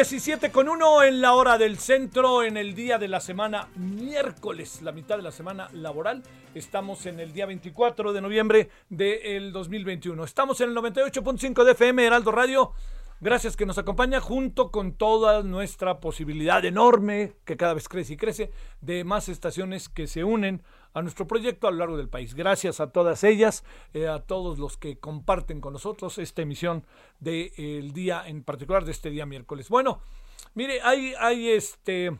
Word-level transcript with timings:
17 0.00 0.50
con 0.50 0.66
1 0.66 1.02
en 1.02 1.20
la 1.20 1.34
hora 1.34 1.58
del 1.58 1.76
centro, 1.76 2.42
en 2.42 2.56
el 2.56 2.74
día 2.74 2.96
de 2.96 3.06
la 3.06 3.20
semana 3.20 3.68
miércoles, 3.76 4.80
la 4.80 4.92
mitad 4.92 5.18
de 5.18 5.22
la 5.22 5.30
semana 5.30 5.68
laboral. 5.74 6.22
Estamos 6.54 7.04
en 7.04 7.20
el 7.20 7.34
día 7.34 7.44
24 7.44 8.14
de 8.14 8.22
noviembre 8.22 8.70
del 8.88 9.52
2021. 9.52 10.24
Estamos 10.24 10.58
en 10.62 10.70
el 10.70 10.76
98.5 10.76 11.64
de 11.64 11.72
FM 11.72 12.06
Heraldo 12.06 12.32
Radio. 12.32 12.72
Gracias 13.22 13.54
que 13.54 13.66
nos 13.66 13.76
acompaña 13.76 14.18
junto 14.18 14.70
con 14.70 14.94
toda 14.94 15.42
nuestra 15.42 16.00
posibilidad 16.00 16.64
enorme, 16.64 17.34
que 17.44 17.58
cada 17.58 17.74
vez 17.74 17.86
crece 17.86 18.14
y 18.14 18.16
crece, 18.16 18.50
de 18.80 19.04
más 19.04 19.28
estaciones 19.28 19.90
que 19.90 20.06
se 20.06 20.24
unen 20.24 20.62
a 20.94 21.02
nuestro 21.02 21.26
proyecto 21.26 21.68
a 21.68 21.70
lo 21.70 21.76
largo 21.76 21.98
del 21.98 22.08
país. 22.08 22.34
Gracias 22.34 22.80
a 22.80 22.92
todas 22.92 23.22
ellas, 23.22 23.62
eh, 23.92 24.08
a 24.08 24.20
todos 24.20 24.58
los 24.58 24.78
que 24.78 24.98
comparten 24.98 25.60
con 25.60 25.74
nosotros 25.74 26.16
esta 26.16 26.40
emisión 26.40 26.86
del 27.18 27.92
día, 27.92 28.26
en 28.26 28.42
particular 28.42 28.86
de 28.86 28.92
este 28.92 29.10
día 29.10 29.26
miércoles. 29.26 29.68
Bueno, 29.68 30.00
mire, 30.54 30.80
hay, 30.80 31.12
hay, 31.18 31.50
este, 31.50 32.18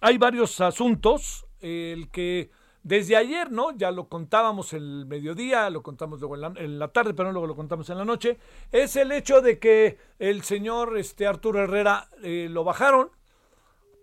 hay 0.00 0.18
varios 0.18 0.60
asuntos, 0.60 1.46
el 1.60 2.10
que 2.10 2.50
desde 2.82 3.16
ayer, 3.16 3.50
¿no? 3.50 3.76
Ya 3.76 3.90
lo 3.90 4.08
contábamos 4.08 4.72
el 4.72 5.06
mediodía, 5.06 5.68
lo 5.70 5.82
contamos 5.82 6.20
luego 6.20 6.36
en 6.36 6.78
la, 6.78 6.88
tarde, 6.88 7.14
pero 7.14 7.32
luego 7.32 7.46
lo 7.46 7.56
contamos 7.56 7.88
en 7.90 7.98
la 7.98 8.04
noche. 8.04 8.38
Es 8.72 8.96
el 8.96 9.12
hecho 9.12 9.40
de 9.40 9.58
que 9.58 9.98
el 10.18 10.42
señor 10.42 10.96
este, 10.96 11.26
Arturo 11.26 11.62
Herrera 11.62 12.08
eh, 12.22 12.48
lo 12.50 12.64
bajaron, 12.64 13.10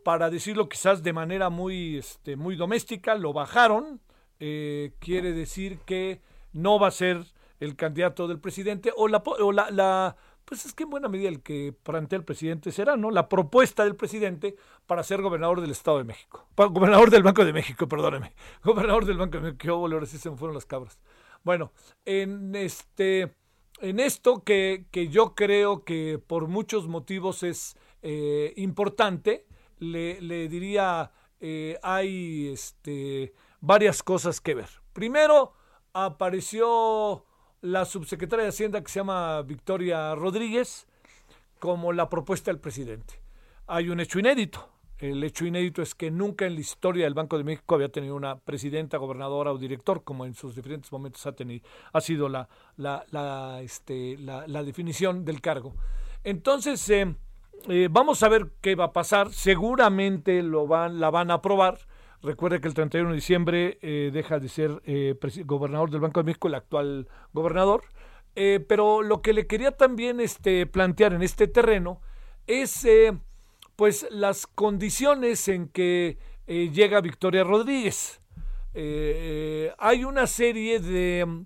para 0.03 0.29
decirlo 0.29 0.69
quizás 0.69 1.03
de 1.03 1.11
manera 1.11 1.49
muy, 1.49 1.97
este, 1.97 2.35
muy 2.35 2.55
doméstica, 2.55 3.15
lo 3.15 3.33
bajaron. 3.33 3.99
Eh, 4.39 4.93
quiere 4.99 5.33
decir 5.33 5.79
que 5.79 6.21
no 6.53 6.79
va 6.79 6.87
a 6.87 6.91
ser 6.91 7.25
el 7.59 7.75
candidato 7.75 8.27
del 8.27 8.39
presidente 8.39 8.93
o 8.95 9.07
la, 9.07 9.17
o 9.25 9.51
la 9.51 10.15
pues 10.47 10.65
es 10.65 10.73
que 10.73 10.83
en 10.83 10.89
buena 10.89 11.09
medida 11.09 11.27
el 11.27 11.41
que 11.41 11.75
plantea 11.83 12.17
el 12.17 12.23
presidente 12.23 12.71
será, 12.71 12.95
¿no? 12.95 13.11
La 13.11 13.27
propuesta 13.27 13.83
del 13.83 13.97
presidente 13.97 14.55
para 14.85 15.03
ser 15.03 15.21
gobernador 15.21 15.59
del 15.59 15.71
Estado 15.71 15.97
de 15.97 16.05
México. 16.05 16.47
Para, 16.55 16.69
gobernador 16.69 17.11
del 17.11 17.21
Banco 17.21 17.43
de 17.43 17.51
México, 17.51 17.85
perdóneme. 17.89 18.33
Gobernador 18.63 19.03
del 19.03 19.17
Banco 19.17 19.37
de 19.37 19.43
México. 19.43 19.57
Qué 19.59 19.69
ahora 19.69 20.05
sí 20.05 20.17
se 20.17 20.29
me 20.29 20.37
fueron 20.37 20.55
las 20.55 20.65
cabras. 20.65 20.99
Bueno, 21.43 21.73
en 22.05 22.55
este 22.55 23.35
en 23.81 23.99
esto 23.99 24.43
que, 24.45 24.85
que 24.89 25.09
yo 25.09 25.35
creo 25.35 25.83
que 25.83 26.17
por 26.25 26.47
muchos 26.47 26.87
motivos 26.87 27.43
es 27.43 27.75
eh, 28.01 28.53
importante, 28.55 29.45
le, 29.79 30.47
diría, 30.47 31.11
eh, 31.41 31.77
hay 31.83 32.47
este, 32.47 33.33
varias 33.59 34.01
cosas 34.01 34.39
que 34.39 34.55
ver. 34.55 34.69
Primero, 34.93 35.53
apareció 35.91 37.26
la 37.61 37.85
subsecretaria 37.85 38.43
de 38.43 38.49
Hacienda 38.49 38.81
que 38.81 38.91
se 38.91 38.99
llama 38.99 39.41
Victoria 39.41 40.13
Rodríguez 40.15 40.87
como 41.59 41.93
la 41.93 42.09
propuesta 42.09 42.51
del 42.51 42.59
presidente. 42.59 43.15
Hay 43.67 43.89
un 43.89 43.99
hecho 43.99 44.19
inédito. 44.19 44.69
El 44.99 45.23
hecho 45.23 45.45
inédito 45.45 45.83
es 45.83 45.93
que 45.93 46.09
nunca 46.09 46.45
en 46.45 46.55
la 46.55 46.61
historia 46.61 47.03
del 47.03 47.13
Banco 47.13 47.37
de 47.37 47.43
México 47.43 47.75
había 47.75 47.89
tenido 47.89 48.15
una 48.15 48.39
presidenta, 48.39 48.97
gobernadora 48.97 49.51
o 49.51 49.57
director, 49.57 50.03
como 50.03 50.25
en 50.25 50.33
sus 50.33 50.55
diferentes 50.55 50.91
momentos 50.91 51.25
ha, 51.27 51.33
tenido, 51.33 51.67
ha 51.93 52.01
sido 52.01 52.29
la, 52.29 52.49
la, 52.77 53.05
la, 53.11 53.61
este, 53.61 54.17
la, 54.17 54.63
definición 54.63 55.23
del 55.23 55.39
cargo. 55.39 55.75
Entonces, 56.23 56.89
eh, 56.89 57.15
eh, 57.69 57.89
vamos 57.91 58.23
a 58.23 58.29
ver 58.29 58.53
qué 58.59 58.73
va 58.73 58.85
a 58.85 58.93
pasar. 58.93 59.31
Seguramente 59.31 60.41
lo 60.41 60.65
van, 60.65 60.99
la 60.99 61.11
van 61.11 61.29
a 61.29 61.35
aprobar. 61.35 61.77
Recuerde 62.23 62.59
que 62.59 62.67
el 62.67 62.73
31 62.73 63.09
de 63.09 63.15
diciembre 63.15 63.77
eh, 63.81 64.09
deja 64.11 64.39
de 64.39 64.49
ser 64.49 64.81
eh, 64.85 65.15
gobernador 65.45 65.91
del 65.91 66.01
Banco 66.01 66.19
de 66.19 66.25
México 66.25 66.47
el 66.47 66.55
actual 66.55 67.07
gobernador. 67.31 67.83
Eh, 68.35 68.63
pero 68.67 69.01
lo 69.01 69.21
que 69.21 69.33
le 69.33 69.47
quería 69.47 69.71
también 69.71 70.19
este, 70.19 70.65
plantear 70.65 71.13
en 71.13 71.21
este 71.21 71.47
terreno 71.47 72.01
es 72.47 72.87
pues 73.75 74.07
las 74.09 74.47
condiciones 74.47 75.47
en 75.47 75.67
que 75.67 76.17
llega 76.47 77.01
Victoria 77.01 77.43
Rodríguez. 77.43 78.21
hay 78.73 80.03
una 80.05 80.27
serie 80.27 80.79
de, 80.79 81.43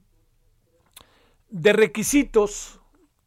de 1.49 1.73
requisitos 1.73 2.81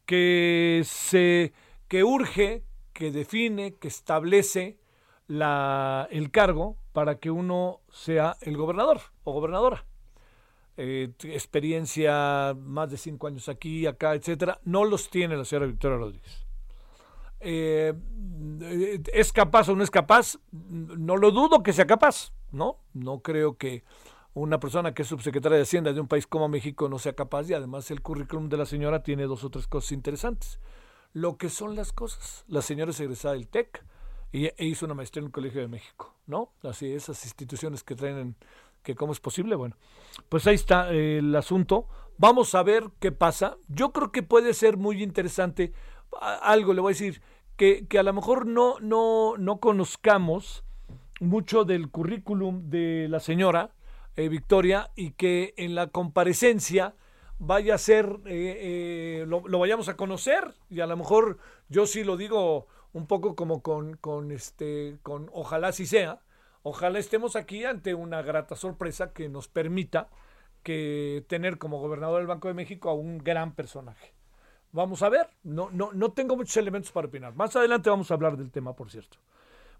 que 0.05 0.83
se 0.85 1.53
que 1.87 2.03
urge, 2.03 2.63
que 2.93 3.11
define, 3.11 3.75
que 3.75 3.87
establece 3.87 4.77
la, 5.27 6.07
el 6.11 6.31
cargo 6.31 6.77
para 6.93 7.19
que 7.19 7.31
uno 7.31 7.81
sea 7.91 8.37
el 8.41 8.57
gobernador 8.57 9.01
o 9.23 9.33
gobernadora. 9.33 9.85
Eh, 10.77 11.13
experiencia, 11.23 12.55
más 12.59 12.91
de 12.91 12.97
cinco 12.97 13.27
años 13.27 13.47
aquí, 13.47 13.85
acá, 13.87 14.13
etcétera, 14.13 14.59
no 14.65 14.83
los 14.83 15.09
tiene 15.09 15.37
la 15.37 15.45
señora 15.45 15.67
Victoria 15.67 15.97
Rodríguez. 15.97 16.45
Eh, 17.39 17.93
¿Es 19.13 19.31
capaz 19.31 19.69
o 19.69 19.75
no 19.75 19.83
es 19.83 19.91
capaz? 19.91 20.37
No 20.51 21.15
lo 21.15 21.31
dudo 21.31 21.63
que 21.63 21.73
sea 21.73 21.85
capaz, 21.85 22.33
¿no? 22.51 22.79
No 22.93 23.19
creo 23.19 23.57
que 23.57 23.83
una 24.33 24.59
persona 24.59 24.93
que 24.93 25.03
es 25.03 25.07
subsecretaria 25.07 25.57
de 25.57 25.63
Hacienda 25.63 25.93
de 25.93 26.01
un 26.01 26.07
país 26.07 26.27
como 26.27 26.49
México 26.49 26.89
no 26.89 26.99
sea 26.99 27.13
capaz 27.13 27.49
y 27.49 27.53
además 27.53 27.89
el 27.89 28.01
currículum 28.01 28.49
de 28.49 28.57
la 28.57 28.65
señora 28.65 29.01
tiene 29.01 29.23
dos 29.23 29.43
o 29.43 29.49
tres 29.49 29.67
cosas 29.67 29.93
interesantes. 29.93 30.59
Lo 31.13 31.37
que 31.37 31.49
son 31.49 31.75
las 31.75 31.93
cosas. 31.93 32.43
La 32.49 32.61
señora 32.61 32.91
es 32.91 32.99
egresada 32.99 33.35
del 33.35 33.47
TEC, 33.47 33.85
y 34.35 34.47
e 34.57 34.65
hizo 34.65 34.85
una 34.85 34.95
maestría 34.95 35.21
en 35.21 35.27
el 35.27 35.31
Colegio 35.31 35.61
de 35.61 35.69
México, 35.69 36.13
¿no? 36.27 36.51
Así, 36.61 36.91
esas 36.91 37.23
instituciones 37.23 37.83
que 37.83 37.95
traen, 37.95 38.17
en, 38.17 38.35
que 38.83 38.93
cómo 38.93 39.13
es 39.13 39.21
posible, 39.21 39.55
bueno, 39.55 39.77
pues 40.27 40.45
ahí 40.45 40.55
está 40.55 40.91
eh, 40.93 41.19
el 41.19 41.33
asunto. 41.37 41.87
Vamos 42.17 42.53
a 42.53 42.61
ver 42.61 42.83
qué 42.99 43.13
pasa. 43.13 43.55
Yo 43.69 43.93
creo 43.93 44.11
que 44.11 44.23
puede 44.23 44.53
ser 44.53 44.75
muy 44.75 45.01
interesante. 45.01 45.71
Algo 46.41 46.73
le 46.73 46.81
voy 46.81 46.91
a 46.91 46.95
decir, 46.95 47.21
que, 47.55 47.87
que 47.87 47.97
a 47.97 48.03
lo 48.03 48.11
mejor 48.11 48.45
no, 48.45 48.77
no, 48.81 49.37
no 49.37 49.61
conozcamos 49.61 50.65
mucho 51.21 51.63
del 51.63 51.89
currículum 51.89 52.69
de 52.69 53.07
la 53.09 53.21
señora 53.21 53.71
eh, 54.17 54.27
Victoria 54.27 54.91
y 54.97 55.11
que 55.11 55.53
en 55.55 55.75
la 55.75 55.87
comparecencia 55.87 56.93
vaya 57.39 57.75
a 57.75 57.77
ser, 57.77 58.19
eh, 58.25 59.23
lo, 59.29 59.47
lo, 59.47 59.59
vayamos 59.59 59.87
a 59.87 59.95
conocer 59.95 60.55
y 60.69 60.81
a 60.81 60.87
lo 60.87 60.97
mejor 60.97 61.37
yo 61.69 61.87
sí 61.87 62.03
lo 62.03 62.17
digo 62.17 62.67
un 62.95 63.07
poco 63.07 63.35
como 63.35 63.61
con, 63.61 63.97
con 63.97 64.31
este, 64.31 64.97
con 65.03 65.29
ojalá 65.33 65.73
sí 65.73 65.85
sea, 65.85 66.21
ojalá 66.63 66.97
estemos 66.97 67.35
aquí 67.35 67.65
ante 67.65 67.93
una 67.93 68.21
grata 68.21 68.55
sorpresa 68.55 69.11
que 69.11 69.27
nos 69.27 69.49
permita 69.49 70.07
que 70.63 71.25
tener 71.27 71.57
como 71.57 71.81
gobernador 71.81 72.19
del 72.19 72.27
Banco 72.27 72.47
de 72.47 72.53
México 72.53 72.89
a 72.89 72.93
un 72.93 73.17
gran 73.17 73.53
personaje. 73.53 74.13
vamos 74.71 75.03
a 75.03 75.09
ver. 75.09 75.27
No, 75.43 75.69
no, 75.71 75.91
no 75.91 76.13
tengo 76.13 76.37
muchos 76.37 76.55
elementos 76.55 76.93
para 76.93 77.07
opinar. 77.07 77.35
Más 77.35 77.53
adelante 77.57 77.89
vamos 77.89 78.09
a 78.09 78.13
hablar 78.13 78.37
del 78.37 78.49
tema, 78.49 78.73
por 78.73 78.89
cierto. 78.89 79.17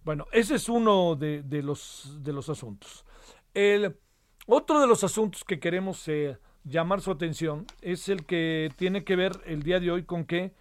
Bueno, 0.04 0.28
ese 0.34 0.56
es 0.56 0.68
uno 0.68 1.16
de, 1.16 1.42
los, 1.64 2.18
de 2.22 2.34
los 2.34 2.50
asuntos. 2.50 3.06
El, 3.54 3.98
otro 4.46 4.82
de 4.82 4.88
los 4.88 5.06
asuntos 5.06 5.46
que 5.46 5.62
queremos 5.62 6.06
eh, 6.10 6.38
llamar 6.66 7.00
su 7.00 7.12
atención 7.12 7.66
es 7.82 8.10
el 8.10 8.26
que 8.26 8.72
tiene 8.76 9.06
que 9.06 9.16
ver 9.16 9.32
el 9.46 9.64
día 9.64 9.80
de 9.80 9.90
hoy 9.90 10.04
con 10.04 10.26
que, 10.26 10.54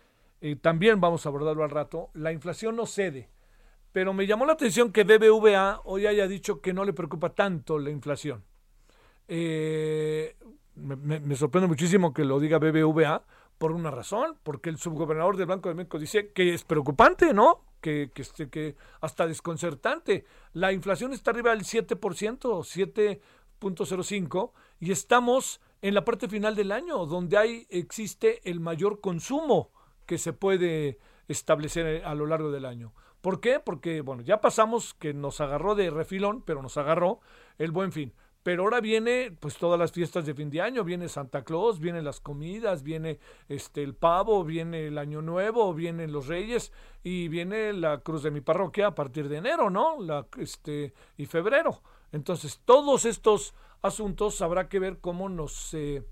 también 0.61 1.01
vamos 1.01 1.25
a 1.25 1.31
abordarlo 1.31 1.65
al 1.65 1.71
rato, 1.71 2.11
la 2.13 2.33
inflación 2.33 2.77
no 2.77 2.85
cede. 2.87 3.31
Pero 3.93 4.13
me 4.13 4.27
llamó 4.27 4.45
la 4.45 4.55
atención 4.55 4.91
que 4.91 5.05
BBVA 5.05 5.83
hoy 5.85 6.07
haya 6.07 6.27
dicho 6.27 6.61
que 6.61 6.73
no 6.73 6.85
le 6.85 6.93
preocupa 6.93 7.31
tanto 7.31 7.79
la 7.79 7.91
inflación. 7.91 8.43
Eh, 9.29 10.37
me, 10.75 11.37
sorprende 11.37 11.69
muchísimo 11.69 12.13
que 12.13 12.25
lo 12.25 12.41
diga 12.41 12.59
BBVA 12.59 13.25
por 13.57 13.71
una 13.71 13.93
razón, 13.93 14.37
porque 14.43 14.69
el 14.69 14.79
subgobernador 14.79 15.37
del 15.37 15.47
Banco 15.47 15.69
de 15.69 15.77
México 15.77 16.01
dice 16.01 16.33
que 16.33 16.55
es 16.55 16.65
preocupante, 16.65 17.33
¿no? 17.33 17.67
Que, 17.81 18.11
que, 18.13 18.23
este, 18.23 18.51
que 18.51 18.75
hasta 19.01 19.29
desconcertante. 19.29 20.25
La 20.55 20.73
inflación 20.73 21.13
está 21.13 21.31
arriba 21.31 21.53
del 21.53 21.63
7%, 21.63 21.97
7.05, 21.97 24.51
y 24.81 24.91
estamos 24.91 25.61
en 25.83 25.95
la 25.95 26.05
parte 26.05 26.29
final 26.29 26.57
del 26.57 26.73
año, 26.73 27.07
donde 27.07 27.39
hay, 27.39 27.69
existe 27.71 28.41
el 28.51 28.59
mayor 28.59 29.01
consumo 29.01 29.71
que 30.07 30.19
se 30.19 30.33
puede 30.33 30.99
establecer 31.29 32.05
a 32.05 32.15
lo 32.15 32.27
largo 32.27 32.51
del 32.51 32.65
año. 32.65 32.93
¿Por 33.21 33.41
qué? 33.41 33.59
Porque, 33.59 34.03
bueno, 34.03 34.23
ya 34.23 34.41
pasamos 34.41 34.93
que 34.95 35.15
nos 35.15 35.41
agarró 35.41 35.75
de 35.75 35.91
refilón, 35.91 36.43
pero 36.43 36.61
nos 36.61 36.77
agarró 36.77 37.21
el 37.59 37.71
buen 37.71 37.91
fin. 37.91 38.13
Pero 38.43 38.65
ahora 38.65 38.83
viene, 38.83 39.35
pues, 39.41 39.57
todas 39.57 39.79
las 39.79 39.93
fiestas 39.93 40.27
de 40.27 40.35
fin 40.35 40.51
de 40.51 40.61
año, 40.61 40.85
viene 40.85 41.09
Santa 41.09 41.45
Claus, 41.45 41.81
vienen 41.81 42.05
las 42.05 42.21
comidas, 42.21 42.83
viene 42.83 43.19
este 43.49 43.83
el 43.83 43.95
pavo, 43.95 44.45
viene 44.45 44.89
el 44.89 44.99
Año 44.99 45.23
Nuevo, 45.23 45.73
vienen 45.73 46.13
los 46.13 46.27
Reyes 46.27 46.71
y 47.03 47.29
viene 47.29 47.73
la 47.73 48.01
Cruz 48.01 48.23
de 48.23 48.31
mi 48.31 48.43
parroquia 48.43 48.89
a 48.89 48.95
partir 48.95 49.31
de 49.31 49.39
enero, 49.39 49.71
¿no? 49.71 49.99
La, 49.99 50.27
este, 50.37 50.93
y 51.17 51.25
febrero. 51.25 51.81
Entonces, 52.13 52.61
todos 52.67 53.07
estos 53.07 53.55
asuntos 53.81 54.43
habrá 54.43 54.69
que 54.69 54.79
ver 54.79 54.99
cómo 55.01 55.31
nos, 55.31 55.73
eh, 55.73 56.03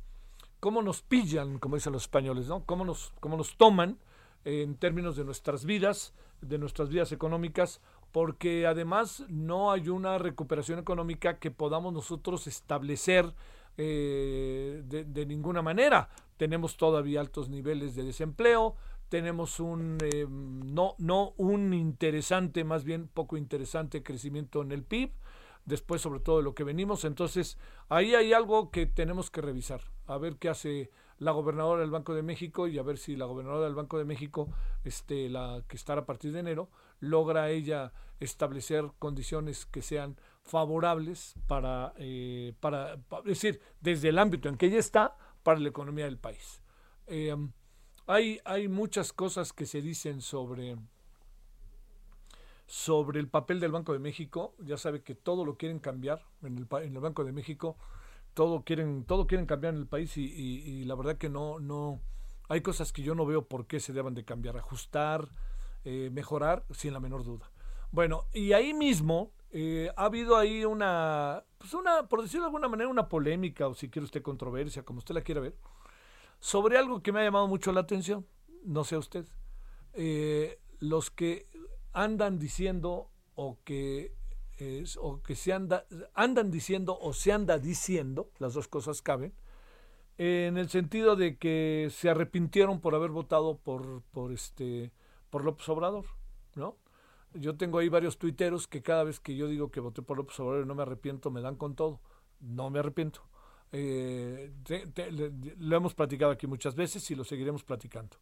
cómo 0.62 0.80
nos 0.80 1.02
pillan, 1.02 1.58
como 1.58 1.74
dicen 1.74 1.92
los 1.92 2.02
españoles, 2.02 2.46
¿no? 2.46 2.64
Cómo 2.64 2.84
nos, 2.84 3.12
cómo 3.18 3.36
nos 3.36 3.56
toman 3.56 3.98
en 4.44 4.76
términos 4.76 5.16
de 5.16 5.24
nuestras 5.24 5.64
vidas, 5.64 6.14
de 6.40 6.56
nuestras 6.56 6.88
vidas 6.88 7.10
económicas, 7.10 7.80
porque 8.12 8.64
además 8.64 9.24
no 9.28 9.72
hay 9.72 9.88
una 9.88 10.18
recuperación 10.18 10.78
económica 10.78 11.40
que 11.40 11.50
podamos 11.50 11.92
nosotros 11.92 12.46
establecer 12.46 13.34
eh, 13.76 14.84
de, 14.84 15.26
ninguna 15.26 15.62
manera. 15.62 16.08
Tenemos 16.36 16.76
todavía 16.76 17.18
altos 17.18 17.48
niveles 17.48 17.96
de 17.96 18.04
desempleo, 18.04 18.76
tenemos 19.08 19.58
un 19.58 19.98
eh, 20.00 20.28
no, 20.28 20.94
no 20.98 21.32
un 21.38 21.74
interesante, 21.74 22.62
más 22.62 22.84
bien 22.84 23.08
poco 23.12 23.36
interesante 23.36 24.04
crecimiento 24.04 24.62
en 24.62 24.70
el 24.70 24.84
PIB, 24.84 25.10
después 25.64 26.00
sobre 26.00 26.20
todo 26.20 26.38
de 26.38 26.42
lo 26.42 26.54
que 26.54 26.64
venimos. 26.64 27.04
Entonces, 27.04 27.58
ahí 27.88 28.14
hay 28.14 28.32
algo 28.32 28.70
que 28.70 28.86
tenemos 28.86 29.30
que 29.30 29.40
revisar, 29.40 29.82
a 30.06 30.18
ver 30.18 30.36
qué 30.36 30.48
hace 30.48 30.90
la 31.18 31.32
gobernadora 31.32 31.82
del 31.82 31.90
Banco 31.90 32.14
de 32.14 32.22
México 32.22 32.66
y 32.66 32.78
a 32.78 32.82
ver 32.82 32.98
si 32.98 33.16
la 33.16 33.26
gobernadora 33.26 33.66
del 33.66 33.74
Banco 33.74 33.98
de 33.98 34.04
México, 34.04 34.48
este, 34.84 35.28
la 35.28 35.62
que 35.68 35.76
estará 35.76 36.02
a 36.02 36.06
partir 36.06 36.32
de 36.32 36.40
enero, 36.40 36.68
logra 36.98 37.50
ella 37.50 37.92
establecer 38.18 38.90
condiciones 38.98 39.66
que 39.66 39.82
sean 39.82 40.16
favorables 40.42 41.34
para, 41.46 41.92
eh, 41.96 42.54
para, 42.60 42.98
decir, 43.24 43.60
desde 43.80 44.08
el 44.08 44.18
ámbito 44.18 44.48
en 44.48 44.56
que 44.56 44.66
ella 44.66 44.78
está, 44.78 45.16
para 45.42 45.60
la 45.60 45.68
economía 45.68 46.04
del 46.04 46.18
país. 46.18 46.62
Eh, 47.06 47.36
hay, 48.06 48.40
hay 48.44 48.68
muchas 48.68 49.12
cosas 49.12 49.52
que 49.52 49.66
se 49.66 49.80
dicen 49.80 50.20
sobre, 50.20 50.76
sobre 52.72 53.20
el 53.20 53.28
papel 53.28 53.60
del 53.60 53.70
Banco 53.70 53.92
de 53.92 53.98
México. 53.98 54.54
Ya 54.60 54.78
sabe 54.78 55.02
que 55.02 55.14
todo 55.14 55.44
lo 55.44 55.58
quieren 55.58 55.78
cambiar 55.78 56.24
en 56.42 56.56
el, 56.56 56.64
Banco 57.00 57.22
de 57.22 57.30
México 57.30 57.76
todo 58.32 58.62
quieren, 58.64 59.04
todo 59.04 59.26
quieren 59.26 59.44
cambiar 59.44 59.74
en 59.74 59.80
el 59.80 59.86
país 59.86 60.16
y, 60.16 60.82
la 60.86 60.94
verdad 60.94 61.18
que 61.18 61.28
no, 61.28 61.60
no, 61.60 62.00
hay 62.48 62.62
cosas 62.62 62.90
que 62.90 63.02
yo 63.02 63.14
no 63.14 63.26
veo 63.26 63.46
por 63.46 63.66
qué 63.66 63.78
se 63.78 63.92
deban 63.92 64.14
de 64.14 64.24
cambiar, 64.24 64.56
ajustar, 64.56 65.28
eh, 65.84 66.08
mejorar, 66.10 66.64
sin 66.70 66.94
la 66.94 67.00
menor 67.00 67.24
duda. 67.24 67.50
Bueno, 67.90 68.24
y 68.32 68.54
ahí 68.54 68.72
mismo 68.72 69.32
eh, 69.50 69.90
ha 69.94 70.06
habido 70.06 70.38
ahí 70.38 70.64
una, 70.64 71.44
pues 71.58 71.74
una, 71.74 72.08
por 72.08 72.22
decirlo 72.22 72.44
de 72.44 72.48
alguna 72.48 72.68
manera, 72.68 72.88
una 72.88 73.06
polémica, 73.06 73.68
o 73.68 73.74
si 73.74 73.90
quiere 73.90 74.06
usted 74.06 74.22
controversia, 74.22 74.82
como 74.82 75.00
usted 75.00 75.14
la 75.14 75.20
quiera 75.20 75.42
ver, 75.42 75.54
sobre 76.40 76.78
algo 76.78 77.02
que 77.02 77.12
me 77.12 77.20
ha 77.20 77.24
llamado 77.24 77.48
mucho 77.48 77.70
la 77.70 77.80
atención, 77.80 78.26
no 78.64 78.82
sé 78.84 78.96
usted, 78.96 79.26
eh, 79.92 80.58
los 80.78 81.10
que 81.10 81.46
andan 81.92 82.38
diciendo 82.38 83.10
o 83.34 83.58
que 83.64 84.12
o 85.00 85.22
que 85.22 85.34
se 85.34 85.52
anda, 85.52 85.86
andan 86.14 86.50
diciendo 86.50 86.96
o 87.00 87.12
se 87.12 87.32
anda 87.32 87.58
diciendo, 87.58 88.30
las 88.38 88.54
dos 88.54 88.68
cosas 88.68 89.02
caben, 89.02 89.32
en 90.18 90.56
el 90.56 90.68
sentido 90.68 91.16
de 91.16 91.36
que 91.36 91.88
se 91.90 92.10
arrepintieron 92.10 92.80
por 92.80 92.94
haber 92.94 93.10
votado 93.10 93.58
por, 93.58 94.02
por 94.12 94.32
este 94.32 94.92
por 95.30 95.44
López 95.44 95.68
Obrador, 95.68 96.04
¿no? 96.54 96.76
Yo 97.34 97.56
tengo 97.56 97.78
ahí 97.78 97.88
varios 97.88 98.18
tuiteros 98.18 98.68
que 98.68 98.82
cada 98.82 99.04
vez 99.04 99.18
que 99.18 99.34
yo 99.34 99.48
digo 99.48 99.70
que 99.70 99.80
voté 99.80 100.02
por 100.02 100.18
López 100.18 100.38
Obrador 100.40 100.64
y 100.64 100.68
no 100.68 100.74
me 100.74 100.82
arrepiento, 100.82 101.30
me 101.30 101.40
dan 101.40 101.56
con 101.56 101.74
todo. 101.74 102.00
No 102.40 102.68
me 102.68 102.80
arrepiento. 102.80 103.22
Eh, 103.72 104.52
lo 105.58 105.76
hemos 105.76 105.94
platicado 105.94 106.30
aquí 106.30 106.46
muchas 106.46 106.74
veces 106.74 107.10
y 107.10 107.14
lo 107.14 107.24
seguiremos 107.24 107.64
platicando. 107.64 108.18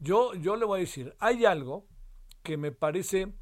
Yo, 0.00 0.34
yo 0.34 0.56
le 0.56 0.64
voy 0.64 0.78
a 0.78 0.80
decir, 0.80 1.14
hay 1.20 1.44
algo 1.44 1.86
que 2.42 2.56
me 2.56 2.72
parece 2.72 3.32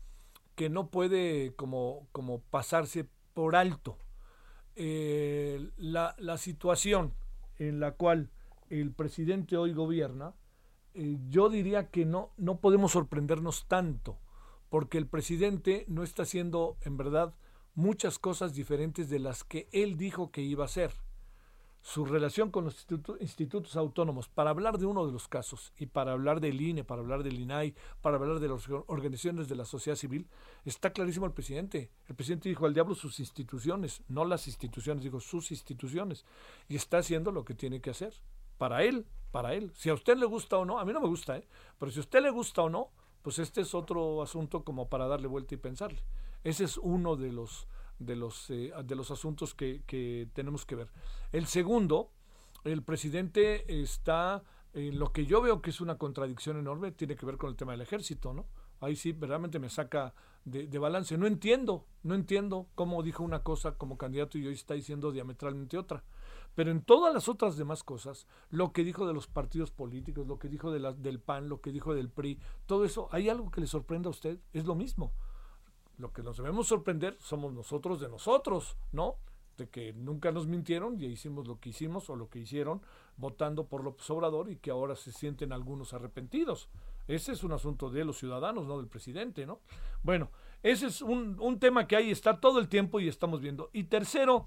que 0.55 0.69
no 0.69 0.91
puede 0.91 1.55
como, 1.55 2.09
como 2.13 2.41
pasarse 2.41 3.09
por 3.35 3.57
alto. 3.57 3.99
Eh, 4.77 5.71
la, 5.77 6.15
la, 6.19 6.39
situación 6.39 7.15
en 7.57 7.81
la 7.81 7.93
cual 7.93 8.31
el 8.71 8.93
presidente 8.93 9.57
hoy 9.57 9.73
gobierna, 9.73 10.35
eh, 10.95 11.19
yo 11.29 11.49
diría 11.49 11.91
que 11.91 12.05
no, 12.05 12.33
no 12.37 12.61
podemos 12.61 12.93
sorprendernos 12.93 13.67
tanto, 13.67 14.19
porque 14.69 14.99
el 14.99 15.07
presidente 15.07 15.85
no 15.89 16.03
está 16.03 16.23
haciendo 16.23 16.77
en 16.83 16.97
verdad 16.97 17.35
muchas 17.75 18.19
cosas 18.19 18.55
diferentes 18.55 19.09
de 19.09 19.19
las 19.19 19.45
que 19.45 19.69
él 19.73 19.97
dijo 19.97 20.31
que 20.31 20.43
iba 20.43 20.65
a 20.65 20.67
hacer 20.67 20.93
su 21.83 22.05
relación 22.05 22.51
con 22.51 22.65
los 22.65 22.87
institutos 23.21 23.77
autónomos 23.77 24.29
para 24.29 24.51
hablar 24.51 24.79
de 24.79 24.87
uno 24.87 25.07
de 25.07 25.13
los 25.13 25.29
casos 25.29 25.73
y 25.79 25.87
para 25.87 26.13
hablar 26.13 26.41
del 26.41 26.61
INE, 26.61 26.85
para 26.85 27.01
hablar 27.01 27.23
del 27.23 27.39
INAI, 27.39 27.75
para 28.03 28.17
hablar 28.17 28.41
de 28.41 28.49
las 28.49 28.69
organizaciones 28.87 29.49
de 29.49 29.57
la 29.57 29.65
sociedad 29.65 29.97
civil, 29.97 30.29
está 30.65 30.93
clarísimo 30.93 31.27
el 31.27 31.33
presidente. 31.33 31.91
El 32.09 32.15
presidente 32.15 32.49
dijo 32.49 32.67
al 32.67 32.75
diablo 32.75 32.95
sus 32.95 33.21
instituciones, 33.21 34.03
no 34.09 34.25
las 34.25 34.47
instituciones, 34.47 35.05
dijo 35.05 35.21
sus 35.21 35.51
instituciones, 35.51 36.25
y 36.69 36.77
está 36.77 36.99
haciendo 36.99 37.33
lo 37.33 37.45
que 37.45 37.55
tiene 37.55 37.81
que 37.81 37.91
hacer. 37.91 38.13
Para 38.59 38.83
él, 38.83 39.07
para 39.31 39.55
él. 39.55 39.73
Si 39.75 39.89
a 39.89 39.95
usted 39.95 40.17
le 40.17 40.27
gusta 40.27 40.59
o 40.59 40.65
no, 40.65 40.81
a 40.81 40.85
mí 40.85 40.93
no 40.93 41.01
me 41.01 41.07
gusta, 41.07 41.39
¿eh? 41.39 41.47
pero 41.79 41.93
si 41.93 41.99
a 41.99 42.01
usted 42.01 42.23
le 42.23 42.31
gusta 42.31 42.63
o 42.63 42.69
no, 42.69 42.91
pues 43.23 43.39
este 43.39 43.61
es 43.61 43.75
otro 43.75 44.23
asunto 44.23 44.65
como 44.65 44.89
para 44.89 45.07
darle 45.07 45.29
vuelta 45.29 45.55
y 45.55 45.59
pensarle. 45.59 46.03
Ese 46.45 46.65
es 46.65 46.77
uno 46.77 47.17
de 47.17 47.33
los 47.33 47.69
de 47.99 48.17
los, 48.17 48.51
eh, 48.51 48.73
de 48.85 48.95
los 48.95 49.11
asuntos 49.11 49.55
que, 49.55 49.83
que, 49.87 50.29
tenemos 50.33 50.65
que 50.65 50.75
ver. 50.75 50.89
El 51.33 51.47
segundo, 51.47 52.11
el 52.65 52.83
presidente 52.83 53.81
está 53.83 54.43
en 54.75 54.99
lo 54.99 55.13
que 55.13 55.27
yo 55.27 55.41
veo 55.41 55.63
que 55.63 55.71
es 55.71 55.81
una 55.81 55.99
contradicción 55.99 56.59
enorme, 56.59 56.93
tiene 56.93 57.17
que 57.17 57.27
ver 57.27 57.37
con 57.37 57.51
el 57.51 57.57
tema 57.57 57.73
del 57.73 57.81
ejército, 57.81 58.33
¿no? 58.33 58.47
Ahí 58.81 58.95
sí, 58.95 59.13
verdaderamente 59.13 59.59
me 59.59 59.71
saca 59.71 60.15
de, 60.45 60.69
de 60.69 60.79
balance. 60.79 61.19
No 61.19 61.27
entiendo, 61.27 61.87
no 62.05 62.15
entiendo 62.15 62.69
cómo 62.75 63.03
dijo 63.03 63.25
una 63.25 63.43
cosa 63.43 63.73
como 63.77 63.99
candidato 63.99 64.39
y 64.39 64.47
hoy 64.47 64.55
está 64.55 64.75
diciendo 64.75 65.11
diametralmente 65.11 65.77
otra. 65.77 66.05
Pero 66.55 66.71
en 66.71 66.83
todas 66.83 67.15
las 67.15 67.29
otras 67.29 67.57
demás 67.57 67.85
cosas, 67.85 68.27
lo 68.51 68.73
que 68.73 68.83
dijo 68.85 69.07
de 69.07 69.15
los 69.15 69.27
partidos 69.29 69.71
políticos, 69.71 70.27
lo 70.27 70.39
que 70.39 70.49
dijo 70.49 70.73
de 70.73 70.81
la, 70.81 70.93
del 70.93 71.21
PAN, 71.21 71.49
lo 71.49 71.61
que 71.61 71.71
dijo 71.71 71.95
del 71.95 72.11
PRI, 72.11 72.41
todo 72.67 72.85
eso, 72.85 73.09
¿hay 73.13 73.29
algo 73.29 73.51
que 73.51 73.61
le 73.61 73.69
sorprenda 73.69 74.09
a 74.09 74.11
usted? 74.11 74.41
Es 74.53 74.65
lo 74.65 74.75
mismo. 74.75 75.13
Lo 75.99 76.13
que 76.13 76.23
nos 76.23 76.37
debemos 76.37 76.69
sorprender 76.69 77.17
somos 77.21 77.53
nosotros 77.53 78.01
de 78.01 78.09
nosotros, 78.09 78.77
¿no? 78.93 79.17
De 79.57 79.69
que 79.69 79.93
nunca 79.93 80.31
nos 80.31 80.47
mintieron 80.47 81.01
y 81.01 81.07
hicimos 81.07 81.49
lo 81.49 81.59
que 81.59 81.71
hicimos 81.71 82.09
o 82.09 82.17
lo 82.17 82.31
que 82.31 82.39
hicieron 82.39 82.81
votando 83.17 83.67
por 83.67 83.83
López 83.83 84.09
Obrador 84.11 84.51
y 84.51 84.57
que 84.57 84.71
ahora 84.71 84.95
se 84.95 85.11
sienten 85.11 85.53
algunos 85.53 85.93
arrepentidos. 85.93 86.69
Ese 87.09 87.33
es 87.33 87.43
un 87.43 87.53
asunto 87.53 87.91
de 87.91 88.05
los 88.05 88.19
ciudadanos, 88.19 88.67
no 88.67 88.79
del 88.79 88.87
presidente, 88.87 89.45
¿no? 89.45 89.61
Bueno, 90.05 90.31
ese 90.63 90.87
es 90.87 91.03
un, 91.03 91.37
un 91.41 91.59
tema 91.59 91.89
que 91.89 91.97
ahí 91.97 92.11
está 92.11 92.39
todo 92.39 92.61
el 92.61 92.69
tiempo 92.69 93.01
y 93.01 93.09
estamos 93.09 93.41
viendo. 93.41 93.71
Y 93.73 93.85
tercero, 93.85 94.47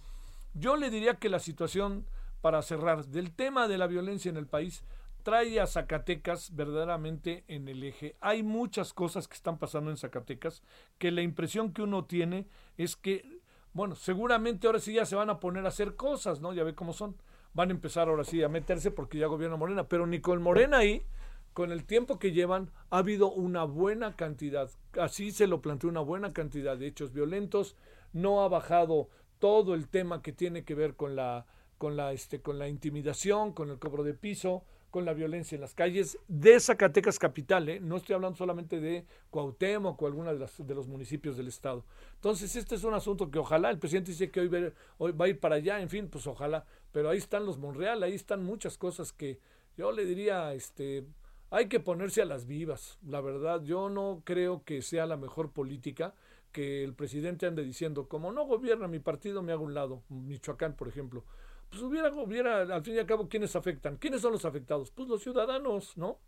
yo 0.54 0.78
le 0.78 0.90
diría 0.90 1.16
que 1.16 1.28
la 1.28 1.40
situación, 1.40 2.06
para 2.40 2.62
cerrar, 2.62 3.06
del 3.06 3.34
tema 3.34 3.68
de 3.68 3.78
la 3.78 3.88
violencia 3.88 4.30
en 4.30 4.38
el 4.38 4.48
país, 4.48 4.86
trae 5.24 5.60
a 5.60 5.68
Zacatecas 5.68 6.56
verdaderamente 6.56 7.44
en 7.48 7.68
el 7.68 7.84
eje. 7.84 8.16
Hay 8.22 8.44
muchas 8.44 8.94
cosas 8.94 9.28
que 9.28 9.36
están 9.36 9.58
pasando 9.58 9.90
en 9.92 9.98
Zacatecas 9.98 10.64
que 10.98 11.12
la 11.12 11.22
impresión 11.22 11.74
que 11.74 11.82
uno 11.82 12.06
tiene 12.06 12.48
es 12.78 12.96
que, 12.96 13.42
bueno, 13.74 13.96
seguramente 13.96 14.68
ahora 14.68 14.80
sí 14.80 14.94
ya 14.94 15.06
se 15.06 15.16
van 15.16 15.30
a 15.30 15.40
poner 15.40 15.66
a 15.66 15.70
hacer 15.70 15.96
cosas, 15.96 16.42
¿no? 16.42 16.54
Ya 16.54 16.64
ve 16.64 16.76
cómo 16.76 16.94
son. 16.94 17.16
Van 17.54 17.70
a 17.70 17.74
empezar 17.74 18.08
ahora 18.08 18.24
sí 18.24 18.42
a 18.44 18.50
meterse 18.50 18.92
porque 18.92 19.18
ya 19.18 19.28
gobierna 19.28 19.58
Morena, 19.58 19.88
pero 19.88 20.08
ni 20.08 20.22
con 20.22 20.42
Morena 20.42 20.78
ahí 20.78 21.06
con 21.54 21.72
el 21.72 21.86
tiempo 21.86 22.18
que 22.18 22.32
llevan, 22.32 22.72
ha 22.90 23.00
habido 23.00 23.32
una 23.32 23.64
buena 23.64 24.16
cantidad, 24.16 24.70
así 24.98 25.32
se 25.32 25.48
lo 25.48 25.62
planteó 25.62 25.90
una 25.90 26.00
buena 26.00 26.34
cantidad 26.34 26.78
de 26.78 26.88
hechos 26.88 27.12
violentos, 27.12 27.76
no 28.14 28.42
ha 28.42 28.48
bajado 28.48 29.10
todo 29.40 29.74
el 29.74 29.90
tema 29.90 30.22
que 30.22 30.32
tiene 30.32 30.64
que 30.64 30.76
ver 30.76 30.96
con 30.96 31.16
la, 31.16 31.46
con 31.78 31.98
la, 31.98 32.14
este, 32.14 32.42
con 32.42 32.58
la 32.58 32.70
intimidación, 32.70 33.54
con 33.54 33.70
el 33.70 33.80
cobro 33.80 34.04
de 34.04 34.14
piso, 34.14 34.64
con 34.92 35.06
la 35.06 35.14
violencia 35.14 35.56
en 35.56 35.62
las 35.62 35.74
calles 35.74 36.20
de 36.28 36.60
Zacatecas 36.60 37.18
capital, 37.18 37.70
¿eh? 37.70 37.80
no 37.80 37.96
estoy 37.96 38.14
hablando 38.14 38.38
solamente 38.38 38.80
de 38.80 39.06
Cuauhtémoc 39.30 40.00
o 40.00 40.06
alguna 40.06 40.34
de, 40.34 40.40
las, 40.40 40.68
de 40.68 40.76
los 40.76 40.88
municipios 40.88 41.38
del 41.38 41.48
estado. 41.48 41.86
Entonces, 42.16 42.56
este 42.58 42.76
es 42.76 42.84
un 42.84 42.94
asunto 42.94 43.32
que 43.32 43.40
ojalá, 43.40 43.70
el 43.72 43.80
presidente 43.80 44.12
dice 44.12 44.30
que 44.30 44.42
hoy, 44.42 44.74
hoy 44.98 45.12
va 45.14 45.26
a 45.26 45.30
ir 45.30 45.40
para 45.40 45.56
allá, 45.56 45.82
en 45.82 45.90
fin, 45.90 46.10
pues 46.10 46.28
ojalá, 46.28 46.66
pero 46.92 47.10
ahí 47.10 47.18
están 47.18 47.46
los 47.46 47.58
Monreal, 47.58 48.04
ahí 48.04 48.14
están 48.14 48.44
muchas 48.44 48.78
cosas 48.78 49.14
que 49.14 49.40
yo 49.78 49.94
le 49.94 50.06
diría, 50.06 50.54
este, 50.54 51.06
hay 51.50 51.68
que 51.68 51.80
ponerse 51.80 52.22
a 52.22 52.26
las 52.26 52.46
vivas, 52.46 53.00
la 53.08 53.22
verdad, 53.22 53.64
yo 53.64 53.90
no 53.90 54.22
creo 54.26 54.64
que 54.66 54.82
sea 54.82 55.06
la 55.06 55.16
mejor 55.16 55.52
política 55.52 56.14
que 56.52 56.84
el 56.84 56.94
presidente 56.94 57.46
ande 57.46 57.64
diciendo, 57.64 58.10
como 58.10 58.34
no 58.34 58.46
gobierna 58.46 58.90
mi 58.90 59.00
partido, 59.00 59.42
me 59.42 59.54
hago 59.54 59.64
un 59.64 59.74
lado, 59.74 60.04
Michoacán, 60.10 60.76
por 60.76 60.90
ejemplo 60.90 61.24
pues 61.72 61.82
hubiera, 61.84 62.12
hubiera, 62.12 62.62
al 62.62 62.84
fin 62.84 62.96
y 62.96 63.00
al 63.00 63.06
cabo, 63.06 63.30
¿quiénes 63.30 63.56
afectan? 63.56 63.96
¿Quiénes 63.96 64.22
son 64.22 64.34
los 64.34 64.44
afectados? 64.44 64.92
Pues 64.92 65.08
los 65.08 65.24
ciudadanos, 65.24 65.96
¿no? 65.96 66.20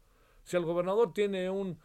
Si 0.44 0.56
el 0.56 0.64
gobernador 0.64 1.14
tiene 1.14 1.50
un, 1.50 1.78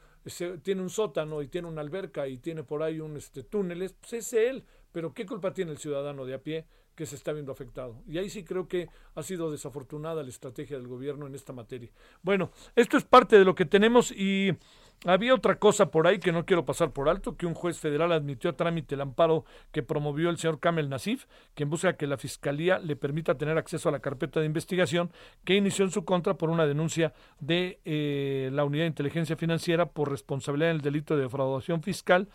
tiene 0.63 0.81
un 0.81 0.91
sótano 0.91 1.43
y 1.43 1.49
tiene 1.49 1.67
una 1.67 1.81
alberca 1.81 2.29
y 2.29 2.39
tiene 2.39 2.63
por 2.63 2.85
ahí 2.85 3.01
un 3.01 3.17
este, 3.17 3.43
túneles, 3.43 3.95
pues 3.95 4.13
es 4.13 4.33
él. 4.33 4.65
Pero 4.93 5.13
¿qué 5.13 5.27
culpa 5.27 5.53
tiene 5.53 5.73
el 5.73 5.79
ciudadano 5.79 6.25
de 6.25 6.35
a 6.35 6.43
pie 6.43 6.67
que 6.95 7.05
se 7.05 7.17
está 7.17 7.33
viendo 7.33 7.51
afectado? 7.51 8.01
Y 8.07 8.19
ahí 8.19 8.31
sí 8.31 8.45
creo 8.45 8.69
que 8.69 8.89
ha 9.17 9.23
sido 9.25 9.51
desafortunada 9.51 10.23
la 10.23 10.29
estrategia 10.29 10.77
del 10.77 10.87
gobierno 10.87 11.27
en 11.27 11.35
esta 11.35 11.53
materia. 11.53 11.91
Bueno, 12.23 12.53
esto 12.77 12.97
es 12.97 13.05
parte 13.05 13.37
de 13.39 13.45
lo 13.45 13.57
que 13.57 13.65
tenemos 13.65 14.13
y 14.13 14.57
había 15.05 15.35
otra 15.35 15.59
cosa 15.59 15.91
por 15.91 16.07
ahí 16.07 16.19
que 16.19 16.33
no 16.33 16.45
quiero 16.45 16.65
pasar 16.65 16.93
por 16.93 17.09
alto, 17.09 17.37
que 17.37 17.47
un 17.47 17.55
juez 17.55 17.79
federal 17.79 18.13
admitió 18.13 18.51
a 18.51 18.57
trámite 18.57 18.95
el 18.95 19.01
amparo 19.01 19.45
que 19.71 19.83
promovió 19.83 20.29
el 20.31 20.39
señor 20.39 20.59
Kamel 20.59 20.89
Nasif, 20.89 21.27
quien 21.55 21.71
busca 21.71 21.97
que 21.97 22.07
la 22.07 22.17
Fiscalía 22.17 22.79
le 22.79 22.97
permita 22.97 23.37
tener 23.37 23.59
acceso 23.59 23.89
a 23.89 23.93
la 23.93 24.01
carpeta 24.01 24.41
de 24.41 24.47
investigación 24.47 25.13
que 25.45 25.55
inició 25.55 25.85
en 25.85 25.93
su 25.93 26.05
contra 26.05 26.35
por 26.35 26.51
una 26.51 26.67
denuncia 26.67 27.13
de 27.39 27.79
eh, 27.85 28.51
la 28.53 28.65
Unidad 28.65 28.85
de 28.85 28.89
Inteligencia 28.89 29.37
Financiera 29.37 29.87
por 29.87 30.11
responsabilidad 30.11 30.71
en 30.71 30.77
el 30.77 30.83
delito 30.83 31.17
de 31.17 31.23
defraudación 31.23 31.83
fiscal 31.83 32.29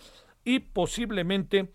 y 0.45 0.59
posiblemente 0.59 1.69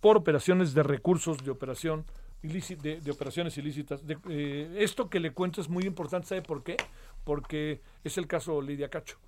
por 0.00 0.18
operaciones 0.18 0.74
de 0.74 0.82
recursos 0.82 1.42
de 1.42 1.50
operación 1.50 2.04
de, 2.42 3.00
de, 3.00 3.10
operaciones 3.10 3.56
ilícitas. 3.56 4.02
Eh, 4.28 4.76
esto 4.78 5.08
que 5.08 5.20
le 5.20 5.32
cuento 5.32 5.62
es 5.62 5.70
muy 5.70 5.84
importante, 5.84 6.28
¿sabe 6.28 6.42
por 6.42 6.62
qué? 6.62 6.76
Porque 7.24 7.80
es 8.02 8.18
el 8.18 8.26
caso 8.26 8.60
Lidia 8.60 8.90
Cacho. 8.90 9.18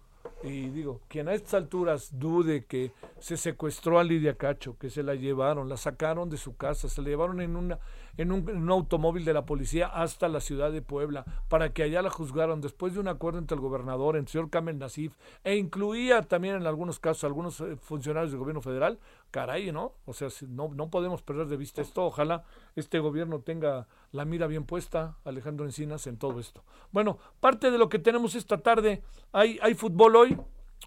Y 0.43 0.69
digo, 0.69 1.01
quien 1.09 1.29
a 1.29 1.35
estas 1.35 1.55
alturas 1.55 2.11
dude 2.19 2.65
que 2.65 2.93
se 3.19 3.37
secuestró 3.37 3.99
a 3.99 4.05
Lidia 4.05 4.35
Cacho, 4.35 4.77
que 4.79 4.91
se 4.91 5.03
la 5.03 5.15
llevaron, 5.15 5.69
la 5.69 5.77
sacaron 5.77 6.31
de 6.31 6.37
su 6.37 6.57
casa, 6.57 6.89
se 6.89 7.03
la 7.03 7.09
llevaron 7.09 7.41
en, 7.41 7.57
una, 7.57 7.79
en, 8.17 8.33
un, 8.33 8.71
automóvil 8.71 9.25
de 9.25 9.33
la 9.33 9.47
policía 9.47 9.87
hasta 9.87 10.29
la 10.29 10.41
ciudad 10.41 10.71
de 10.71 10.83
Puebla, 10.83 11.25
para 11.49 11.73
que 11.73 11.83
allá 11.83 12.03
la 12.03 12.11
juzgaron 12.11 12.61
después 12.61 12.95
de 12.95 13.01
un 13.01 13.09
acuerdo 13.09 13.39
entre 13.39 13.57
el 13.57 13.61
gobernador, 13.61 14.17
el 14.17 14.29
señor 14.29 14.51
Kamel 14.51 14.79
Nasif, 14.79 15.15
e 15.45 15.57
incluía 15.57 16.23
también 16.23 16.57
en 16.57 16.67
algunos 16.67 16.99
casos 16.99 17.25
algunos 17.25 17.61
eh, 17.61 17.77
funcionarios 17.77 18.31
del 18.31 18.41
gobierno 18.41 18.61
federal, 18.61 18.99
caray, 19.31 19.73
¿no? 19.73 19.95
O 20.05 20.13
sea, 20.13 20.29
no, 20.49 20.69
no 20.69 20.91
podemos 20.91 21.23
perder 21.23 21.47
de 21.47 21.57
vista 21.57 21.83
esto. 21.83 22.05
Ojalá 22.07 22.45
este 22.75 22.99
gobierno 22.99 23.41
tenga 23.41 23.87
la 24.13 24.25
mira 24.25 24.47
bien 24.47 24.65
puesta, 24.65 25.19
Alejandro 25.25 25.65
Encinas, 25.65 26.07
en 26.07 26.17
todo 26.17 26.41
esto. 26.41 26.65
Bueno, 26.93 27.19
parte 27.41 27.71
de 27.71 27.79
lo 27.79 27.89
que 27.89 27.99
tenemos 27.99 28.35
esta 28.35 28.59
tarde, 28.59 29.03
hay, 29.33 29.59
hay 29.63 29.75
fútbol 29.75 30.17
hoy, 30.17 30.39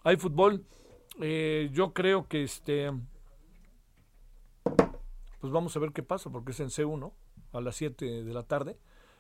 hay 0.04 0.18
fútbol. 0.18 0.66
Eh, 1.22 1.70
yo 1.74 1.94
creo 1.94 2.28
que 2.28 2.44
este, 2.44 2.92
pues 5.40 5.54
vamos 5.54 5.76
a 5.76 5.80
ver 5.80 5.92
qué 5.92 6.04
pasa, 6.04 6.30
porque 6.30 6.52
es 6.52 6.60
en 6.60 6.70
C1, 6.70 7.14
a 7.54 7.62
las 7.62 7.76
7 7.76 8.24
de 8.24 8.34
la 8.34 8.44
tarde. 8.44 8.78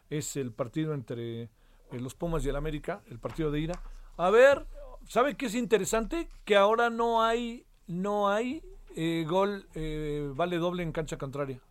Es 0.09 0.35
el 0.37 0.51
partido 0.51 0.93
entre 0.93 1.43
eh, 1.43 1.49
los 1.91 2.15
Pumas 2.15 2.45
y 2.45 2.49
el 2.49 2.55
América, 2.55 3.03
el 3.09 3.19
partido 3.19 3.51
de 3.51 3.59
ira. 3.59 3.81
A 4.17 4.29
ver, 4.29 4.65
¿sabe 5.07 5.35
qué 5.35 5.47
es 5.47 5.55
interesante? 5.55 6.29
Que 6.45 6.55
ahora 6.55 6.89
no 6.89 7.21
hay, 7.21 7.65
no 7.87 8.29
hay 8.29 8.63
eh, 8.95 9.25
gol 9.27 9.67
eh, 9.75 10.31
vale 10.35 10.57
doble 10.57 10.83
en 10.83 10.91
cancha 10.91 11.17
contraria. 11.17 11.61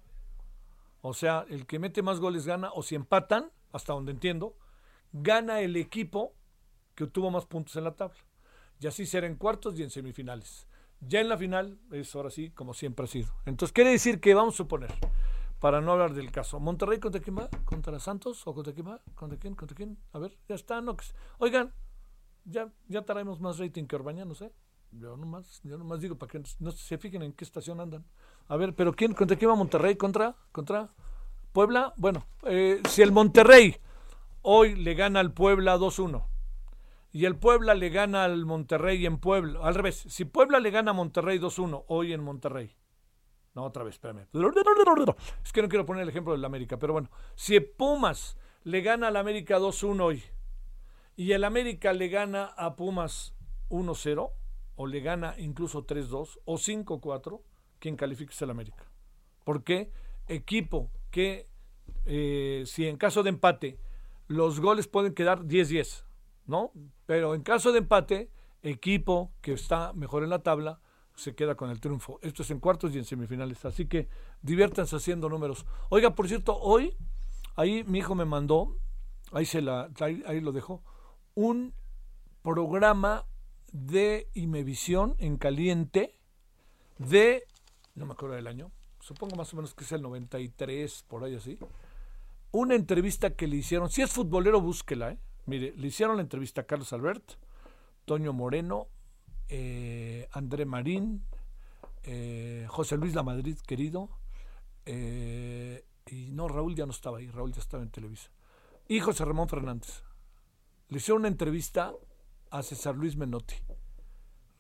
O 1.01 1.15
sea, 1.15 1.47
el 1.49 1.67
que 1.67 1.79
mete 1.79 2.03
más 2.03 2.21
goles 2.21 2.47
gana, 2.47 2.71
o 2.73 2.83
si 2.83 2.95
empatan, 2.95 3.51
hasta 3.73 3.93
donde 3.93 4.13
entiendo, 4.13 4.57
gana 5.13 5.61
el 5.61 5.77
equipo 5.77 6.35
que 6.95 7.05
obtuvo 7.05 7.31
más 7.31 7.47
puntos 7.47 7.77
en 7.77 7.85
la 7.85 7.95
tabla. 7.95 8.19
Y 8.81 8.87
así 8.87 9.07
será 9.07 9.27
en 9.27 9.37
cuartos 9.37 9.79
y 9.79 9.83
en 9.83 9.91
semifinales. 9.91 10.67
Ya 11.01 11.21
en 11.21 11.29
la 11.29 11.39
final 11.39 11.79
es 11.93 12.15
ahora 12.15 12.31
sí 12.31 12.51
como 12.51 12.75
siempre 12.75 13.05
ha 13.05 13.09
sido. 13.09 13.29
Entonces 13.47 13.73
quiere 13.73 13.91
decir 13.91 14.21
que 14.21 14.35
vamos 14.35 14.55
a 14.55 14.57
suponer, 14.59 14.93
para 15.61 15.81
no 15.81 15.93
hablar 15.93 16.15
del 16.15 16.33
caso, 16.33 16.59
Monterrey 16.59 16.99
contra 16.99 17.21
quién 17.21 17.39
va, 17.39 17.49
contra 17.65 17.99
Santos 18.01 18.47
o 18.47 18.55
contra 18.55 18.73
quién 18.73 18.89
va, 18.89 19.01
contra 19.15 19.39
quién, 19.39 19.55
contra 19.55 19.77
quién, 19.77 19.99
a 20.13 20.19
ver, 20.19 20.37
ya 20.49 20.55
está, 20.57 20.81
no, 20.81 20.97
oigan, 21.39 21.73
ya, 22.45 22.73
ya 22.89 23.03
traemos 23.03 23.41
más 23.41 23.59
rating 23.59 23.87
que 23.87 23.97
Orbaña, 23.97 24.25
no 24.25 24.35
sé. 24.35 24.53
Yo 24.93 25.17
nomás, 25.17 25.61
yo 25.65 25.77
nomás 25.77 26.01
digo 26.01 26.17
para 26.17 26.31
que 26.31 26.43
no 26.61 26.71
se 26.71 26.99
fijen 26.99 27.23
en 27.23 27.33
qué 27.33 27.45
estación 27.45 27.81
andan. 27.81 28.05
A 28.49 28.57
ver, 28.57 28.75
pero 28.75 28.93
¿quién, 28.93 29.13
¿contra 29.13 29.37
quién 29.37 29.51
va 29.51 29.55
Monterrey? 29.55 29.97
¿Contra? 29.97 30.35
¿Contra 30.53 30.89
Puebla? 31.53 31.93
Bueno, 31.97 32.25
eh, 32.45 32.81
si 32.89 33.03
el 33.03 33.13
Monterrey 33.13 33.77
hoy 34.43 34.77
le 34.77 34.95
gana 34.95 35.21
al 35.21 35.33
Puebla 35.33 35.77
2-1 35.77 36.25
y 37.13 37.27
el 37.27 37.37
Puebla 37.37 37.75
le 37.75 37.91
gana 37.91 38.25
al 38.25 38.47
Monterrey 38.47 39.05
en 39.05 39.19
Puebla, 39.19 39.61
al 39.63 39.75
revés, 39.75 40.05
si 40.09 40.25
Puebla 40.25 40.61
le 40.61 40.71
gana 40.71 40.93
a 40.93 40.95
Monterrey 40.95 41.39
2-1 41.39 41.85
hoy 41.89 42.13
en 42.13 42.23
Monterrey. 42.23 42.75
No, 43.55 43.65
otra 43.65 43.83
vez, 43.83 43.95
espérame. 43.95 44.27
Es 45.45 45.53
que 45.53 45.63
no 45.63 45.69
quiero 45.69 45.85
poner 45.85 46.03
el 46.03 46.09
ejemplo 46.09 46.33
del 46.33 46.45
América, 46.45 46.79
pero 46.79 46.93
bueno, 46.93 47.11
si 47.35 47.59
Pumas 47.61 48.37
le 48.63 48.81
gana 48.83 49.09
al 49.09 49.17
América 49.17 49.59
2-1 49.59 50.01
hoy 50.01 50.23
y 51.17 51.33
el 51.33 51.45
América 51.45 51.93
le 51.93 52.09
gana 52.09 52.45
a 52.45 52.77
Pumas 52.77 53.35
1-0, 53.69 54.31
o 54.79 54.87
le 54.87 55.01
gana 55.01 55.35
incluso 55.39 55.85
3-2 55.85 56.39
o 56.45 56.55
5-4, 56.55 57.41
quien 57.81 57.97
califique 57.97 58.33
es 58.33 58.41
el 58.43 58.51
América. 58.51 58.89
¿Por 59.45 59.65
qué? 59.65 59.91
Equipo 60.29 60.93
que, 61.11 61.49
eh, 62.07 62.63
si 62.65 62.87
en 62.87 62.97
caso 62.97 63.25
de 63.25 63.31
empate, 63.31 63.81
los 64.29 64.61
goles 64.61 64.87
pueden 64.87 65.15
quedar 65.15 65.43
10-10, 65.43 66.05
¿no? 66.47 66.71
Pero 67.07 67.35
en 67.35 67.43
caso 67.43 67.73
de 67.73 67.79
empate, 67.79 68.31
equipo 68.63 69.33
que 69.41 69.53
está 69.53 69.93
mejor 69.95 70.23
en 70.23 70.31
la 70.31 70.45
tabla 70.45 70.81
se 71.17 71.35
queda 71.35 71.57
con 71.57 71.71
el 71.71 71.81
triunfo. 71.81 72.21
Esto 72.23 72.43
es 72.43 72.51
en 72.53 72.61
cuartos 72.61 72.95
y 72.95 72.99
en 72.99 73.05
semifinales. 73.05 73.65
Así 73.65 73.87
que 73.87 74.09
diviértanse 74.43 74.95
haciendo 74.95 75.29
números. 75.29 75.67
Oiga, 75.89 76.15
por 76.15 76.29
cierto, 76.29 76.57
hoy, 76.57 76.97
ahí 77.57 77.83
mi 77.83 77.99
hijo 77.99 78.15
me 78.15 78.25
mandó, 78.25 78.77
ahí, 79.33 79.45
se 79.45 79.61
la, 79.61 79.91
ahí 79.99 80.41
lo 80.41 80.53
dejó, 80.53 80.85
un 81.35 81.75
programa 82.43 83.27
de 83.73 84.29
Imevisión 84.35 85.15
en 85.19 85.37
caliente 85.37 86.15
de, 86.99 87.45
no 87.95 88.07
me 88.07 88.13
acuerdo 88.13 88.37
del 88.37 88.47
año, 88.47 88.71
supongo 89.01 89.37
más 89.37 89.53
o 89.53 89.57
menos 89.57 89.75
que 89.75 89.85
es 89.85 89.93
el 89.93 90.03
93, 90.03 91.05
por 91.09 91.25
ahí 91.25 91.35
así, 91.35 91.59
una 92.51 92.75
entrevista 92.75 93.31
que 93.31 93.47
le 93.47 93.57
hicieron, 93.57 93.91
si 93.91 94.03
es 94.03 94.11
futbolero, 94.11 94.61
búsquela, 94.61 95.13
¿eh? 95.13 95.19
Mire, 95.47 95.73
le 95.77 95.87
hicieron 95.89 96.17
la 96.17 96.23
entrevista 96.23 96.63
a 96.63 96.65
Carlos 96.65 96.93
Albert, 96.93 97.33
Toño 98.05 98.33
Moreno, 98.33 98.89
eh, 99.49 100.29
André 100.33 100.67
Marín, 100.67 101.25
eh, 102.03 102.67
José 102.69 102.97
Luis 102.97 103.15
La 103.15 103.23
Madrid, 103.23 103.57
querido, 103.67 104.11
y 104.87 106.31
no, 106.33 106.49
Raúl 106.49 106.75
ya 106.75 106.87
no 106.87 106.93
estaba 106.93 107.19
ahí, 107.19 107.31
Raúl 107.31 107.53
ya 107.53 107.61
estaba 107.61 107.83
en 107.83 107.91
Televisa, 107.91 108.31
y 108.89 109.01
José 109.01 109.25
Ramón 109.25 109.49
Fernández. 109.49 110.03
Le 110.89 110.99
hicieron 110.99 111.23
una 111.23 111.29
entrevista 111.29 111.93
a 112.51 112.63
César 112.63 112.97
Luis 112.97 113.17
Menotti. 113.17 113.57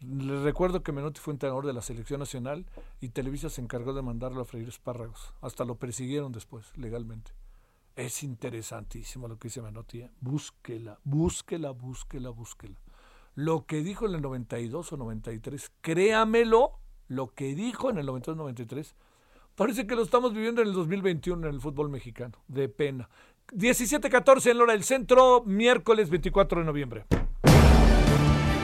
Les 0.00 0.40
recuerdo 0.42 0.82
que 0.82 0.92
Menotti 0.92 1.20
fue 1.20 1.32
entrenador 1.32 1.66
de 1.66 1.72
la 1.72 1.82
selección 1.82 2.20
nacional 2.20 2.66
y 3.00 3.08
Televisa 3.08 3.50
se 3.50 3.60
encargó 3.60 3.92
de 3.94 4.02
mandarlo 4.02 4.40
a 4.40 4.44
freír 4.44 4.68
espárragos. 4.68 5.34
Hasta 5.40 5.64
lo 5.64 5.74
persiguieron 5.74 6.30
después, 6.30 6.66
legalmente. 6.76 7.32
Es 7.96 8.22
interesantísimo 8.22 9.26
lo 9.26 9.38
que 9.38 9.48
dice 9.48 9.60
Menotti. 9.60 10.02
¿eh? 10.02 10.10
Búsquela, 10.20 11.00
búsquela, 11.02 11.72
búsquela, 11.72 12.30
búsquela. 12.30 12.76
Lo 13.34 13.66
que 13.66 13.82
dijo 13.82 14.06
en 14.06 14.14
el 14.14 14.22
92 14.22 14.92
o 14.92 14.96
93, 14.96 15.72
créamelo, 15.80 16.78
lo 17.08 17.34
que 17.34 17.54
dijo 17.54 17.90
en 17.90 17.98
el 17.98 18.06
92-93, 18.06 18.94
parece 19.56 19.86
que 19.86 19.96
lo 19.96 20.02
estamos 20.02 20.32
viviendo 20.32 20.62
en 20.62 20.68
el 20.68 20.74
2021 20.74 21.48
en 21.48 21.54
el 21.54 21.60
fútbol 21.60 21.88
mexicano. 21.88 22.38
De 22.46 22.68
pena. 22.68 23.08
17-14 23.52 24.50
en 24.50 24.60
hora 24.60 24.72
del 24.74 24.84
centro, 24.84 25.42
miércoles 25.44 26.10
24 26.10 26.60
de 26.60 26.66
noviembre. 26.66 27.04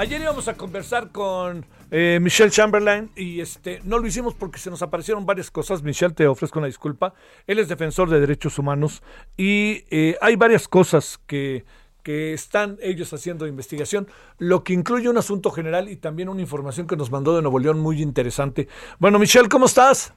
Ayer 0.00 0.18
íbamos 0.22 0.48
a 0.48 0.54
conversar 0.54 1.12
con 1.12 1.66
eh, 1.90 2.18
Michelle 2.22 2.50
Chamberlain 2.50 3.10
y 3.16 3.40
este 3.40 3.80
no 3.84 3.98
lo 3.98 4.06
hicimos 4.06 4.34
porque 4.34 4.58
se 4.58 4.70
nos 4.70 4.80
aparecieron 4.80 5.26
varias 5.26 5.50
cosas. 5.50 5.82
Michelle, 5.82 6.14
te 6.14 6.26
ofrezco 6.26 6.58
una 6.58 6.68
disculpa. 6.68 7.12
Él 7.46 7.58
es 7.58 7.68
defensor 7.68 8.08
de 8.08 8.18
derechos 8.18 8.58
humanos 8.58 9.02
y 9.36 9.84
eh, 9.90 10.16
hay 10.22 10.36
varias 10.36 10.68
cosas 10.68 11.20
que, 11.26 11.66
que 12.02 12.32
están 12.32 12.78
ellos 12.80 13.12
haciendo 13.12 13.46
investigación, 13.46 14.08
lo 14.38 14.64
que 14.64 14.72
incluye 14.72 15.06
un 15.10 15.18
asunto 15.18 15.50
general 15.50 15.90
y 15.90 15.96
también 15.96 16.30
una 16.30 16.40
información 16.40 16.86
que 16.86 16.96
nos 16.96 17.10
mandó 17.10 17.36
de 17.36 17.42
Nuevo 17.42 17.58
León 17.58 17.78
muy 17.78 18.00
interesante. 18.00 18.68
Bueno, 18.98 19.18
Michelle, 19.18 19.50
¿cómo 19.50 19.66
estás? 19.66 20.14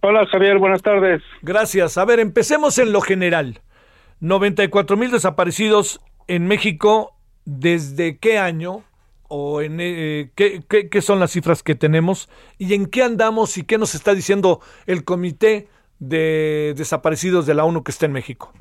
Hola 0.00 0.26
Javier, 0.26 0.58
buenas 0.58 0.80
tardes. 0.80 1.22
Gracias. 1.42 1.98
A 1.98 2.06
ver, 2.06 2.18
empecemos 2.18 2.78
en 2.78 2.92
lo 2.92 3.02
general. 3.02 3.60
94 4.20 4.96
mil 4.96 5.10
desaparecidos 5.10 6.00
en 6.28 6.46
México, 6.46 7.15
¿desde 7.46 8.18
qué 8.18 8.38
año? 8.38 8.82
¿O 9.28 9.60
en 9.62 9.78
eh, 9.80 10.30
¿qué, 10.36 11.00
son 11.00 11.18
las 11.18 11.32
cifras 11.32 11.62
que 11.62 11.74
tenemos? 11.74 12.28
¿Y 12.58 12.74
en 12.74 12.86
qué 12.86 13.02
andamos 13.02 13.58
y 13.58 13.64
qué 13.64 13.78
nos 13.78 13.94
está 13.94 14.14
diciendo 14.14 14.60
el 14.86 15.04
Comité 15.04 15.68
de 15.98 16.74
Desaparecidos 16.76 17.46
de 17.46 17.54
la 17.54 17.64
ONU 17.64 17.82
que 17.82 17.90
está 17.90 18.06
en 18.06 18.12
México? 18.12 18.52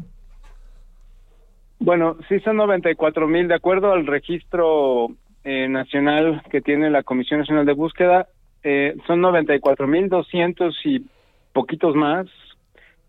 Bueno, 1.80 2.18
sí 2.30 2.40
son 2.40 2.56
94 2.56 3.28
mil, 3.28 3.48
de 3.48 3.54
acuerdo 3.54 3.92
al 3.92 4.08
registro 4.08 5.10
eh, 5.44 5.68
nacional 5.68 6.42
que 6.50 6.62
tiene 6.62 6.90
la 6.90 7.04
Comisión 7.04 7.42
Nacional 7.42 7.66
de 7.66 7.74
Búsqueda, 7.74 8.28
eh, 8.64 8.96
son 9.06 9.22
94 9.22 9.86
mil 9.86 10.10
200 10.10 10.76
y 10.86 11.06
poquitos 11.54 11.96
más, 11.96 12.26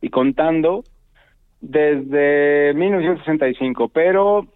y 0.02 0.10
contando, 0.10 0.84
desde 1.62 2.74
1965, 2.74 3.88
pero 3.88 4.46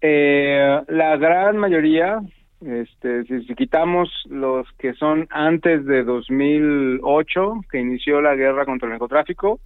eh, 0.00 0.80
la 0.88 1.16
gran 1.16 1.56
mayoría, 1.56 2.20
este, 2.60 3.24
si, 3.24 3.44
si, 3.44 3.54
quitamos 3.54 4.10
los 4.28 4.66
que 4.78 4.94
son 4.94 5.26
antes 5.30 5.84
de 5.86 6.04
2008, 6.04 7.60
que 7.70 7.80
inició 7.80 8.20
la 8.20 8.34
guerra 8.34 8.64
contra 8.64 8.86
el 8.86 8.92
narcotráfico, 8.92 9.60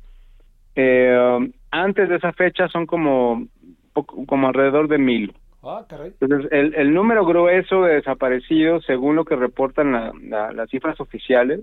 eh, 0.74 1.52
antes 1.70 2.08
de 2.08 2.16
esa 2.16 2.32
fecha 2.32 2.68
son 2.68 2.86
como, 2.86 3.46
como 3.92 4.48
alrededor 4.48 4.88
de 4.88 4.98
mil. 4.98 5.34
Ah, 5.62 5.84
caray. 5.88 6.12
Entonces, 6.20 6.50
el, 6.50 6.74
el, 6.74 6.92
número 6.92 7.24
grueso 7.24 7.82
de 7.82 7.94
desaparecidos, 7.94 8.84
según 8.84 9.14
lo 9.14 9.24
que 9.24 9.36
reportan 9.36 9.92
la, 9.92 10.12
la, 10.20 10.52
las 10.52 10.68
cifras 10.70 10.98
oficiales, 11.00 11.60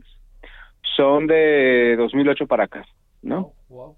son 0.95 1.27
de 1.27 1.95
2008 1.97 2.47
para 2.47 2.65
acá, 2.65 2.85
¿no? 3.21 3.51
Wow. 3.67 3.97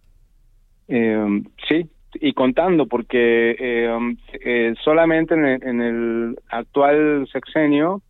Eh, 0.87 1.43
sí, 1.67 1.89
y 2.13 2.33
contando, 2.33 2.87
porque 2.87 3.55
eh, 3.57 4.15
eh, 4.33 4.73
solamente 4.83 5.33
en 5.33 5.45
el, 5.45 5.63
en 5.63 5.81
el, 5.81 6.39
actual 6.49 7.27
sexenio 7.31 8.01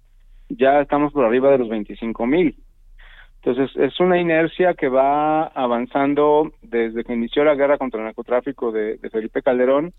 ya 0.50 0.82
estamos 0.82 1.14
por 1.14 1.26
arriba 1.26 1.52
de 1.52 1.60
los 1.60 1.70
25 1.70 2.26
mil. 2.26 2.56
Entonces, 3.44 3.76
es 3.76 4.00
una 4.00 4.20
inercia 4.20 4.76
que 4.76 4.88
va 4.88 5.46
avanzando 5.46 6.54
desde 6.62 7.04
que 7.04 7.14
inició 7.14 7.44
la 7.44 7.56
guerra 7.56 7.78
contra 7.78 8.00
el 8.00 8.06
narcotráfico 8.06 8.72
de, 8.72 8.98
de 8.98 9.10
Felipe 9.10 9.42
Calderón 9.42 9.94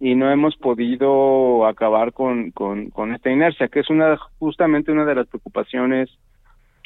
y 0.00 0.14
no 0.14 0.30
hemos 0.30 0.56
podido 0.56 1.66
acabar 1.66 2.12
con, 2.12 2.50
con, 2.50 2.90
con, 2.90 3.14
esta 3.14 3.30
inercia, 3.30 3.68
que 3.68 3.80
es 3.80 3.90
una 3.90 4.16
justamente 4.38 4.90
una 4.90 5.04
de 5.04 5.14
las 5.14 5.28
preocupaciones 5.28 6.10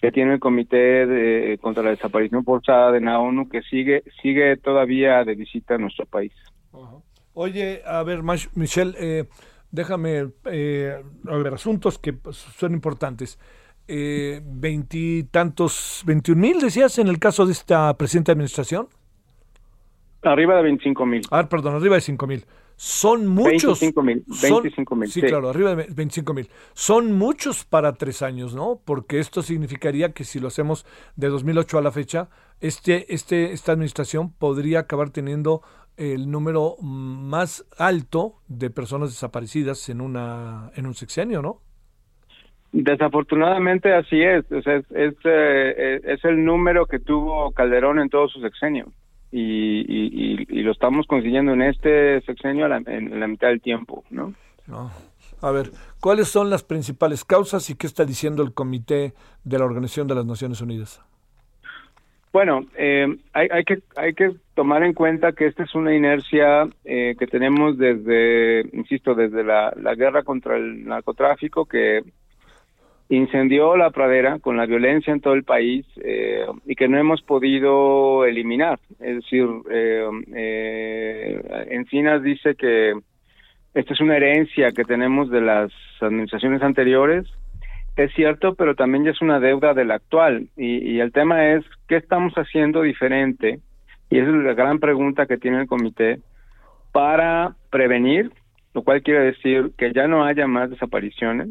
que 0.04 0.12
tiene 0.12 0.34
el 0.34 0.38
Comité 0.38 1.06
de, 1.06 1.58
contra 1.62 1.82
la 1.82 1.88
Desaparición 1.88 2.44
Forzada 2.44 2.92
de 2.92 3.00
la 3.00 3.20
ONU, 3.20 3.48
que 3.48 3.62
sigue, 3.62 4.02
sigue 4.20 4.58
todavía 4.58 5.24
de 5.24 5.34
visita 5.34 5.76
a 5.76 5.78
nuestro 5.78 6.04
país. 6.04 6.30
Oye, 7.32 7.80
a 7.86 8.02
ver, 8.02 8.22
Michelle, 8.22 8.92
eh, 9.00 9.24
déjame 9.70 10.28
eh, 10.44 11.02
a 11.26 11.36
ver, 11.38 11.54
asuntos 11.54 11.98
que 11.98 12.12
son 12.30 12.74
importantes 12.74 13.38
veintitantos, 13.88 16.02
eh, 16.02 16.04
veintiún 16.06 16.38
mil, 16.38 16.60
decías, 16.60 16.98
en 16.98 17.08
el 17.08 17.18
caso 17.18 17.46
de 17.46 17.52
esta 17.52 17.96
presente 17.96 18.30
administración. 18.30 18.88
Arriba 20.20 20.56
de 20.56 20.64
25 20.64 21.06
mil. 21.06 21.22
Ah, 21.30 21.48
perdón, 21.48 21.76
arriba 21.76 21.94
de 21.94 22.02
5 22.02 22.26
mil. 22.26 22.44
Son 22.76 23.26
muchos. 23.26 23.80
25 23.80 24.02
mil. 24.02 24.24
25 24.26 24.96
mil. 24.96 25.08
Sí, 25.08 25.20
sí, 25.20 25.26
claro, 25.26 25.48
arriba 25.48 25.74
de 25.74 25.86
25 25.90 26.34
mil. 26.34 26.48
Son 26.72 27.12
muchos 27.12 27.64
para 27.64 27.92
tres 27.94 28.22
años, 28.22 28.54
¿no? 28.54 28.80
Porque 28.84 29.18
esto 29.18 29.42
significaría 29.42 30.12
que 30.12 30.24
si 30.24 30.40
lo 30.40 30.48
hacemos 30.48 30.86
de 31.16 31.28
2008 31.28 31.78
a 31.78 31.82
la 31.82 31.92
fecha, 31.92 32.28
este, 32.60 33.12
este, 33.14 33.52
esta 33.52 33.72
administración 33.72 34.32
podría 34.32 34.80
acabar 34.80 35.10
teniendo 35.10 35.62
el 35.96 36.30
número 36.30 36.76
más 36.80 37.64
alto 37.78 38.34
de 38.48 38.70
personas 38.70 39.10
desaparecidas 39.10 39.88
en, 39.88 40.00
una, 40.00 40.70
en 40.74 40.86
un 40.86 40.94
sexenio, 40.94 41.42
¿no? 41.42 41.60
Desafortunadamente 42.72 43.94
así 43.94 44.20
es, 44.20 44.50
o 44.50 44.60
sea, 44.62 44.74
es, 44.74 44.84
es, 44.90 45.14
eh, 45.24 46.00
es, 46.02 46.24
el 46.24 46.44
número 46.44 46.86
que 46.86 46.98
tuvo 46.98 47.52
Calderón 47.52 48.00
en 48.00 48.08
todo 48.08 48.26
su 48.26 48.40
sexenio 48.40 48.92
y, 49.36 49.80
y, 49.80 50.46
y 50.48 50.62
lo 50.62 50.70
estamos 50.70 51.08
consiguiendo 51.08 51.52
en 51.52 51.62
este 51.62 52.20
sexenio 52.20 52.66
a 52.66 52.68
la, 52.68 52.76
en 52.86 53.18
la 53.18 53.26
mitad 53.26 53.48
del 53.48 53.60
tiempo, 53.60 54.04
¿no? 54.10 54.32
No. 54.68 54.92
A 55.42 55.50
ver, 55.50 55.72
¿cuáles 56.00 56.28
son 56.28 56.50
las 56.50 56.62
principales 56.62 57.24
causas 57.24 57.68
y 57.68 57.74
qué 57.74 57.88
está 57.88 58.04
diciendo 58.04 58.44
el 58.44 58.54
Comité 58.54 59.12
de 59.42 59.58
la 59.58 59.64
Organización 59.64 60.06
de 60.06 60.14
las 60.14 60.24
Naciones 60.24 60.60
Unidas? 60.60 61.02
Bueno, 62.32 62.64
eh, 62.76 63.06
hay, 63.32 63.48
hay, 63.50 63.64
que 63.64 63.82
hay 63.96 64.14
que 64.14 64.36
tomar 64.54 64.84
en 64.84 64.92
cuenta 64.92 65.32
que 65.32 65.46
esta 65.46 65.64
es 65.64 65.74
una 65.74 65.94
inercia 65.94 66.68
eh, 66.84 67.16
que 67.18 67.26
tenemos 67.26 67.76
desde, 67.76 68.68
insisto, 68.72 69.16
desde 69.16 69.42
la, 69.42 69.72
la 69.76 69.96
guerra 69.96 70.22
contra 70.22 70.56
el 70.56 70.84
narcotráfico 70.84 71.66
que 71.66 72.04
incendió 73.08 73.76
la 73.76 73.90
pradera 73.90 74.38
con 74.38 74.56
la 74.56 74.66
violencia 74.66 75.12
en 75.12 75.20
todo 75.20 75.34
el 75.34 75.44
país 75.44 75.86
eh, 75.96 76.46
y 76.64 76.74
que 76.74 76.88
no 76.88 76.98
hemos 76.98 77.22
podido 77.22 78.24
eliminar. 78.24 78.78
Es 79.00 79.16
decir, 79.16 79.46
eh, 79.70 80.08
eh, 80.34 81.66
Encinas 81.70 82.22
dice 82.22 82.54
que 82.54 82.94
esta 83.74 83.92
es 83.92 84.00
una 84.00 84.16
herencia 84.16 84.72
que 84.72 84.84
tenemos 84.84 85.30
de 85.30 85.40
las 85.40 85.72
administraciones 86.00 86.62
anteriores. 86.62 87.26
Es 87.96 88.12
cierto, 88.14 88.54
pero 88.54 88.74
también 88.74 89.04
ya 89.04 89.10
es 89.10 89.20
una 89.20 89.38
deuda 89.38 89.74
de 89.74 89.84
la 89.84 89.96
actual. 89.96 90.48
Y, 90.56 90.78
y 90.92 91.00
el 91.00 91.12
tema 91.12 91.52
es, 91.52 91.64
¿qué 91.88 91.96
estamos 91.96 92.32
haciendo 92.34 92.82
diferente? 92.82 93.60
Y 94.10 94.18
esa 94.18 94.28
es 94.28 94.36
la 94.36 94.54
gran 94.54 94.78
pregunta 94.78 95.26
que 95.26 95.38
tiene 95.38 95.60
el 95.60 95.66
comité 95.66 96.20
para 96.92 97.56
prevenir, 97.70 98.30
lo 98.72 98.82
cual 98.82 99.02
quiere 99.02 99.24
decir 99.24 99.72
que 99.76 99.92
ya 99.92 100.06
no 100.06 100.24
haya 100.24 100.46
más 100.46 100.70
desapariciones, 100.70 101.48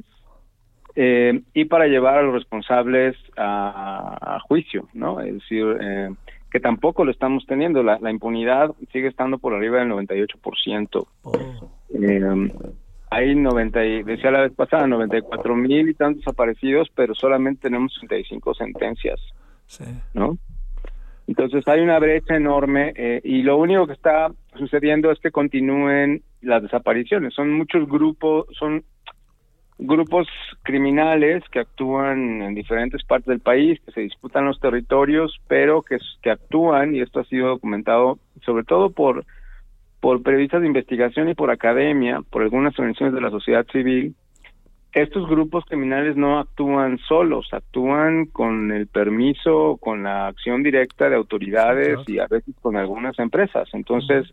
eh, 0.96 1.42
y 1.54 1.66
para 1.66 1.88
llevar 1.88 2.18
a 2.18 2.22
los 2.22 2.34
responsables 2.34 3.16
a, 3.38 4.36
a 4.36 4.40
juicio, 4.42 4.88
¿no? 4.94 5.20
Es 5.22 5.34
decir, 5.34 5.66
eh, 5.82 6.10
que 6.52 6.60
tampoco 6.60 7.04
lo 7.04 7.12
estamos 7.12 7.46
teniendo. 7.48 7.82
La, 7.82 7.98
la, 8.00 8.12
impunidad 8.12 8.72
sigue 8.92 9.08
estando 9.08 9.40
por 9.40 9.54
arriba 9.54 9.80
del 9.80 9.90
98%. 9.90 11.08
Oh. 11.24 11.34
Eh, 11.94 12.52
hay 13.10 13.36
90, 13.36 13.86
y, 13.86 14.04
decía 14.04 14.32
la 14.32 14.42
vez 14.42 14.54
pasada, 14.54 14.88
94 14.88 15.56
mil 15.56 15.90
y 15.90 15.94
tantos 15.94 16.22
desaparecidos, 16.22 16.90
pero 16.96 17.14
solamente 17.14 17.62
tenemos 17.64 17.94
35 18.00 18.54
sentencias, 18.56 19.20
sí. 19.68 19.84
¿no? 20.14 20.38
Entonces 21.28 21.68
hay 21.68 21.82
una 21.82 22.00
brecha 22.00 22.36
enorme 22.36 22.94
eh, 22.96 23.22
y 23.24 23.44
lo 23.44 23.58
único 23.58 23.88
que 23.88 23.94
está 23.94 24.32
sucediendo 24.58 25.12
es 25.12 25.20
que 25.20 25.32
continúen 25.32 26.22
las 26.42 26.62
desapariciones. 26.62 27.34
Son 27.34 27.54
muchos 27.54 27.88
grupos, 27.88 28.46
son 28.58 28.84
grupos 29.78 30.28
criminales 30.64 31.44
que 31.50 31.60
actúan 31.60 32.42
en 32.42 32.56
diferentes 32.56 33.04
partes 33.04 33.28
del 33.28 33.40
país, 33.40 33.80
que 33.86 33.92
se 33.92 34.02
disputan 34.02 34.46
los 34.46 34.60
territorios, 34.60 35.40
pero 35.48 35.82
que, 35.82 35.98
que 36.22 36.32
actúan, 36.32 36.96
y 36.96 37.02
esto 37.02 37.20
ha 37.20 37.26
sido 37.26 37.50
documentado 37.50 38.20
sobre 38.46 38.64
todo 38.64 38.92
por, 38.92 39.26
por 40.00 40.22
periodistas 40.22 40.62
de 40.62 40.68
investigación 40.68 41.30
y 41.30 41.34
por 41.34 41.50
academia, 41.50 42.22
por 42.30 42.44
algunas 42.44 42.78
organizaciones 42.78 43.16
de 43.16 43.22
la 43.22 43.30
sociedad 43.30 43.66
civil, 43.72 44.16
estos 44.94 45.28
grupos 45.28 45.66
criminales 45.66 46.16
no 46.16 46.40
actúan 46.40 47.00
solos, 47.00 47.48
actúan 47.52 48.28
con 48.28 48.72
el 48.72 48.86
permiso, 48.86 49.78
con 49.82 50.04
la 50.04 50.28
acción 50.28 50.62
directa 50.62 51.10
de 51.10 51.16
autoridades 51.16 51.98
y 52.08 52.20
a 52.20 52.28
veces 52.28 52.54
con 52.62 52.78
algunas 52.78 53.18
empresas. 53.18 53.68
Entonces, 53.74 54.32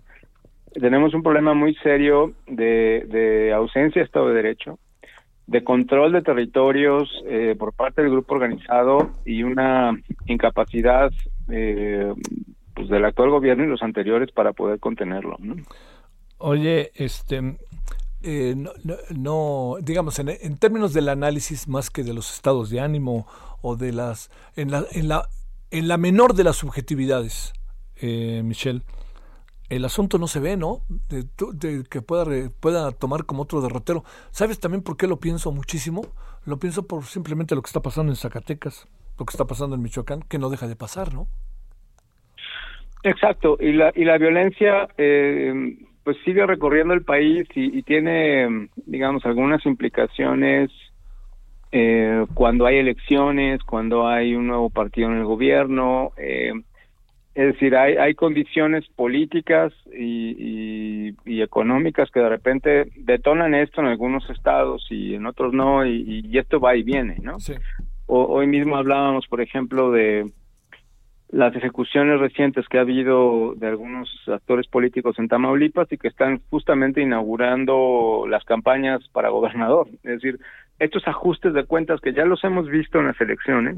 tenemos 0.74 1.14
un 1.14 1.22
problema 1.22 1.54
muy 1.54 1.74
serio 1.76 2.34
de, 2.46 3.06
de 3.08 3.52
ausencia 3.54 4.00
de 4.02 4.06
Estado 4.06 4.28
de 4.28 4.34
Derecho, 4.34 4.78
de 5.50 5.64
control 5.64 6.12
de 6.12 6.22
territorios 6.22 7.10
eh, 7.26 7.56
por 7.58 7.72
parte 7.72 8.02
del 8.02 8.12
grupo 8.12 8.34
organizado 8.34 9.10
y 9.24 9.42
una 9.42 10.00
incapacidad 10.26 11.10
eh, 11.50 12.14
pues 12.72 12.88
del 12.88 13.04
actual 13.04 13.30
gobierno 13.30 13.64
y 13.64 13.66
los 13.66 13.82
anteriores 13.82 14.30
para 14.30 14.52
poder 14.52 14.78
contenerlo. 14.78 15.36
¿no? 15.40 15.56
Oye, 16.38 16.92
este, 16.94 17.58
eh, 18.22 18.54
no, 18.56 18.70
no, 19.10 19.76
digamos, 19.82 20.20
en, 20.20 20.28
en, 20.28 20.56
términos 20.56 20.94
del 20.94 21.08
análisis 21.08 21.66
más 21.66 21.90
que 21.90 22.04
de 22.04 22.14
los 22.14 22.32
estados 22.32 22.70
de 22.70 22.78
ánimo 22.78 23.26
o 23.60 23.74
de 23.74 23.92
las, 23.92 24.30
en 24.54 24.70
la, 24.70 24.84
en 24.92 25.08
la, 25.08 25.28
en 25.72 25.88
la 25.88 25.96
menor 25.96 26.34
de 26.34 26.44
las 26.44 26.56
subjetividades, 26.56 27.54
Michelle, 28.00 28.82
el 29.70 29.84
asunto 29.84 30.18
no 30.18 30.26
se 30.26 30.40
ve, 30.40 30.56
¿no? 30.56 30.80
De, 31.08 31.84
que 31.88 32.02
pueda, 32.02 32.24
pueda 32.60 32.90
tomar 32.90 33.24
como 33.24 33.44
otro 33.44 33.60
derrotero. 33.60 34.04
¿Sabes 34.32 34.58
también 34.58 34.82
por 34.82 34.96
qué 34.96 35.06
lo 35.06 35.18
pienso 35.18 35.52
muchísimo? 35.52 36.02
Lo 36.44 36.58
pienso 36.58 36.86
por 36.86 37.04
simplemente 37.04 37.54
lo 37.54 37.62
que 37.62 37.68
está 37.68 37.80
pasando 37.80 38.10
en 38.12 38.16
Zacatecas, 38.16 38.88
lo 39.18 39.24
que 39.24 39.30
está 39.30 39.46
pasando 39.46 39.76
en 39.76 39.82
Michoacán, 39.82 40.22
que 40.28 40.38
no 40.38 40.50
deja 40.50 40.66
de 40.66 40.76
pasar, 40.76 41.14
¿no? 41.14 41.28
Exacto, 43.02 43.56
y 43.60 43.72
la, 43.72 43.92
y 43.94 44.04
la 44.04 44.18
violencia 44.18 44.88
eh, 44.98 45.78
pues 46.02 46.16
sigue 46.24 46.44
recorriendo 46.46 46.92
el 46.92 47.04
país 47.04 47.46
y, 47.54 47.82
tiene, 47.82 48.68
digamos, 48.86 49.24
algunas 49.24 49.64
implicaciones 49.64 50.70
eh, 51.72 52.26
cuando 52.34 52.66
hay 52.66 52.78
elecciones, 52.78 53.62
cuando 53.62 54.08
hay 54.08 54.34
un 54.34 54.48
nuevo 54.48 54.68
partido 54.70 55.08
en 55.08 55.18
el 55.18 55.24
gobierno. 55.24 56.12
Eh, 56.16 56.52
es 57.34 57.52
decir, 57.54 57.76
hay, 57.76 57.96
hay 57.96 58.14
condiciones 58.14 58.86
políticas 58.96 59.72
y, 59.96 61.14
económicas 61.42 62.10
que 62.10 62.20
de 62.20 62.28
repente 62.28 62.90
detonan 62.96 63.54
esto 63.54 63.80
en 63.80 63.86
algunos 63.86 64.28
estados 64.30 64.86
y 64.90 65.14
en 65.14 65.26
otros 65.26 65.52
no, 65.54 65.86
y, 65.86 66.36
esto 66.36 66.60
va 66.60 66.76
y 66.76 66.82
viene, 66.82 67.16
¿no? 67.22 67.36
hoy 68.06 68.46
mismo 68.46 68.76
hablábamos, 68.76 69.26
por 69.28 69.40
ejemplo, 69.40 69.92
de 69.92 70.26
las 71.30 71.54
ejecuciones 71.54 72.18
recientes 72.18 72.66
que 72.68 72.78
ha 72.78 72.80
habido 72.80 73.54
de 73.54 73.68
algunos 73.68 74.10
actores 74.26 74.66
políticos 74.66 75.16
en 75.18 75.28
Tamaulipas 75.28 75.90
y 75.92 75.96
que 75.96 76.08
están 76.08 76.40
justamente 76.50 77.00
inaugurando 77.00 78.26
las 78.28 78.44
campañas 78.44 79.00
para 79.12 79.28
gobernador. 79.28 79.88
Es 80.02 80.20
decir, 80.20 80.40
estos 80.80 81.06
ajustes 81.06 81.54
de 81.54 81.64
cuentas 81.64 82.00
que 82.00 82.12
ya 82.12 82.24
los 82.24 82.42
hemos 82.42 82.68
visto 82.68 82.98
en 82.98 83.06
las 83.06 83.20
elecciones 83.20 83.76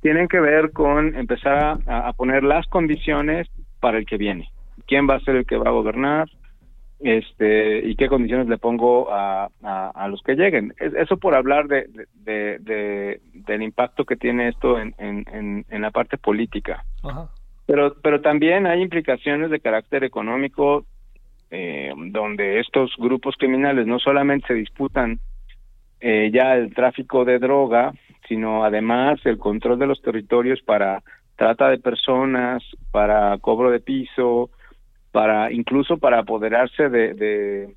tienen 0.00 0.28
que 0.28 0.40
ver 0.40 0.72
con 0.72 1.14
empezar 1.14 1.78
a, 1.86 2.12
poner 2.14 2.42
las 2.42 2.66
condiciones 2.66 3.48
para 3.80 3.98
el 3.98 4.06
que 4.06 4.16
viene. 4.16 4.50
¿Quién 4.86 5.08
va 5.08 5.16
a 5.16 5.20
ser 5.20 5.36
el 5.36 5.46
que 5.46 5.56
va 5.56 5.68
a 5.68 5.72
gobernar? 5.72 6.28
este 7.04 7.80
y 7.84 7.96
qué 7.96 8.06
condiciones 8.06 8.46
le 8.46 8.58
pongo 8.58 9.12
a, 9.12 9.48
a, 9.60 10.06
los 10.06 10.22
que 10.22 10.36
lleguen. 10.36 10.72
Eso 10.78 11.16
por 11.16 11.34
hablar 11.34 11.66
de, 11.66 11.88
de, 12.14 13.20
del 13.34 13.62
impacto 13.62 14.04
que 14.04 14.14
tiene 14.14 14.46
esto 14.46 14.78
en, 14.78 14.94
en, 14.98 15.64
en 15.68 15.82
la 15.82 15.90
parte 15.90 16.16
política. 16.16 16.84
Pero, 17.66 17.96
pero 18.02 18.20
también 18.20 18.68
hay 18.68 18.82
implicaciones 18.82 19.50
de 19.50 19.58
carácter 19.58 20.04
económico 20.04 20.84
eh, 21.50 21.92
donde 21.96 22.60
estos 22.60 22.94
grupos 22.96 23.36
criminales 23.36 23.86
no 23.86 23.98
solamente 23.98 24.46
se 24.48 24.54
disputan 24.54 25.20
eh, 26.00 26.30
ya 26.32 26.54
el 26.54 26.74
tráfico 26.74 27.26
de 27.26 27.38
droga, 27.38 27.92
sino 28.32 28.64
además 28.64 29.20
el 29.26 29.36
control 29.36 29.78
de 29.78 29.86
los 29.86 30.00
territorios 30.00 30.62
para 30.62 31.02
trata 31.36 31.68
de 31.68 31.76
personas, 31.76 32.62
para 32.90 33.36
cobro 33.36 33.70
de 33.70 33.80
piso, 33.80 34.48
para 35.10 35.52
incluso 35.52 35.98
para 35.98 36.20
apoderarse 36.20 36.88
de, 36.88 37.74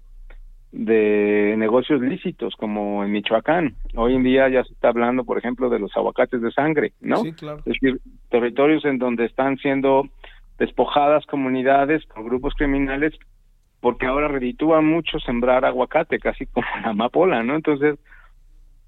de, 0.72 1.56
negocios 1.58 2.00
lícitos 2.00 2.56
como 2.56 3.04
en 3.04 3.12
Michoacán. 3.12 3.76
Hoy 3.98 4.15
en 4.15 4.24
día 4.24 4.48
ya 4.48 4.63
se 4.63 4.72
está 4.72 4.88
hablando, 4.88 5.26
por 5.26 5.38
ejemplo, 5.38 5.70
de 5.70 5.80
los 5.80 5.91
aguacates 5.98 6.41
de 6.41 6.52
sangre, 6.52 6.94
¿no? 7.02 7.18
Sí, 7.18 7.34
claro. 7.34 7.58
Es 7.65 7.76
decir, 7.82 8.00
territorios 8.30 8.86
en 8.86 8.98
donde 8.98 9.26
están 9.26 9.58
siendo 9.58 10.08
despojadas 10.58 11.26
comunidades 11.26 12.06
por 12.06 12.24
grupos 12.24 12.54
criminales 12.54 13.13
porque 13.82 14.06
ahora 14.06 14.30
reditúa 14.30 14.80
mucho 14.80 15.20
sembrar 15.20 15.65
aguacate, 15.65 16.18
casi 16.20 16.46
como 16.46 16.65
la 16.82 16.91
amapola, 16.91 17.44
¿no? 17.44 17.56
Entonces, 17.56 18.00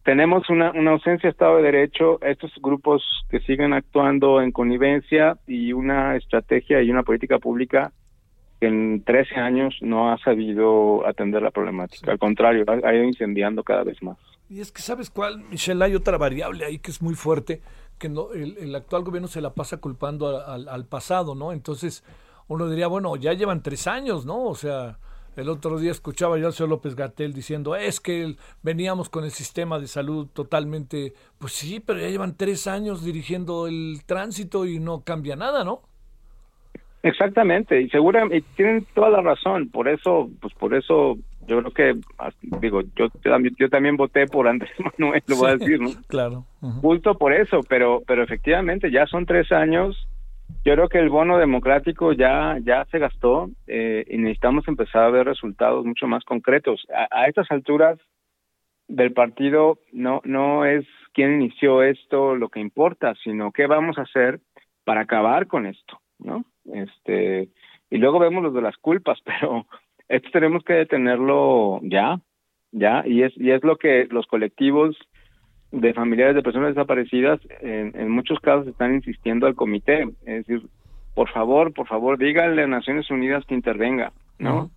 tenemos 0.07 0.49
una, 0.49 0.71
una 0.71 0.91
ausencia 0.91 1.27
de 1.27 1.31
Estado 1.31 1.57
de 1.57 1.63
Derecho, 1.63 2.17
estos 2.21 2.49
grupos 2.61 3.03
que 3.29 3.41
siguen 3.41 3.73
actuando 3.73 4.41
en 4.41 4.53
connivencia 4.53 5.37
y 5.45 5.73
una 5.73 6.15
estrategia 6.15 6.81
y 6.81 6.89
una 6.89 7.03
política 7.03 7.39
pública 7.39 7.91
que 8.61 8.67
en 8.67 9.03
13 9.03 9.35
años 9.35 9.75
no 9.81 10.09
ha 10.09 10.17
sabido 10.19 11.05
atender 11.05 11.41
la 11.41 11.51
problemática. 11.51 12.09
Al 12.09 12.19
contrario, 12.19 12.63
ha, 12.69 12.93
ido 12.93 13.03
incendiando 13.03 13.65
cada 13.65 13.83
vez 13.83 14.01
más. 14.01 14.17
Y 14.49 14.61
es 14.61 14.71
que, 14.71 14.81
¿sabes 14.81 15.09
cuál, 15.09 15.39
Michelle? 15.39 15.83
Hay 15.83 15.93
otra 15.93 16.17
variable 16.17 16.63
ahí 16.63 16.79
que 16.79 16.91
es 16.91 17.01
muy 17.01 17.15
fuerte, 17.15 17.61
que 17.99 18.07
no, 18.07 18.31
el, 18.31 18.73
actual 18.75 19.03
gobierno 19.03 19.27
se 19.27 19.41
la 19.41 19.53
pasa 19.55 19.81
culpando 19.81 20.39
al 20.47 20.85
pasado, 20.85 21.35
¿no? 21.35 21.51
Entonces, 21.51 22.05
uno 22.47 22.69
diría, 22.69 22.87
bueno, 22.87 23.13
ya 23.17 23.33
llevan 23.33 23.61
tres 23.61 23.87
años, 23.87 24.25
¿no? 24.25 24.45
O 24.45 24.55
sea, 24.55 24.99
el 25.37 25.49
otro 25.49 25.79
día 25.79 25.91
escuchaba 25.91 26.37
yo 26.37 26.47
al 26.47 26.53
señor 26.53 26.69
López 26.69 26.95
Gatel 26.95 27.33
diciendo, 27.33 27.75
es 27.75 27.99
que 27.99 28.35
veníamos 28.63 29.09
con 29.09 29.23
el 29.23 29.31
sistema 29.31 29.79
de 29.79 29.87
salud 29.87 30.27
totalmente, 30.33 31.13
pues 31.37 31.53
sí, 31.53 31.79
pero 31.79 31.99
ya 31.99 32.09
llevan 32.09 32.35
tres 32.35 32.67
años 32.67 33.05
dirigiendo 33.05 33.67
el 33.67 34.01
tránsito 34.05 34.65
y 34.65 34.79
no 34.79 35.01
cambia 35.01 35.35
nada, 35.35 35.63
¿no? 35.63 35.81
Exactamente, 37.03 37.81
y 37.81 37.89
seguramente 37.89 38.43
tienen 38.55 38.85
toda 38.93 39.09
la 39.09 39.21
razón, 39.21 39.69
por 39.69 39.87
eso, 39.87 40.29
pues 40.41 40.53
por 40.55 40.73
eso 40.73 41.17
yo 41.47 41.61
creo 41.61 41.71
que, 41.71 41.99
digo, 42.59 42.81
yo, 42.95 43.07
yo 43.57 43.69
también 43.69 43.95
voté 43.95 44.27
por 44.27 44.47
Andrés 44.47 44.71
Manuel, 44.99 45.23
lo 45.27 45.35
voy 45.37 45.51
a 45.51 45.57
decir, 45.57 45.79
¿no? 45.79 45.91
Claro. 46.07 46.45
Justo 46.81 47.17
por 47.17 47.31
eso, 47.31 47.61
pero, 47.69 48.01
pero 48.05 48.23
efectivamente 48.23 48.91
ya 48.91 49.05
son 49.05 49.25
tres 49.25 49.51
años, 49.51 50.07
yo 50.65 50.73
creo 50.73 50.89
que 50.89 50.99
el 50.99 51.09
bono 51.09 51.37
democrático 51.37 52.13
ya, 52.13 52.57
ya 52.61 52.85
se 52.91 52.99
gastó 52.99 53.49
eh, 53.67 54.05
y 54.09 54.17
necesitamos 54.17 54.67
empezar 54.67 55.03
a 55.03 55.09
ver 55.09 55.25
resultados 55.25 55.85
mucho 55.85 56.07
más 56.07 56.23
concretos. 56.23 56.85
A, 56.93 57.07
a 57.11 57.27
estas 57.27 57.49
alturas 57.51 57.97
del 58.87 59.13
partido 59.13 59.79
no, 59.91 60.21
no 60.23 60.65
es 60.65 60.85
quién 61.13 61.41
inició 61.41 61.83
esto 61.83 62.35
lo 62.35 62.49
que 62.49 62.59
importa, 62.59 63.13
sino 63.23 63.51
qué 63.51 63.67
vamos 63.67 63.97
a 63.97 64.03
hacer 64.03 64.39
para 64.83 65.01
acabar 65.01 65.47
con 65.47 65.65
esto, 65.65 65.99
¿no? 66.19 66.45
este 66.73 67.49
y 67.89 67.97
luego 67.97 68.19
vemos 68.19 68.43
los 68.43 68.53
de 68.53 68.61
las 68.61 68.77
culpas 68.77 69.19
pero 69.25 69.65
esto 70.07 70.29
tenemos 70.31 70.63
que 70.63 70.73
detenerlo 70.73 71.79
ya 71.83 72.19
ya 72.71 73.03
y 73.05 73.23
es 73.23 73.33
y 73.37 73.51
es 73.51 73.63
lo 73.63 73.77
que 73.77 74.07
los 74.09 74.27
colectivos 74.27 74.97
de 75.71 75.93
familiares 75.93 76.35
de 76.35 76.43
personas 76.43 76.75
desaparecidas 76.75 77.39
en, 77.61 77.91
en 77.95 78.09
muchos 78.09 78.39
casos 78.39 78.67
están 78.67 78.95
insistiendo 78.95 79.47
al 79.47 79.55
comité 79.55 80.03
es 80.25 80.45
decir 80.47 80.67
por 81.13 81.29
favor 81.29 81.73
por 81.73 81.87
favor 81.87 82.17
díganle 82.17 82.63
a 82.63 82.67
Naciones 82.67 83.09
Unidas 83.11 83.45
que 83.45 83.55
intervenga 83.55 84.11
no 84.39 84.69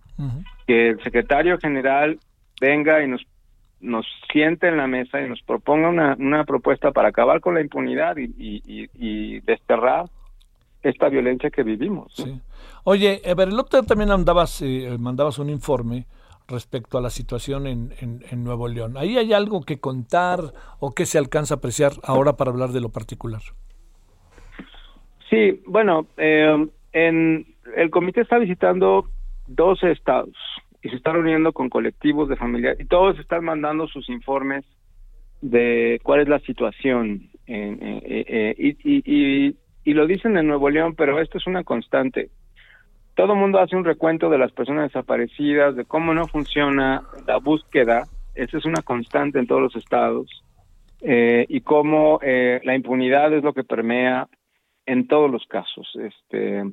que 0.67 0.89
el 0.89 1.03
secretario 1.03 1.57
general 1.57 2.19
venga 2.59 3.03
y 3.03 3.07
nos 3.07 3.25
nos 3.79 4.05
siente 4.31 4.67
en 4.67 4.77
la 4.77 4.87
mesa 4.87 5.21
y 5.21 5.27
nos 5.27 5.41
proponga 5.41 5.89
una, 5.89 6.15
una 6.19 6.43
propuesta 6.43 6.91
para 6.91 7.09
acabar 7.09 7.41
con 7.41 7.55
la 7.55 7.61
impunidad 7.61 8.15
y, 8.17 8.25
y, 8.37 8.89
y 8.93 9.39
desterrar 9.41 10.05
esta 10.83 11.09
violencia 11.09 11.49
que 11.49 11.63
vivimos. 11.63 12.13
Sí. 12.15 12.39
Oye, 12.83 13.21
ver, 13.35 13.49
el 13.49 13.59
otro 13.59 13.83
también 13.83 14.11
andabas, 14.11 14.61
eh, 14.61 14.97
mandabas 14.99 15.39
un 15.39 15.49
informe 15.49 16.05
respecto 16.47 16.97
a 16.97 17.01
la 17.01 17.09
situación 17.09 17.67
en, 17.67 17.93
en, 17.99 18.43
Nuevo 18.43 18.67
León. 18.67 18.97
¿Ahí 18.97 19.17
hay 19.17 19.33
algo 19.33 19.61
que 19.61 19.79
contar 19.79 20.39
o 20.79 20.93
que 20.93 21.05
se 21.05 21.17
alcanza 21.17 21.55
a 21.55 21.57
apreciar 21.57 21.93
ahora 22.03 22.33
para 22.33 22.51
hablar 22.51 22.69
de 22.69 22.81
lo 22.81 22.89
particular? 22.89 23.41
Sí, 25.29 25.61
bueno, 25.65 26.07
eh, 26.17 26.67
en, 26.93 27.45
el 27.75 27.89
comité 27.89 28.21
está 28.21 28.37
visitando 28.37 29.05
12 29.47 29.91
estados 29.91 30.35
y 30.81 30.89
se 30.89 30.95
está 30.95 31.13
reuniendo 31.13 31.53
con 31.53 31.69
colectivos 31.69 32.27
de 32.27 32.35
familiares 32.35 32.79
y 32.81 32.85
todos 32.85 33.17
están 33.19 33.45
mandando 33.45 33.87
sus 33.87 34.09
informes 34.09 34.65
de 35.41 35.99
cuál 36.03 36.21
es 36.21 36.27
la 36.27 36.39
situación 36.39 37.29
eh, 37.47 38.55
y, 38.57 38.75
y, 38.83 39.55
y 39.83 39.93
lo 39.93 40.05
dicen 40.05 40.37
en 40.37 40.47
Nuevo 40.47 40.69
León, 40.69 40.95
pero 40.95 41.19
esto 41.19 41.37
es 41.37 41.47
una 41.47 41.63
constante. 41.63 42.29
Todo 43.15 43.33
el 43.33 43.39
mundo 43.39 43.59
hace 43.59 43.75
un 43.75 43.85
recuento 43.85 44.29
de 44.29 44.37
las 44.37 44.51
personas 44.51 44.83
desaparecidas, 44.83 45.75
de 45.75 45.85
cómo 45.85 46.13
no 46.13 46.27
funciona 46.27 47.03
la 47.27 47.37
búsqueda, 47.37 48.03
esa 48.35 48.57
es 48.57 48.65
una 48.65 48.81
constante 48.81 49.39
en 49.39 49.47
todos 49.47 49.61
los 49.61 49.75
estados, 49.75 50.27
eh, 51.01 51.45
y 51.49 51.61
cómo 51.61 52.19
eh, 52.21 52.61
la 52.63 52.75
impunidad 52.75 53.33
es 53.33 53.43
lo 53.43 53.53
que 53.53 53.63
permea 53.63 54.27
en 54.85 55.07
todos 55.07 55.31
los 55.31 55.45
casos. 55.47 55.91
Este, 55.95 56.63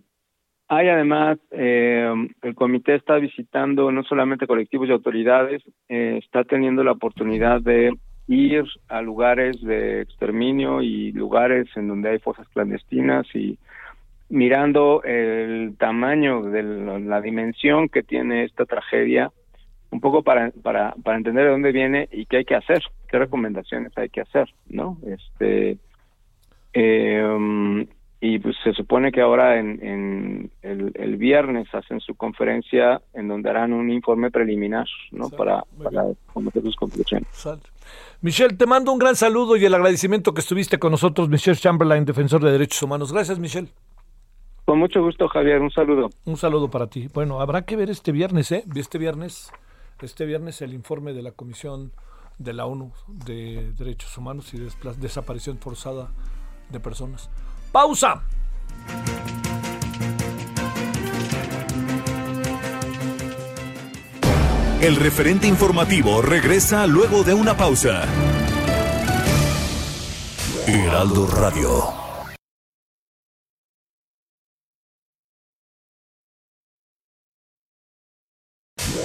hay 0.69 0.89
además, 0.89 1.39
eh, 1.51 2.13
el 2.43 2.55
comité 2.55 2.95
está 2.95 3.17
visitando 3.17 3.91
no 3.91 4.05
solamente 4.05 4.47
colectivos 4.47 4.89
y 4.89 4.93
autoridades, 4.93 5.63
está 5.89 6.45
teniendo 6.45 6.85
la 6.85 6.93
oportunidad 6.93 7.63
de 7.63 7.95
ir 8.29 8.65
a 8.89 9.01
lugares 9.01 9.61
de 9.63 10.03
exterminio 10.03 10.83
y 10.83 11.13
lugares 11.13 11.67
en 11.77 11.89
donde 11.89 12.11
hay 12.11 12.19
fosas 12.19 12.47
clandestinas 12.51 13.27
y 13.35 13.59
mirando 14.29 15.03
el 15.05 15.77
tamaño 15.79 16.43
de 16.43 16.63
la, 16.63 17.21
dimensión 17.21 17.89
que 17.89 18.03
tiene 18.03 18.45
esta 18.45 18.67
tragedia, 18.67 19.31
un 19.91 20.01
poco 20.01 20.23
para, 20.23 20.51
para, 20.63 20.95
para 21.03 21.17
entender 21.17 21.45
de 21.45 21.51
dónde 21.51 21.73
viene 21.73 22.09
y 22.13 22.27
qué 22.27 22.39
hay 22.39 22.45
que 22.45 22.55
hacer, 22.55 22.83
qué 23.09 23.19
recomendaciones 23.19 23.97
hay 23.97 24.11
que 24.11 24.21
hacer, 24.21 24.49
¿no? 24.69 24.99
Este, 25.07 25.79
eh, 26.75 27.87
y 28.21 28.39
pues 28.41 28.57
se 28.65 28.73
supone 28.73 29.13
que 29.13 29.21
ahora 29.21 29.59
en, 29.59 30.51
el, 30.63 31.17
viernes 31.17 31.69
hacen 31.73 32.01
su 32.01 32.15
conferencia 32.15 33.01
en 33.15 33.29
donde 33.29 33.49
harán 33.51 33.73
un 33.73 33.91
informe 33.91 34.31
preliminar 34.31 34.87
no 35.13 35.31
para, 35.31 35.65
para 35.83 36.05
conocer 36.33 36.63
sus 36.63 36.77
conclusiones. 36.77 37.29
Michelle, 38.21 38.57
te 38.57 38.67
mando 38.67 38.93
un 38.93 38.99
gran 38.99 39.15
saludo 39.15 39.57
y 39.57 39.65
el 39.65 39.75
agradecimiento 39.75 40.35
que 40.35 40.41
estuviste 40.41 40.79
con 40.79 40.91
nosotros, 40.91 41.29
Michelle 41.29 41.57
Chamberlain, 41.57 42.05
defensor 42.05 42.43
de 42.43 42.51
derechos 42.51 42.83
humanos. 42.83 43.13
Gracias, 43.13 43.39
Michelle. 43.39 43.69
Con 44.69 44.81
mucho 44.81 45.01
gusto, 45.03 45.29
Javier. 45.29 45.63
Un 45.63 45.71
saludo. 45.71 46.11
Un 46.27 46.37
saludo 46.37 46.69
para 46.69 46.89
ti. 46.89 47.09
Bueno, 47.15 47.41
habrá 47.41 47.63
que 47.63 47.75
ver 47.75 47.89
este 47.89 48.13
viernes, 48.13 48.53
¿eh? 48.53 48.65
Este 48.77 48.99
viernes, 48.99 49.51
este 50.03 50.27
viernes 50.27 50.61
el 50.61 50.75
informe 50.75 51.15
de 51.15 51.23
la 51.23 51.31
Comisión 51.33 51.91
de 52.37 52.53
la 52.53 52.67
ONU 52.67 52.93
de 53.07 53.73
Derechos 53.79 54.19
Humanos 54.19 54.53
y 54.53 54.59
Desaparición 55.01 55.57
Forzada 55.57 56.11
de 56.69 56.81
Personas. 56.81 57.31
¡Pausa! 57.73 58.25
El 64.83 64.97
referente 64.97 65.47
informativo 65.47 66.21
regresa 66.21 66.87
luego 66.87 67.25
de 67.25 67.33
una 67.33 67.57
pausa. 67.57 68.05
Heraldo 70.67 71.27
Radio. 71.27 72.08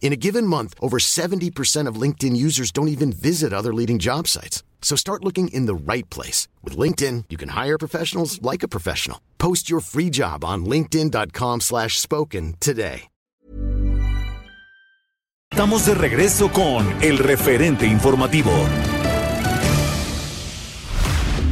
In 0.00 0.12
a 0.12 0.16
given 0.16 0.46
month, 0.46 0.72
over 0.80 0.98
70% 0.98 1.88
of 1.88 2.00
LinkedIn 2.00 2.36
users 2.36 2.70
don't 2.70 2.94
even 2.94 3.12
visit 3.12 3.52
other 3.52 3.74
leading 3.74 3.98
job 3.98 4.28
sites. 4.28 4.62
So 4.80 4.94
start 4.94 5.24
looking 5.24 5.48
in 5.48 5.66
the 5.66 5.74
right 5.74 6.08
place. 6.10 6.46
With 6.62 6.78
LinkedIn, 6.78 7.24
you 7.28 7.36
can 7.36 7.50
hire 7.50 7.76
professionals 7.76 8.40
like 8.40 8.62
a 8.62 8.68
professional. 8.68 9.18
Post 9.38 9.68
your 9.68 9.80
free 9.80 10.10
job 10.10 10.44
on 10.44 10.64
linkedin.com 10.64 11.60
slash 11.60 11.98
spoken 11.98 12.54
today. 12.60 13.08
Estamos 15.52 15.86
de 15.86 15.94
regreso 15.94 16.50
con 16.52 16.86
el 17.02 17.16
referente 17.16 17.86
informativo. 17.86 18.50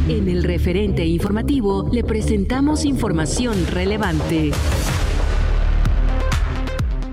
En 0.08 0.28
el 0.28 0.42
referente 0.42 1.06
informativo 1.06 1.88
le 1.90 2.04
presentamos 2.04 2.84
información 2.84 3.66
relevante. 3.66 4.50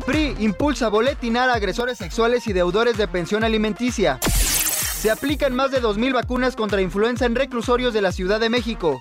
PRI 0.02 0.36
impulsa 0.40 0.90
boletinar 0.90 1.50
a 1.50 1.54
agresores 1.54 1.98
sexuales 1.98 2.48
y 2.48 2.54
deudores 2.54 2.98
de 2.98 3.08
pensión 3.08 3.44
alimenticia. 3.44 4.20
Se 4.22 5.10
aplican 5.10 5.56
más 5.56 5.72
de 5.72 5.82
2.000 5.82 6.14
vacunas 6.14 6.56
contra 6.56 6.82
influenza 6.82 7.26
en 7.26 7.36
reclusorios 7.36 7.94
de 7.94 8.02
la 8.02 8.12
Ciudad 8.12 8.40
de 8.40 8.50
México. 8.50 9.00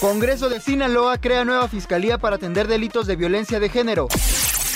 Congreso 0.00 0.48
de 0.48 0.60
Sinaloa 0.60 1.18
crea 1.18 1.44
nueva 1.44 1.68
fiscalía 1.68 2.18
para 2.18 2.36
atender 2.36 2.68
delitos 2.68 3.06
de 3.06 3.16
violencia 3.16 3.60
de 3.60 3.68
género. 3.68 4.08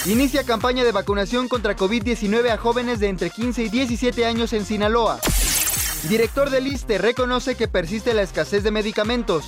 Inicia 0.06 0.44
campaña 0.44 0.84
de 0.84 0.92
vacunación 0.92 1.48
contra 1.48 1.76
COVID-19 1.76 2.50
a 2.50 2.56
jóvenes 2.56 3.00
de 3.00 3.08
entre 3.08 3.30
15 3.30 3.64
y 3.64 3.68
17 3.68 4.24
años 4.24 4.52
en 4.52 4.64
Sinaloa. 4.64 5.20
Director 6.08 6.50
del 6.50 6.66
ISTE 6.66 6.98
reconoce 6.98 7.56
que 7.56 7.68
persiste 7.68 8.14
la 8.14 8.22
escasez 8.22 8.62
de 8.62 8.70
medicamentos. 8.70 9.44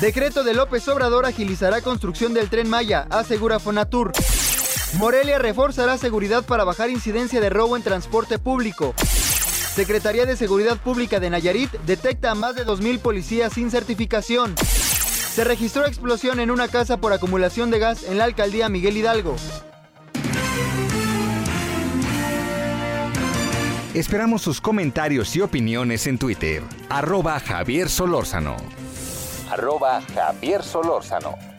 Decreto 0.00 0.42
de 0.42 0.54
López 0.54 0.88
Obrador 0.88 1.26
agilizará 1.26 1.82
construcción 1.82 2.32
del 2.32 2.48
tren 2.48 2.68
Maya, 2.68 3.06
asegura 3.10 3.60
Fonatur. 3.60 4.12
Morelia 4.94 5.38
reforzará 5.38 5.96
seguridad 5.98 6.44
para 6.44 6.64
bajar 6.64 6.90
incidencia 6.90 7.40
de 7.40 7.48
robo 7.48 7.76
en 7.76 7.82
transporte 7.82 8.38
público. 8.38 8.94
Secretaría 9.74 10.26
de 10.26 10.36
Seguridad 10.36 10.78
Pública 10.78 11.20
de 11.20 11.30
Nayarit 11.30 11.70
detecta 11.86 12.32
a 12.32 12.34
más 12.34 12.56
de 12.56 12.66
2.000 12.66 12.98
policías 12.98 13.52
sin 13.52 13.70
certificación. 13.70 14.54
Se 14.56 15.44
registró 15.44 15.86
explosión 15.86 16.40
en 16.40 16.50
una 16.50 16.66
casa 16.66 16.96
por 16.96 17.12
acumulación 17.12 17.70
de 17.70 17.78
gas 17.78 18.02
en 18.02 18.18
la 18.18 18.24
alcaldía 18.24 18.68
Miguel 18.68 18.96
Hidalgo. 18.96 19.36
Esperamos 23.94 24.42
sus 24.42 24.60
comentarios 24.60 25.34
y 25.36 25.40
opiniones 25.40 26.06
en 26.06 26.18
Twitter. 26.18 26.62
Arroba 26.88 27.38
Javier 27.38 27.88
Solórzano. 27.88 28.56
Arroba 29.50 30.00
Javier 30.14 30.62
Solórzano. 30.62 31.49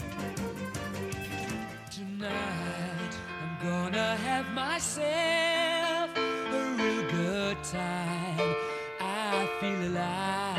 gonna 3.63 4.15
have 4.15 4.47
myself 4.53 6.09
a 6.17 6.75
real 6.77 7.03
good 7.11 7.57
time. 7.63 8.55
I 8.99 9.47
feel 9.59 9.81
alive, 9.87 10.57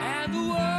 and 0.00 0.34
the 0.34 0.40
world. 0.50 0.75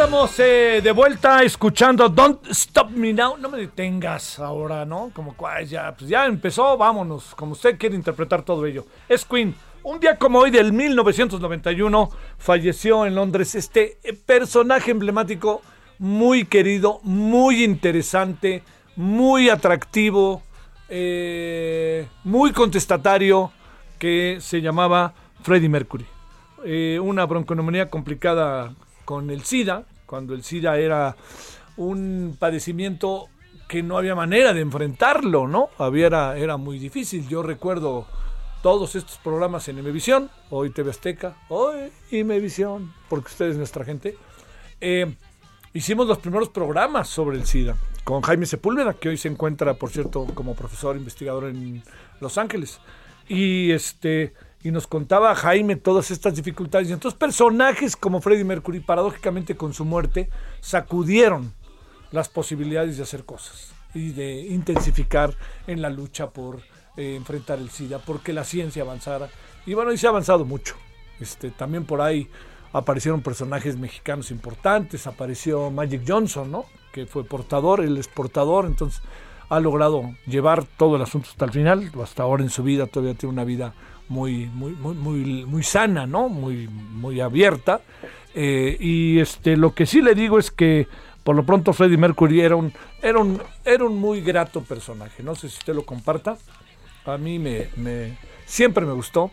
Andamos 0.00 0.38
eh, 0.38 0.80
de 0.80 0.92
vuelta 0.92 1.42
escuchando 1.42 2.08
Don't 2.08 2.46
Stop 2.50 2.90
Me 2.90 3.12
Now. 3.12 3.36
No 3.36 3.48
me 3.48 3.58
detengas 3.58 4.38
ahora, 4.38 4.84
¿no? 4.84 5.10
Como 5.12 5.34
ya, 5.66 5.92
pues 5.96 6.08
ya 6.08 6.24
empezó, 6.26 6.76
vámonos. 6.78 7.34
Como 7.34 7.52
usted 7.52 7.76
quiere 7.76 7.96
interpretar 7.96 8.42
todo 8.42 8.64
ello. 8.64 8.86
Es 9.08 9.24
Queen. 9.24 9.56
Un 9.82 9.98
día 9.98 10.16
como 10.16 10.38
hoy 10.38 10.52
del 10.52 10.72
1991 10.72 12.10
falleció 12.38 13.06
en 13.06 13.16
Londres 13.16 13.56
este 13.56 13.98
eh, 14.04 14.12
personaje 14.12 14.92
emblemático 14.92 15.62
muy 15.98 16.44
querido, 16.44 17.00
muy 17.02 17.64
interesante, 17.64 18.62
muy 18.94 19.50
atractivo, 19.50 20.42
eh, 20.88 22.06
muy 22.22 22.52
contestatario, 22.52 23.50
que 23.98 24.38
se 24.40 24.60
llamaba 24.60 25.12
Freddie 25.42 25.68
Mercury. 25.68 26.06
una 27.00 27.26
bronconomonía 27.26 27.90
complicada 27.90 28.74
con 29.08 29.30
el 29.30 29.42
SIDA, 29.42 29.84
cuando 30.04 30.34
el 30.34 30.44
SIDA 30.44 30.76
era 30.76 31.16
un 31.78 32.36
padecimiento 32.38 33.28
que 33.66 33.82
no 33.82 33.96
había 33.96 34.14
manera 34.14 34.52
de 34.52 34.60
enfrentarlo, 34.60 35.48
¿no? 35.48 35.70
Había, 35.78 36.08
era, 36.08 36.36
era 36.36 36.56
muy 36.58 36.78
difícil. 36.78 37.26
Yo 37.26 37.42
recuerdo 37.42 38.06
todos 38.62 38.96
estos 38.96 39.16
programas 39.16 39.66
en 39.68 39.78
Imevisión, 39.78 40.30
hoy 40.50 40.68
TV 40.68 40.90
Azteca, 40.90 41.38
hoy 41.48 41.90
Imevisión, 42.10 42.92
porque 43.08 43.28
ustedes 43.28 43.56
nuestra 43.56 43.82
gente. 43.82 44.14
Eh, 44.78 45.10
hicimos 45.72 46.06
los 46.06 46.18
primeros 46.18 46.50
programas 46.50 47.08
sobre 47.08 47.38
el 47.38 47.46
SIDA 47.46 47.78
con 48.04 48.20
Jaime 48.20 48.44
Sepúlveda, 48.44 48.92
que 48.92 49.08
hoy 49.08 49.16
se 49.16 49.28
encuentra, 49.28 49.72
por 49.72 49.88
cierto, 49.88 50.26
como 50.34 50.54
profesor 50.54 50.98
investigador 50.98 51.44
en 51.44 51.82
Los 52.20 52.36
Ángeles. 52.36 52.78
Y 53.26 53.70
este 53.70 54.34
y 54.62 54.70
nos 54.70 54.86
contaba 54.86 55.34
Jaime 55.34 55.76
todas 55.76 56.10
estas 56.10 56.34
dificultades. 56.34 56.88
Y 56.88 56.92
entonces 56.92 57.18
personajes 57.18 57.96
como 57.96 58.20
Freddie 58.20 58.44
Mercury, 58.44 58.80
paradójicamente 58.80 59.56
con 59.56 59.72
su 59.72 59.84
muerte, 59.84 60.28
sacudieron 60.60 61.52
las 62.10 62.28
posibilidades 62.28 62.96
de 62.96 63.02
hacer 63.02 63.24
cosas 63.24 63.72
y 63.94 64.10
de 64.10 64.40
intensificar 64.46 65.34
en 65.66 65.82
la 65.82 65.90
lucha 65.90 66.30
por 66.30 66.60
eh, 66.96 67.14
enfrentar 67.16 67.58
el 67.58 67.70
SIDA, 67.70 67.98
porque 67.98 68.32
la 68.32 68.44
ciencia 68.44 68.82
avanzara. 68.82 69.28
Y 69.66 69.74
bueno, 69.74 69.92
y 69.92 69.98
se 69.98 70.06
ha 70.06 70.10
avanzado 70.10 70.44
mucho. 70.44 70.74
Este, 71.20 71.50
también 71.50 71.84
por 71.84 72.00
ahí 72.00 72.28
aparecieron 72.72 73.22
personajes 73.22 73.76
mexicanos 73.76 74.30
importantes, 74.30 75.06
apareció 75.06 75.70
Magic 75.70 76.02
Johnson, 76.06 76.50
¿no? 76.50 76.66
que 76.92 77.06
fue 77.06 77.24
portador, 77.24 77.80
el 77.80 77.96
exportador, 77.96 78.66
entonces 78.66 79.02
ha 79.48 79.60
logrado 79.60 80.14
llevar 80.26 80.64
todo 80.64 80.96
el 80.96 81.02
asunto 81.02 81.28
hasta 81.30 81.46
el 81.46 81.52
final, 81.52 81.90
hasta 82.02 82.22
ahora 82.22 82.42
en 82.42 82.50
su 82.50 82.62
vida 82.62 82.86
todavía 82.86 83.14
tiene 83.14 83.32
una 83.32 83.44
vida 83.44 83.72
muy, 84.08 84.46
muy, 84.46 84.72
muy, 84.72 84.94
muy, 84.94 85.44
muy 85.44 85.62
sana, 85.62 86.06
¿no? 86.06 86.28
Muy, 86.28 86.68
muy 86.68 87.20
abierta. 87.20 87.80
Eh, 88.34 88.76
y 88.78 89.18
este, 89.18 89.56
lo 89.56 89.74
que 89.74 89.86
sí 89.86 90.00
le 90.00 90.14
digo 90.14 90.38
es 90.38 90.50
que 90.50 90.86
por 91.24 91.36
lo 91.36 91.44
pronto 91.44 91.72
Freddie 91.72 91.98
Mercury 91.98 92.40
era 92.40 92.56
un, 92.56 92.72
era 93.02 93.18
un, 93.18 93.40
era 93.64 93.84
un 93.84 93.98
muy 93.98 94.20
grato 94.22 94.62
personaje. 94.62 95.22
No 95.22 95.34
sé 95.34 95.48
si 95.48 95.58
usted 95.58 95.74
lo 95.74 95.84
comparta. 95.84 96.38
A 97.04 97.18
mí 97.18 97.38
me, 97.38 97.68
siempre 98.46 98.86
me 98.86 98.92
gustó. 98.92 99.30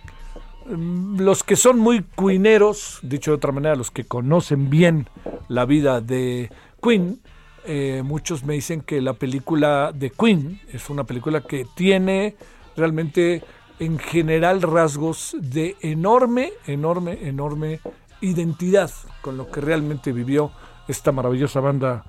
Mm, 0.66 1.22
los 1.22 1.44
que 1.44 1.56
son 1.56 1.80
muy 1.80 2.02
cuineros, 2.04 3.00
dicho 3.02 3.32
de 3.32 3.38
otra 3.38 3.52
manera, 3.52 3.76
los 3.76 3.92
que 3.92 4.04
conocen 4.04 4.70
bien 4.70 5.08
la 5.48 5.66
vida 5.66 6.02
de 6.02 6.50
Queen, 6.82 7.20
eh, 7.66 8.02
muchos 8.04 8.44
me 8.44 8.56
dicen 8.56 8.82
que 8.82 9.02
la 9.02 9.14
película 9.14 9.92
de 9.94 10.12
Queen 10.12 10.62
es 10.72 10.90
una 10.90 11.04
película 11.04 11.42
que 11.42 11.66
tiene 11.76 12.36
realmente 12.76 13.42
en 13.80 14.00
general 14.00 14.62
rasgos 14.62 15.36
de 15.40 15.76
enorme, 15.82 16.54
enorme, 16.66 17.28
enorme 17.28 17.80
identidad 18.22 18.92
con 19.22 19.38
lo 19.38 19.52
que 19.52 19.62
realmente 19.62 20.12
vivió 20.12 20.52
esta 20.88 21.12
maravillosa 21.12 21.60
banda 21.60 22.04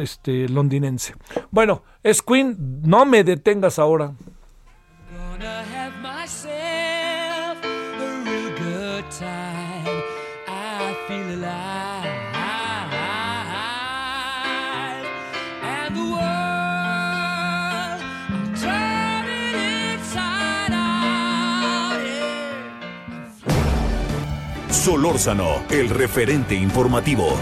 este, 0.00 0.48
londinense. 0.48 1.14
Bueno, 1.50 1.82
es 2.02 2.22
Queen, 2.22 2.82
no 2.82 3.04
me 3.04 3.24
detengas 3.24 3.78
ahora. 3.78 4.12
Solórzano, 24.86 25.64
el 25.68 25.90
referente 25.90 26.54
informativo. 26.54 27.36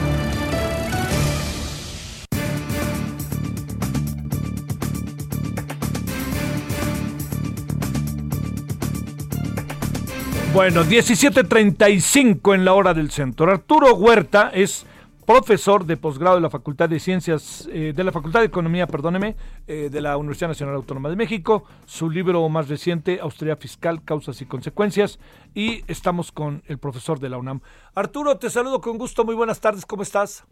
Bueno, 10.55 10.85
17.35 10.87 12.55
en 12.55 12.65
la 12.65 12.73
hora 12.73 12.95
del 12.95 13.11
centro. 13.11 13.51
Arturo 13.53 13.95
Huerta 13.95 14.51
es 14.55 14.87
profesor 15.25 15.85
de 15.85 15.97
posgrado 15.97 16.37
de 16.37 16.43
la 16.43 16.51
Facultad 16.51 16.89
de 16.89 17.01
Ciencias, 17.01 17.69
eh, 17.73 17.93
de 17.95 18.05
la 18.05 18.13
Facultad 18.13 18.41
de 18.41 18.47
Economía, 18.47 18.87
perdóneme, 18.87 19.37
eh, 19.67 19.89
de 19.91 20.01
la 20.01 20.17
Universidad 20.17 20.49
Nacional 20.49 20.75
Autónoma 20.75 21.09
de 21.09 21.17
México. 21.17 21.65
Su 21.87 22.11
libro 22.11 22.49
más 22.49 22.69
reciente, 22.69 23.19
Austeridad 23.21 23.59
Fiscal, 23.59 24.05
Causas 24.05 24.41
y 24.43 24.47
Consecuencias. 24.47 25.19
Y 25.55 25.83
estamos 25.87 26.33
con 26.33 26.63
el 26.67 26.79
profesor 26.79 27.21
de 27.21 27.29
la 27.29 27.39
UNAM. 27.39 27.61
Arturo, 27.95 28.39
te 28.39 28.51
saludo 28.51 28.81
con 28.81 28.99
gusto. 28.99 29.25
Muy 29.25 29.35
buenas 29.35 29.61
tardes. 29.61 29.87
¿Cómo 29.87 30.03
estás? 30.03 30.45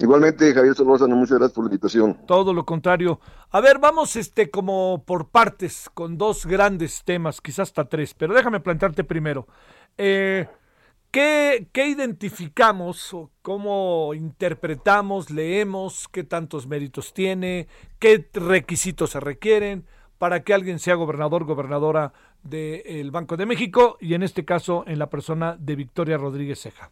Igualmente, 0.00 0.54
Javier 0.54 0.76
Solórzano, 0.76 1.16
muchas 1.16 1.38
gracias 1.38 1.54
por 1.54 1.64
la 1.64 1.70
invitación. 1.70 2.16
Todo 2.26 2.54
lo 2.54 2.64
contrario. 2.64 3.18
A 3.50 3.60
ver, 3.60 3.80
vamos 3.80 4.14
este 4.14 4.48
como 4.48 5.02
por 5.04 5.28
partes 5.30 5.90
con 5.92 6.16
dos 6.16 6.46
grandes 6.46 7.02
temas, 7.04 7.40
quizás 7.40 7.70
hasta 7.70 7.88
tres, 7.88 8.14
pero 8.14 8.32
déjame 8.32 8.60
plantearte 8.60 9.02
primero. 9.02 9.48
Eh, 9.96 10.46
¿qué, 11.10 11.68
¿Qué 11.72 11.88
identificamos 11.88 13.14
cómo 13.42 14.14
interpretamos, 14.14 15.30
leemos, 15.30 16.08
qué 16.08 16.24
tantos 16.24 16.66
méritos 16.66 17.12
tiene, 17.14 17.68
qué 17.98 18.28
requisitos 18.32 19.10
se 19.10 19.20
requieren 19.20 19.84
para 20.18 20.42
que 20.42 20.54
alguien 20.54 20.78
sea 20.78 20.94
gobernador, 20.94 21.44
gobernadora 21.44 22.12
del 22.42 23.10
Banco 23.10 23.36
de 23.36 23.46
México 23.46 23.96
y 24.00 24.14
en 24.14 24.22
este 24.22 24.44
caso 24.44 24.84
en 24.86 24.98
la 24.98 25.10
persona 25.10 25.56
de 25.58 25.76
Victoria 25.76 26.16
Rodríguez 26.16 26.60
Ceja? 26.60 26.90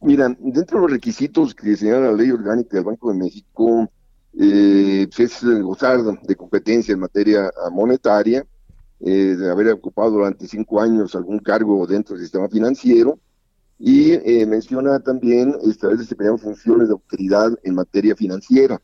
Mira, 0.00 0.28
dentro 0.38 0.78
de 0.78 0.82
los 0.82 0.90
requisitos 0.92 1.54
que 1.54 1.76
señala 1.76 2.10
la 2.10 2.12
ley 2.12 2.30
orgánica 2.30 2.76
del 2.76 2.84
Banco 2.84 3.12
de 3.12 3.18
México, 3.18 3.90
eh, 4.38 5.08
pues 5.14 5.42
es 5.42 5.62
gozar 5.62 6.02
de 6.02 6.36
competencia 6.36 6.92
en 6.92 7.00
materia 7.00 7.50
monetaria, 7.72 8.44
eh, 9.00 9.36
de 9.36 9.50
haber 9.50 9.68
ocupado 9.72 10.10
durante 10.10 10.48
cinco 10.48 10.80
años 10.80 11.14
algún 11.14 11.38
cargo 11.38 11.86
dentro 11.86 12.14
del 12.14 12.24
sistema 12.24 12.48
financiero, 12.48 13.18
y 13.78 14.12
eh, 14.12 14.46
menciona 14.46 14.98
también 15.00 15.54
esta 15.64 15.88
vez 15.88 15.98
desempeñar 15.98 16.38
funciones 16.38 16.88
de 16.88 16.92
autoridad 16.92 17.50
en 17.62 17.74
materia 17.74 18.16
financiera. 18.16 18.80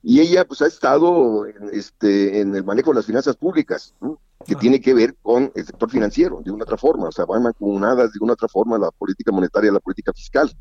Y 0.00 0.20
ella 0.20 0.44
pues 0.46 0.62
ha 0.62 0.66
estado 0.66 1.44
en, 1.46 1.70
este, 1.72 2.40
en 2.40 2.54
el 2.54 2.64
manejo 2.64 2.90
de 2.90 2.96
las 2.96 3.06
finanzas 3.06 3.36
públicas, 3.36 3.94
que 4.46 4.54
tiene 4.54 4.80
que 4.80 4.94
ver 4.94 5.16
con 5.20 5.50
el 5.56 5.66
sector 5.66 5.90
financiero, 5.90 6.40
de 6.44 6.52
una 6.52 6.62
otra 6.62 6.76
forma, 6.76 7.08
o 7.08 7.12
sea, 7.12 7.24
van 7.24 7.42
mancomunadas 7.42 8.12
de 8.12 8.18
una 8.20 8.34
otra 8.34 8.46
forma 8.46 8.78
la 8.78 8.92
política 8.92 9.32
monetaria 9.32 9.70
y 9.70 9.74
la 9.74 9.80
política 9.80 10.12
fiscal. 10.12 10.56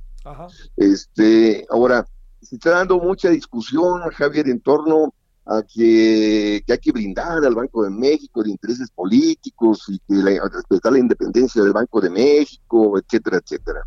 Este, 0.75 1.65
ahora, 1.69 2.07
se 2.41 2.55
está 2.55 2.71
dando 2.71 2.99
mucha 2.99 3.29
discusión, 3.29 4.01
Javier, 4.11 4.49
en 4.49 4.59
torno 4.59 5.13
a 5.49 5.63
que, 5.63 6.63
hay 6.67 6.77
que 6.77 6.91
brindar 6.91 7.43
al 7.43 7.55
Banco 7.55 7.83
de 7.83 7.89
México 7.89 8.43
de 8.43 8.51
intereses 8.51 8.89
políticos 8.91 9.85
y 9.87 9.99
que 9.99 10.39
respetar 10.53 10.91
la 10.91 10.99
independencia 10.99 11.63
del 11.63 11.73
Banco 11.73 12.01
de 12.01 12.09
México, 12.09 12.97
etcétera, 12.99 13.37
etcétera. 13.37 13.81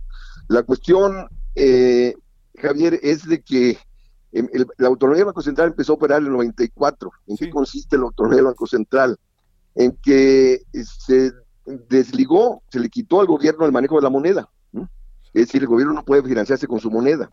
La 0.49 0.62
cuestión, 0.62 1.29
eh, 1.55 2.14
Javier, 2.57 2.99
es 3.03 3.27
de 3.27 3.42
que 3.42 3.79
em, 4.33 4.49
la 4.79 4.88
autonomía 4.88 5.18
del 5.18 5.27
Banco 5.27 5.42
Central 5.42 5.68
empezó 5.68 5.92
a 5.92 5.96
operar 5.96 6.20
en 6.20 6.27
el 6.27 6.33
94. 6.33 7.11
¿En 7.27 7.37
qué 7.37 7.51
consiste 7.51 7.99
la 7.99 8.05
autonomía 8.05 8.37
del 8.37 8.46
Banco 8.46 8.66
Central? 8.66 9.18
en 9.75 9.96
que 10.03 10.62
se 10.73 11.33
desligó, 11.88 12.62
se 12.70 12.81
le 12.81 12.88
quitó 12.88 13.20
al 13.20 13.27
gobierno 13.27 13.66
el 13.66 13.73
manejo 13.73 13.96
de 13.96 14.03
la 14.03 14.11
moneda. 14.11 14.49
Es 15.33 15.46
decir, 15.46 15.62
el 15.62 15.68
gobierno 15.68 15.94
no 15.94 16.05
puede 16.05 16.23
financiarse 16.23 16.66
con 16.66 16.81
su 16.81 16.90
moneda. 16.90 17.31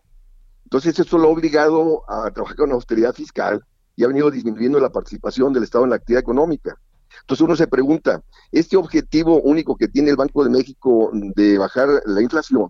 Entonces, 0.64 0.98
eso 0.98 1.18
lo 1.18 1.28
ha 1.28 1.32
obligado 1.32 2.08
a 2.08 2.30
trabajar 2.30 2.56
con 2.56 2.72
austeridad 2.72 3.12
fiscal 3.12 3.64
y 3.98 4.04
ha 4.04 4.06
venido 4.06 4.30
disminuyendo 4.30 4.78
la 4.78 4.90
participación 4.90 5.52
del 5.52 5.64
Estado 5.64 5.82
en 5.82 5.90
la 5.90 5.96
actividad 5.96 6.20
económica. 6.20 6.78
Entonces 7.22 7.44
uno 7.44 7.56
se 7.56 7.66
pregunta, 7.66 8.22
este 8.52 8.76
objetivo 8.76 9.40
único 9.40 9.74
que 9.74 9.88
tiene 9.88 10.10
el 10.10 10.16
Banco 10.16 10.44
de 10.44 10.50
México 10.50 11.10
de 11.12 11.58
bajar 11.58 11.88
la 12.06 12.22
inflación, 12.22 12.68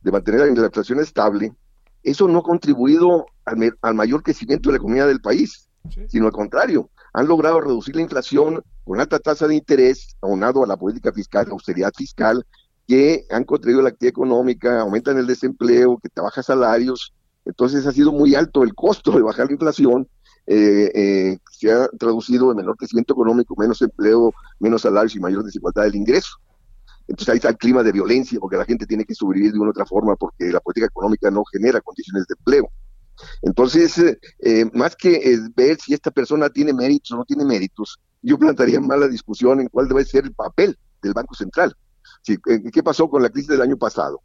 de 0.00 0.12
mantener 0.12 0.42
la 0.42 0.46
inflación 0.46 1.00
estable, 1.00 1.52
eso 2.04 2.28
no 2.28 2.38
ha 2.38 2.42
contribuido 2.44 3.26
al, 3.46 3.94
mayor 3.96 4.22
crecimiento 4.22 4.68
de 4.68 4.74
la 4.74 4.76
economía 4.76 5.06
del 5.06 5.20
país, 5.20 5.68
sino 6.06 6.26
al 6.26 6.32
contrario, 6.32 6.88
han 7.14 7.26
logrado 7.26 7.60
reducir 7.60 7.96
la 7.96 8.02
inflación 8.02 8.62
con 8.84 9.00
alta 9.00 9.18
tasa 9.18 9.48
de 9.48 9.56
interés, 9.56 10.16
aunado 10.22 10.62
a 10.62 10.68
la 10.68 10.76
política 10.76 11.12
fiscal, 11.12 11.46
la 11.48 11.54
austeridad 11.54 11.92
fiscal, 11.96 12.46
que 12.86 13.26
han 13.30 13.42
contribuido 13.42 13.80
a 13.80 13.82
la 13.82 13.88
actividad 13.88 14.10
económica, 14.10 14.80
aumentan 14.82 15.18
el 15.18 15.26
desempleo, 15.26 15.98
que 16.00 16.08
te 16.10 16.20
baja 16.20 16.44
salarios. 16.44 17.12
Entonces 17.44 17.84
ha 17.88 17.92
sido 17.92 18.12
muy 18.12 18.36
alto 18.36 18.62
el 18.62 18.72
costo 18.72 19.10
de 19.10 19.22
bajar 19.22 19.46
la 19.46 19.54
inflación, 19.54 20.06
eh, 20.52 20.90
eh, 20.94 21.38
se 21.50 21.70
ha 21.70 21.88
traducido 21.88 22.50
en 22.50 22.56
menor 22.56 22.76
crecimiento 22.76 23.14
económico, 23.14 23.54
menos 23.56 23.80
empleo, 23.82 24.32
menos 24.58 24.82
salarios 24.82 25.14
y 25.14 25.20
mayor 25.20 25.44
desigualdad 25.44 25.84
del 25.84 25.94
ingreso. 25.94 26.36
Entonces 27.06 27.28
ahí 27.28 27.36
está 27.36 27.50
el 27.50 27.56
clima 27.56 27.82
de 27.82 27.92
violencia, 27.92 28.38
porque 28.40 28.56
la 28.56 28.64
gente 28.64 28.86
tiene 28.86 29.04
que 29.04 29.14
sobrevivir 29.14 29.52
de 29.52 29.58
una 29.58 29.68
u 29.68 29.70
otra 29.70 29.86
forma, 29.86 30.16
porque 30.16 30.50
la 30.50 30.60
política 30.60 30.86
económica 30.86 31.30
no 31.30 31.44
genera 31.44 31.80
condiciones 31.80 32.26
de 32.26 32.34
empleo. 32.38 32.68
Entonces, 33.42 33.96
eh, 33.98 34.18
eh, 34.40 34.64
más 34.72 34.96
que 34.96 35.14
eh, 35.14 35.38
ver 35.54 35.78
si 35.80 35.94
esta 35.94 36.10
persona 36.10 36.48
tiene 36.48 36.72
méritos 36.72 37.12
o 37.12 37.16
no 37.16 37.24
tiene 37.24 37.44
méritos, 37.44 37.98
yo 38.22 38.38
plantearía 38.38 38.80
más 38.80 38.98
la 38.98 39.08
discusión 39.08 39.60
en 39.60 39.68
cuál 39.68 39.88
debe 39.88 40.04
ser 40.04 40.24
el 40.24 40.32
papel 40.32 40.76
del 41.02 41.12
Banco 41.12 41.34
Central. 41.34 41.74
¿Qué 42.24 42.82
pasó 42.82 43.08
con 43.08 43.22
la 43.22 43.30
crisis 43.30 43.48
del 43.48 43.62
año 43.62 43.78
pasado? 43.78 44.20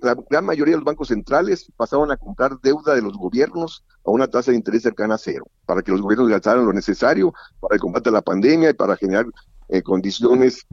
La 0.00 0.16
gran 0.30 0.44
mayoría 0.44 0.72
de 0.72 0.78
los 0.78 0.84
bancos 0.84 1.08
centrales 1.08 1.70
pasaban 1.76 2.10
a 2.10 2.16
comprar 2.16 2.58
deuda 2.62 2.94
de 2.94 3.02
los 3.02 3.16
gobiernos 3.16 3.84
a 4.04 4.10
una 4.10 4.26
tasa 4.26 4.50
de 4.50 4.56
interés 4.56 4.82
cercana 4.82 5.16
a 5.16 5.18
cero, 5.18 5.46
para 5.66 5.82
que 5.82 5.92
los 5.92 6.00
gobiernos 6.00 6.28
gastaran 6.28 6.64
lo 6.64 6.72
necesario 6.72 7.34
para 7.60 7.74
el 7.74 7.80
combate 7.80 8.08
a 8.08 8.12
la 8.12 8.22
pandemia 8.22 8.70
y 8.70 8.74
para 8.74 8.96
generar 8.96 9.26
condiciones 9.84 10.66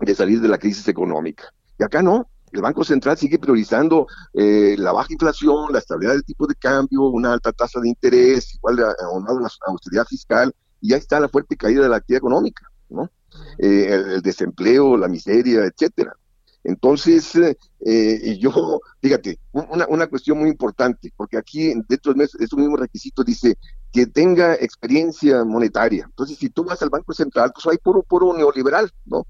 de 0.00 0.14
salir 0.14 0.40
de 0.40 0.48
la 0.48 0.58
crisis 0.58 0.86
económica. 0.88 1.44
Y 1.78 1.84
acá 1.84 2.02
no, 2.02 2.28
el 2.52 2.60
Banco 2.60 2.84
Central 2.84 3.16
sigue 3.16 3.38
priorizando 3.38 4.06
eh, 4.34 4.76
la 4.78 4.92
baja 4.92 5.12
inflación, 5.12 5.72
la 5.72 5.78
estabilidad 5.78 6.14
del 6.14 6.24
tipo 6.24 6.46
de 6.46 6.54
cambio, 6.54 7.04
una 7.04 7.32
alta 7.32 7.52
tasa 7.52 7.80
de 7.80 7.88
interés, 7.88 8.54
igual 8.54 8.78
a 8.80 8.94
la 8.94 9.48
austeridad 9.68 10.04
fiscal, 10.06 10.54
y 10.80 10.90
ya 10.90 10.96
está 10.96 11.18
la 11.18 11.28
fuerte 11.28 11.56
caída 11.56 11.82
de 11.82 11.88
la 11.88 11.96
actividad 11.96 12.18
económica, 12.18 12.66
¿no? 12.90 13.10
Eh, 13.58 13.88
el, 13.90 14.20
desempleo, 14.20 14.96
la 14.98 15.08
miseria, 15.08 15.64
etcétera. 15.64 16.14
Entonces, 16.64 17.32
eh, 17.80 18.38
yo, 18.38 18.80
fíjate, 19.02 19.38
una, 19.52 19.86
una 19.88 20.06
cuestión 20.06 20.38
muy 20.38 20.48
importante, 20.48 21.12
porque 21.16 21.36
aquí 21.36 21.72
dentro 21.88 22.14
de 22.14 22.24
estos 22.24 22.58
mismos 22.58 22.80
requisitos 22.80 23.24
dice 23.24 23.56
que 23.92 24.06
tenga 24.06 24.54
experiencia 24.54 25.44
monetaria. 25.44 26.04
Entonces, 26.06 26.38
si 26.38 26.48
tú 26.48 26.64
vas 26.64 26.80
al 26.82 26.90
Banco 26.90 27.12
Central, 27.12 27.52
pues 27.54 27.66
hay 27.66 27.78
puro, 27.78 28.02
puro 28.02 28.32
neoliberal, 28.32 28.90
¿no? 29.04 29.26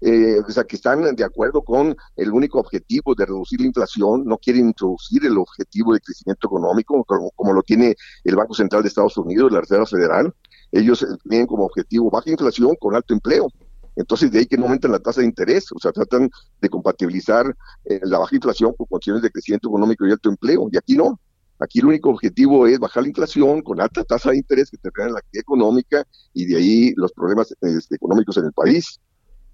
eh, 0.00 0.40
o 0.46 0.50
sea, 0.50 0.64
que 0.64 0.76
están 0.76 1.14
de 1.14 1.24
acuerdo 1.24 1.62
con 1.62 1.96
el 2.16 2.30
único 2.30 2.58
objetivo 2.58 3.14
de 3.14 3.26
reducir 3.26 3.60
la 3.60 3.66
inflación, 3.66 4.24
no 4.24 4.36
quieren 4.38 4.68
introducir 4.68 5.24
el 5.24 5.38
objetivo 5.38 5.94
de 5.94 6.00
crecimiento 6.00 6.48
económico 6.48 7.04
como, 7.04 7.52
lo 7.52 7.62
tiene 7.62 7.96
el 8.24 8.36
Banco 8.36 8.54
Central 8.54 8.82
de 8.82 8.88
Estados 8.88 9.16
Unidos, 9.16 9.52
la 9.52 9.60
Reserva 9.60 9.86
Federal. 9.86 10.34
Ellos 10.72 11.02
eh, 11.02 11.06
tienen 11.28 11.46
como 11.46 11.64
objetivo 11.64 12.10
baja 12.10 12.30
inflación 12.30 12.76
con 12.78 12.94
alto 12.94 13.14
empleo. 13.14 13.48
Entonces, 13.96 14.30
de 14.30 14.40
ahí 14.40 14.46
que 14.46 14.56
no 14.56 14.64
aumentan 14.64 14.92
la 14.92 14.98
tasa 14.98 15.22
de 15.22 15.26
interés, 15.26 15.72
o 15.72 15.78
sea, 15.78 15.90
tratan 15.90 16.30
de 16.60 16.68
compatibilizar 16.68 17.46
eh, 17.86 18.00
la 18.02 18.18
baja 18.18 18.36
inflación 18.36 18.74
con 18.76 18.86
condiciones 18.86 19.22
de 19.22 19.30
crecimiento 19.30 19.68
económico 19.68 20.06
y 20.06 20.12
alto 20.12 20.28
empleo. 20.28 20.68
Y 20.70 20.76
aquí 20.76 20.94
no. 20.94 21.18
Aquí 21.58 21.78
el 21.78 21.86
único 21.86 22.10
objetivo 22.10 22.66
es 22.66 22.78
bajar 22.78 23.02
la 23.04 23.08
inflación 23.08 23.62
con 23.62 23.80
alta 23.80 24.04
tasa 24.04 24.30
de 24.30 24.36
interés 24.36 24.70
que 24.70 24.76
tendrá 24.76 25.06
en 25.06 25.14
la 25.14 25.20
actividad 25.20 25.40
económica 25.40 26.06
y 26.34 26.44
de 26.44 26.56
ahí 26.56 26.92
los 26.96 27.12
problemas 27.12 27.54
este, 27.60 27.94
económicos 27.94 28.36
en 28.36 28.44
el 28.44 28.52
país. 28.52 29.00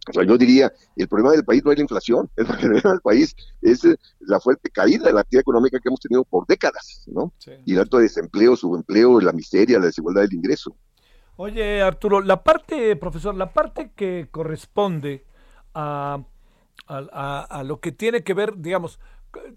O 0.08 0.12
sea, 0.12 0.24
yo 0.24 0.36
diría, 0.36 0.72
el 0.96 1.06
problema 1.06 1.30
del 1.30 1.44
país 1.44 1.64
no 1.64 1.70
es 1.70 1.78
la 1.78 1.82
inflación, 1.82 2.28
el 2.36 2.46
problema 2.46 2.90
del 2.90 3.00
país 3.00 3.36
es 3.60 3.84
eh, 3.84 3.96
la 4.20 4.40
fuerte 4.40 4.68
caída 4.70 5.06
de 5.06 5.12
la 5.12 5.20
actividad 5.20 5.42
económica 5.42 5.78
que 5.78 5.88
hemos 5.88 6.00
tenido 6.00 6.24
por 6.24 6.44
décadas, 6.48 7.04
¿no? 7.06 7.32
Y 7.64 7.74
el 7.74 7.78
alto 7.78 7.98
desempleo, 7.98 8.56
subempleo, 8.56 9.20
la 9.20 9.32
miseria, 9.32 9.78
la 9.78 9.86
desigualdad 9.86 10.22
del 10.22 10.34
ingreso. 10.34 10.74
Oye, 11.36 11.82
Arturo, 11.82 12.20
la 12.20 12.42
parte, 12.42 12.94
profesor, 12.96 13.34
la 13.34 13.52
parte 13.52 13.92
que 13.94 14.28
corresponde 14.30 15.24
a, 15.74 16.20
a 16.86 17.62
lo 17.64 17.80
que 17.80 17.92
tiene 17.92 18.22
que 18.22 18.34
ver, 18.34 18.58
digamos, 18.58 18.98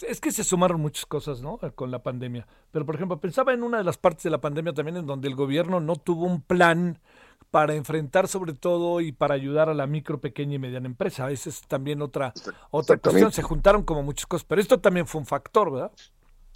es 0.07 0.21
que 0.21 0.31
se 0.31 0.43
sumaron 0.43 0.79
muchas 0.79 1.05
cosas, 1.05 1.41
¿no? 1.41 1.59
Con 1.75 1.91
la 1.91 2.01
pandemia. 2.01 2.47
Pero, 2.71 2.85
por 2.85 2.95
ejemplo, 2.95 3.19
pensaba 3.19 3.53
en 3.53 3.63
una 3.63 3.77
de 3.77 3.83
las 3.83 3.97
partes 3.97 4.23
de 4.23 4.29
la 4.29 4.39
pandemia 4.39 4.73
también 4.73 4.97
en 4.97 5.05
donde 5.05 5.27
el 5.27 5.35
gobierno 5.35 5.79
no 5.79 5.95
tuvo 5.95 6.25
un 6.25 6.41
plan 6.41 6.99
para 7.51 7.75
enfrentar 7.75 8.27
sobre 8.27 8.53
todo 8.53 9.01
y 9.01 9.11
para 9.11 9.33
ayudar 9.33 9.69
a 9.69 9.73
la 9.73 9.87
micro, 9.87 10.19
pequeña 10.19 10.55
y 10.55 10.59
mediana 10.59 10.87
empresa. 10.87 11.29
Esa 11.31 11.49
es 11.49 11.61
también 11.61 12.01
otra, 12.01 12.33
otra 12.71 12.97
cuestión. 12.97 13.31
Se 13.31 13.43
juntaron 13.43 13.83
como 13.83 14.03
muchas 14.03 14.25
cosas, 14.25 14.45
pero 14.45 14.61
esto 14.61 14.79
también 14.79 15.07
fue 15.07 15.19
un 15.19 15.27
factor, 15.27 15.71
¿verdad? 15.71 15.91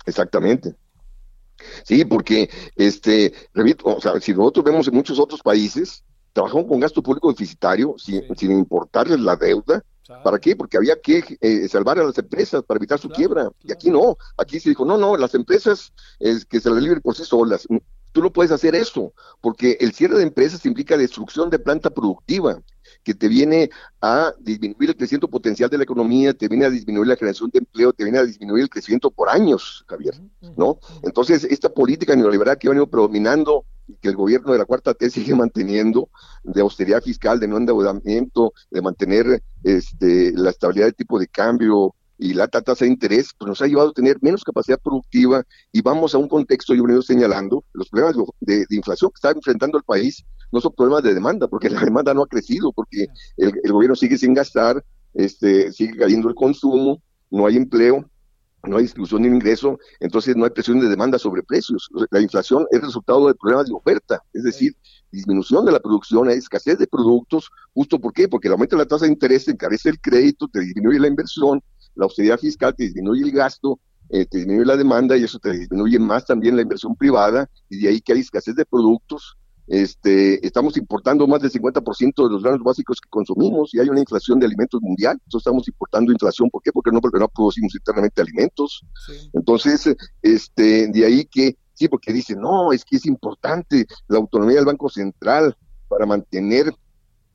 Exactamente. 0.05 0.75
Sí, 1.83 2.05
porque, 2.05 2.49
este, 2.75 3.33
o 3.83 4.01
sea, 4.01 4.19
si 4.19 4.33
nosotros 4.33 4.65
vemos 4.65 4.87
en 4.87 4.95
muchos 4.95 5.19
otros 5.19 5.41
países, 5.41 6.03
trabajaron 6.33 6.67
con 6.67 6.79
gasto 6.79 7.01
público 7.01 7.29
deficitario 7.29 7.95
sin, 7.97 8.23
sin 8.35 8.51
importarles 8.51 9.19
la 9.19 9.35
deuda, 9.35 9.83
¿Para 10.23 10.39
qué? 10.39 10.55
Porque 10.55 10.77
había 10.77 10.99
que 10.99 11.37
eh, 11.39 11.67
salvar 11.67 11.99
a 11.99 12.03
las 12.03 12.17
empresas 12.17 12.63
para 12.63 12.79
evitar 12.79 12.99
su 12.99 13.09
quiebra. 13.09 13.49
Y 13.63 13.71
aquí 13.71 13.91
no. 13.91 14.17
Aquí 14.37 14.59
se 14.59 14.69
dijo, 14.69 14.83
no, 14.83 14.97
no, 14.97 15.15
las 15.15 15.35
empresas 15.35 15.93
es 16.19 16.45
que 16.45 16.59
se 16.59 16.69
las 16.69 16.81
libren 16.81 17.01
por 17.01 17.15
sí 17.15 17.23
solas. 17.23 17.67
Tú 18.11 18.23
no 18.23 18.33
puedes 18.33 18.51
hacer 18.51 18.73
eso, 18.73 19.13
porque 19.39 19.77
el 19.79 19.93
cierre 19.93 20.17
de 20.17 20.23
empresas 20.23 20.65
implica 20.65 20.97
destrucción 20.97 21.51
de 21.51 21.59
planta 21.59 21.91
productiva, 21.91 22.59
que 23.03 23.13
te 23.13 23.27
viene 23.27 23.69
a 24.01 24.33
disminuir 24.39 24.89
el 24.89 24.95
crecimiento 24.95 25.27
potencial 25.27 25.69
de 25.69 25.77
la 25.77 25.83
economía, 25.83 26.33
te 26.33 26.47
viene 26.47 26.65
a 26.65 26.69
disminuir 26.69 27.07
la 27.07 27.15
generación 27.15 27.49
de 27.51 27.59
empleo, 27.59 27.93
te 27.93 28.03
viene 28.03 28.19
a 28.19 28.25
disminuir 28.25 28.63
el 28.63 28.69
crecimiento 28.69 29.09
por 29.11 29.29
años, 29.29 29.85
Javier, 29.87 30.15
¿no? 30.57 30.79
Entonces, 31.03 31.43
esta 31.43 31.69
política 31.69 32.15
neoliberal 32.15 32.57
que 32.57 32.67
ha 32.67 32.71
venido 32.71 32.87
predominando 32.87 33.65
que 34.01 34.09
el 34.09 34.15
gobierno 34.15 34.51
de 34.51 34.59
la 34.59 34.65
cuarta 34.65 34.93
T 34.93 35.09
sigue 35.09 35.35
manteniendo 35.35 36.09
de 36.43 36.61
austeridad 36.61 37.01
fiscal, 37.01 37.39
de 37.39 37.47
no 37.47 37.57
endeudamiento, 37.57 38.53
de 38.69 38.81
mantener 38.81 39.41
este, 39.63 40.31
la 40.33 40.51
estabilidad 40.51 40.87
del 40.87 40.95
tipo 40.95 41.19
de 41.19 41.27
cambio 41.27 41.95
y 42.19 42.33
la 42.33 42.49
tasa 42.49 42.83
de 42.83 42.91
interés, 42.91 43.33
pues 43.37 43.47
nos 43.47 43.61
ha 43.61 43.67
llevado 43.67 43.89
a 43.89 43.93
tener 43.93 44.17
menos 44.21 44.43
capacidad 44.43 44.77
productiva 44.77 45.43
y 45.71 45.81
vamos 45.81 46.13
a 46.13 46.17
un 46.17 46.27
contexto, 46.27 46.75
yo 46.75 46.83
venido 46.83 47.01
señalando, 47.01 47.63
los 47.71 47.87
problemas 47.89 48.17
de, 48.41 48.65
inflación 48.71 49.09
que 49.11 49.15
está 49.15 49.31
enfrentando 49.31 49.77
el 49.77 49.85
país 49.85 50.25
no 50.51 50.59
son 50.59 50.73
problemas 50.75 51.03
de 51.03 51.13
demanda, 51.13 51.47
porque 51.47 51.69
la 51.69 51.79
demanda 51.79 52.13
no 52.13 52.23
ha 52.23 52.27
crecido, 52.27 52.73
porque 52.73 53.07
el, 53.37 53.53
el 53.63 53.71
gobierno 53.71 53.95
sigue 53.95 54.17
sin 54.17 54.33
gastar, 54.33 54.83
este, 55.13 55.71
sigue 55.71 55.95
cayendo 55.97 56.27
el 56.27 56.35
consumo, 56.35 57.01
no 57.31 57.47
hay 57.47 57.55
empleo, 57.55 58.05
no 58.63 58.77
hay 58.77 58.83
distribución 58.83 59.23
de 59.23 59.29
ingreso, 59.29 59.79
entonces 60.01 60.35
no 60.35 60.43
hay 60.43 60.51
presión 60.51 60.81
de 60.81 60.89
demanda 60.89 61.17
sobre 61.17 61.43
precios. 61.43 61.89
La 62.11 62.19
inflación 62.19 62.65
es 62.71 62.81
resultado 62.81 63.27
de 63.27 63.35
problemas 63.35 63.67
de 63.67 63.73
oferta, 63.73 64.21
es 64.33 64.43
decir, 64.43 64.75
disminución 65.11 65.65
de 65.65 65.71
la 65.71 65.79
producción, 65.79 66.27
hay 66.27 66.37
escasez 66.37 66.77
de 66.77 66.87
productos, 66.87 67.49
justo 67.73 67.99
¿por 67.99 68.11
qué? 68.11 68.27
Porque 68.27 68.47
el 68.47 68.53
aumento 68.53 68.75
de 68.75 68.83
la 68.83 68.87
tasa 68.87 69.05
de 69.05 69.11
interés 69.13 69.45
te 69.45 69.51
encarece 69.51 69.89
el 69.89 70.01
crédito, 70.01 70.49
te 70.49 70.59
disminuye 70.59 70.99
la 70.99 71.07
inversión, 71.07 71.63
la 71.95 72.05
austeridad 72.05 72.39
fiscal 72.39 72.75
te 72.75 72.83
disminuye 72.83 73.23
el 73.23 73.31
gasto, 73.31 73.79
eh, 74.09 74.25
te 74.25 74.39
disminuye 74.39 74.65
la 74.65 74.77
demanda 74.77 75.17
y 75.17 75.23
eso 75.23 75.39
te 75.39 75.51
disminuye 75.51 75.99
más 75.99 76.25
también 76.25 76.55
la 76.55 76.61
inversión 76.61 76.95
privada 76.95 77.49
y 77.69 77.81
de 77.81 77.89
ahí 77.89 78.01
que 78.01 78.13
hay 78.13 78.19
escasez 78.19 78.55
de 78.55 78.65
productos 78.65 79.37
este, 79.69 80.43
estamos 80.45 80.75
importando 80.77 81.27
más 81.27 81.41
del 81.41 81.51
50% 81.51 82.23
de 82.23 82.29
los 82.33 82.41
granos 82.41 82.63
básicos 82.63 82.99
que 82.99 83.07
consumimos 83.07 83.71
y 83.75 83.79
hay 83.79 83.87
una 83.87 83.99
inflación 83.99 84.39
de 84.39 84.47
alimentos 84.47 84.81
mundial. 84.81 85.13
Entonces 85.25 85.45
estamos 85.45 85.67
importando 85.67 86.11
inflación. 86.11 86.49
¿Por 86.49 86.63
qué? 86.63 86.71
Porque 86.71 86.91
no, 86.91 86.99
porque 86.99 87.19
no 87.19 87.27
producimos 87.27 87.75
internamente 87.75 88.19
alimentos. 88.19 88.83
Entonces, 89.31 89.95
este, 90.23 90.87
de 90.87 91.05
ahí 91.05 91.23
que, 91.25 91.55
sí, 91.73 91.87
porque 91.87 92.11
dicen, 92.11 92.41
no, 92.41 92.73
es 92.73 92.83
que 92.83 92.95
es 92.95 93.05
importante 93.05 93.85
la 94.07 94.17
autonomía 94.17 94.55
del 94.55 94.65
Banco 94.65 94.89
Central 94.89 95.55
para 95.87 96.07
mantener 96.07 96.73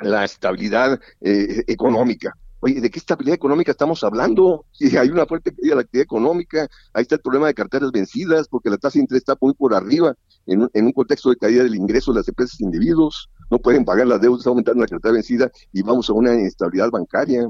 la 0.01 0.25
estabilidad 0.25 1.01
eh, 1.21 1.63
económica. 1.69 2.37
Oye, 2.65 2.81
¿de 2.81 2.91
qué 2.91 2.99
estabilidad 2.99 3.35
económica 3.35 3.73
estamos 3.73 4.03
hablando? 4.05 4.65
Si 4.73 4.97
hay 4.97 5.11
una 5.11 5.27
fuerte 5.27 5.55
caída 5.55 5.73
de 5.73 5.75
la 5.75 5.81
actividad 5.83 6.05
económica, 6.05 6.67
ahí 6.95 7.03
está 7.03 7.17
el 7.17 7.21
problema 7.21 7.47
de 7.47 7.53
carteras 7.53 7.93
vencidas, 7.93 8.49
porque 8.49 8.71
la 8.71 8.79
tasa 8.79 8.95
de 8.95 9.01
interés 9.01 9.21
está 9.21 9.37
muy 9.39 9.53
por 9.53 9.75
arriba, 9.75 10.15
en 10.47 10.63
un, 10.63 10.93
contexto 10.93 11.29
de 11.29 11.37
caída 11.37 11.63
del 11.63 11.75
ingreso 11.75 12.11
de 12.11 12.21
las 12.21 12.29
empresas 12.29 12.59
e 12.59 12.65
individuos, 12.65 13.29
no 13.51 13.59
pueden 13.59 13.85
pagar 13.85 14.07
las 14.07 14.19
deudas, 14.19 14.39
está 14.39 14.49
aumentando 14.49 14.81
la 14.81 14.87
cartera 14.87 15.13
vencida 15.13 15.51
y 15.75 15.83
vamos 15.83 16.09
a 16.09 16.15
una 16.15 16.33
inestabilidad 16.33 16.89
bancaria. 16.91 17.47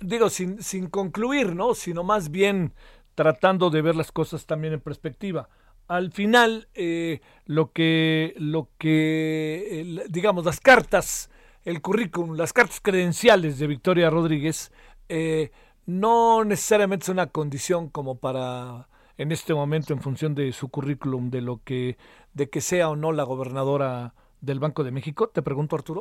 Digo, 0.00 0.28
sin, 0.28 0.60
sin 0.60 0.88
concluir, 0.88 1.54
¿no? 1.54 1.74
Sino 1.74 2.02
más 2.02 2.32
bien 2.32 2.72
tratando 3.14 3.70
de 3.70 3.82
ver 3.82 3.94
las 3.94 4.10
cosas 4.10 4.46
también 4.46 4.72
en 4.72 4.80
perspectiva 4.80 5.48
al 5.88 6.10
final 6.10 6.66
eh, 6.74 7.20
lo 7.44 7.70
que 7.70 8.34
lo 8.38 8.68
que 8.76 10.02
digamos 10.08 10.44
las 10.44 10.58
cartas 10.58 11.30
el 11.66 11.82
currículum, 11.82 12.36
las 12.36 12.52
cartas 12.52 12.80
credenciales 12.80 13.58
de 13.58 13.66
Victoria 13.66 14.08
Rodríguez 14.08 14.70
eh, 15.08 15.50
no 15.84 16.44
necesariamente 16.44 17.04
es 17.04 17.08
una 17.08 17.26
condición 17.26 17.88
como 17.88 18.18
para 18.18 18.88
en 19.18 19.32
este 19.32 19.52
momento 19.52 19.92
en 19.92 20.00
función 20.00 20.36
de 20.36 20.52
su 20.52 20.68
currículum 20.68 21.28
de 21.28 21.40
lo 21.40 21.60
que 21.64 21.98
de 22.34 22.48
que 22.48 22.60
sea 22.60 22.88
o 22.88 22.94
no 22.94 23.10
la 23.10 23.24
gobernadora 23.24 24.14
del 24.40 24.60
Banco 24.60 24.84
de 24.84 24.92
México. 24.92 25.28
Te 25.28 25.42
pregunto 25.42 25.74
Arturo. 25.74 26.00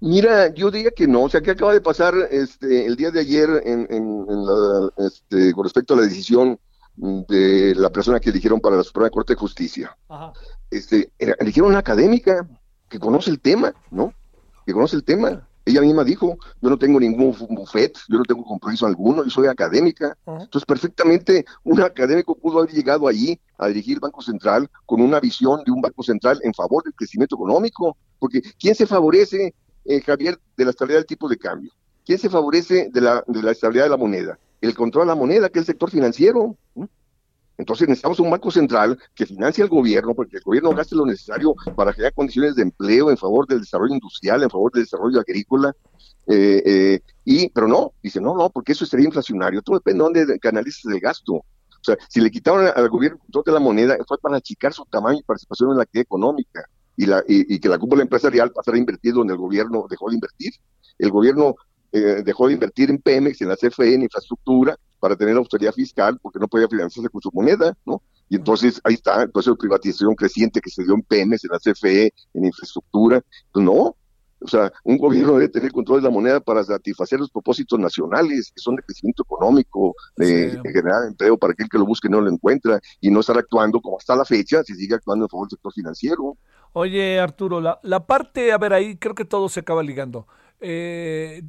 Mira, 0.00 0.52
yo 0.54 0.72
diría 0.72 0.90
que 0.90 1.06
no, 1.06 1.22
o 1.22 1.28
sea, 1.28 1.40
que 1.40 1.52
acaba 1.52 1.72
de 1.72 1.82
pasar 1.82 2.14
este, 2.30 2.86
el 2.86 2.96
día 2.96 3.12
de 3.12 3.20
ayer 3.20 3.48
en, 3.64 3.86
este, 4.96 5.52
con 5.52 5.64
respecto 5.64 5.94
a 5.94 5.98
la 5.98 6.02
decisión 6.02 6.58
de 6.96 7.74
la 7.76 7.90
persona 7.90 8.18
que 8.18 8.30
eligieron 8.30 8.60
para 8.60 8.76
la 8.76 8.82
Suprema 8.82 9.10
Corte 9.10 9.34
de 9.34 9.38
Justicia. 9.38 9.96
Este, 10.68 11.12
eligieron 11.18 11.70
una 11.70 11.78
académica 11.78 12.48
que 12.88 12.98
conoce 12.98 13.30
el 13.30 13.40
tema, 13.40 13.72
¿no? 13.92 14.14
Que 14.66 14.72
conoce 14.72 14.96
el 14.96 15.04
tema. 15.04 15.46
Ella 15.64 15.82
misma 15.82 16.04
dijo, 16.04 16.38
yo 16.60 16.70
no 16.70 16.78
tengo 16.78 16.98
ningún 16.98 17.36
buffet, 17.50 17.96
yo 18.08 18.18
no 18.18 18.24
tengo 18.24 18.44
compromiso 18.44 18.86
alguno, 18.86 19.22
yo 19.22 19.30
soy 19.30 19.46
académica. 19.46 20.16
Entonces, 20.26 20.64
perfectamente, 20.64 21.44
un 21.64 21.80
académico 21.80 22.34
pudo 22.34 22.58
haber 22.58 22.72
llegado 22.72 23.06
allí 23.06 23.38
a 23.58 23.68
dirigir 23.68 23.94
el 23.94 24.00
Banco 24.00 24.22
Central 24.22 24.68
con 24.86 25.00
una 25.00 25.20
visión 25.20 25.62
de 25.64 25.70
un 25.70 25.80
Banco 25.80 26.02
Central 26.02 26.40
en 26.42 26.54
favor 26.54 26.82
del 26.82 26.94
crecimiento 26.94 27.36
económico. 27.36 27.96
Porque, 28.18 28.40
¿quién 28.58 28.74
se 28.74 28.86
favorece, 28.86 29.54
eh, 29.84 30.00
Javier, 30.00 30.40
de 30.56 30.64
la 30.64 30.70
estabilidad 30.70 31.00
del 31.00 31.06
tipo 31.06 31.28
de 31.28 31.36
cambio? 31.36 31.70
¿Quién 32.04 32.18
se 32.18 32.30
favorece 32.30 32.88
de 32.90 33.00
la, 33.00 33.22
de 33.26 33.42
la 33.42 33.52
estabilidad 33.52 33.84
de 33.84 33.90
la 33.90 33.96
moneda? 33.96 34.38
El 34.60 34.74
control 34.74 35.04
de 35.04 35.08
la 35.08 35.14
moneda, 35.14 35.48
que 35.50 35.58
es 35.58 35.62
el 35.62 35.66
sector 35.66 35.90
financiero. 35.90 36.56
Entonces 37.60 37.86
necesitamos 37.86 38.18
un 38.20 38.30
banco 38.30 38.50
central 38.50 38.98
que 39.14 39.26
financie 39.26 39.62
al 39.62 39.68
gobierno, 39.68 40.14
porque 40.14 40.38
el 40.38 40.42
gobierno 40.42 40.74
gaste 40.74 40.96
lo 40.96 41.04
necesario 41.04 41.54
para 41.76 41.92
crear 41.92 42.14
condiciones 42.14 42.56
de 42.56 42.62
empleo 42.62 43.10
en 43.10 43.18
favor 43.18 43.46
del 43.46 43.60
desarrollo 43.60 43.92
industrial, 43.92 44.42
en 44.42 44.50
favor 44.50 44.72
del 44.72 44.84
desarrollo 44.84 45.20
agrícola. 45.20 45.76
Eh, 46.26 46.62
eh, 46.64 47.00
y, 47.24 47.50
pero 47.50 47.68
no, 47.68 47.92
dice, 48.02 48.18
no, 48.18 48.34
no, 48.34 48.48
porque 48.48 48.72
eso 48.72 48.86
sería 48.86 49.04
inflacionario. 49.04 49.60
Todo 49.60 49.76
depende 49.76 49.98
de 49.98 50.04
dónde 50.04 50.38
canalices 50.38 50.86
el 50.86 51.00
gasto. 51.00 51.34
O 51.34 51.84
sea, 51.84 51.96
si 52.08 52.20
le 52.20 52.30
quitaron 52.30 52.66
al 52.74 52.88
gobierno 52.88 53.18
de 53.44 53.52
la 53.52 53.60
moneda, 53.60 53.96
fue 54.08 54.18
para 54.18 54.38
achicar 54.38 54.72
su 54.72 54.84
tamaño 54.86 55.18
y 55.18 55.22
participación 55.22 55.70
en 55.70 55.76
la 55.76 55.82
actividad 55.82 56.04
económica 56.04 56.64
y, 56.96 57.06
la, 57.06 57.22
y, 57.28 57.58
que 57.58 57.68
la 57.68 57.78
cúpula 57.78 58.02
empresarial 58.02 58.52
pasara 58.52 58.76
a 58.76 58.80
invertir 58.80 59.12
donde 59.12 59.34
el 59.34 59.38
gobierno 59.38 59.86
dejó 59.88 60.08
de 60.08 60.14
invertir. 60.14 60.52
El 60.98 61.10
gobierno 61.10 61.56
eh, 61.92 62.22
dejó 62.24 62.46
de 62.46 62.54
invertir 62.54 62.88
en 62.88 62.98
Pemex, 62.98 63.40
en 63.42 63.48
la 63.48 63.56
CFE, 63.56 63.94
en 63.94 64.02
infraestructura, 64.02 64.78
para 65.00 65.16
tener 65.16 65.36
austeridad 65.36 65.72
fiscal, 65.72 66.18
porque 66.22 66.38
no 66.38 66.46
podía 66.46 66.68
financiarse 66.68 67.08
con 67.08 67.22
su 67.22 67.30
moneda, 67.32 67.76
¿no? 67.84 68.02
Y 68.28 68.36
entonces 68.36 68.80
ahí 68.84 68.94
está 68.94 69.22
el 69.22 69.30
proceso 69.30 69.52
de 69.52 69.58
privatización 69.58 70.14
creciente 70.14 70.60
que 70.60 70.70
se 70.70 70.84
dio 70.84 70.94
en 70.94 71.02
Pemex, 71.02 71.44
en 71.44 71.50
la 71.50 71.58
CFE, 71.58 72.12
en 72.34 72.44
infraestructura. 72.44 73.20
Pues 73.50 73.64
no, 73.64 73.96
o 74.42 74.48
sea, 74.48 74.72
un 74.84 74.96
gobierno 74.96 75.34
debe 75.34 75.48
tener 75.48 75.70
control 75.72 76.00
de 76.00 76.08
la 76.08 76.14
moneda 76.14 76.40
para 76.40 76.64
satisfacer 76.64 77.18
los 77.18 77.30
propósitos 77.30 77.78
nacionales, 77.78 78.52
que 78.54 78.60
son 78.60 78.76
de 78.76 78.82
crecimiento 78.82 79.22
económico, 79.22 79.94
de, 80.16 80.60
generar 80.64 81.06
empleo 81.06 81.36
para 81.36 81.52
aquel 81.52 81.68
que 81.68 81.78
lo 81.78 81.84
busque 81.84 82.08
no 82.08 82.20
lo 82.20 82.30
encuentra, 82.30 82.80
y 83.00 83.10
no 83.10 83.20
estar 83.20 83.36
actuando 83.36 83.80
como 83.80 83.98
hasta 83.98 84.16
la 84.16 84.24
fecha, 84.24 84.62
si 84.62 84.74
sigue 84.74 84.94
actuando 84.94 85.26
en 85.26 85.28
favor 85.28 85.46
del 85.46 85.56
sector 85.56 85.72
financiero. 85.72 86.36
Oye, 86.72 87.18
Arturo, 87.18 87.60
la, 87.60 87.80
la 87.82 88.06
parte, 88.06 88.52
a 88.52 88.58
ver, 88.58 88.72
ahí 88.72 88.96
creo 88.96 89.14
que 89.14 89.24
todo 89.24 89.48
se 89.48 89.60
acaba 89.60 89.82
ligando 89.82 90.26
eh, 90.60 91.42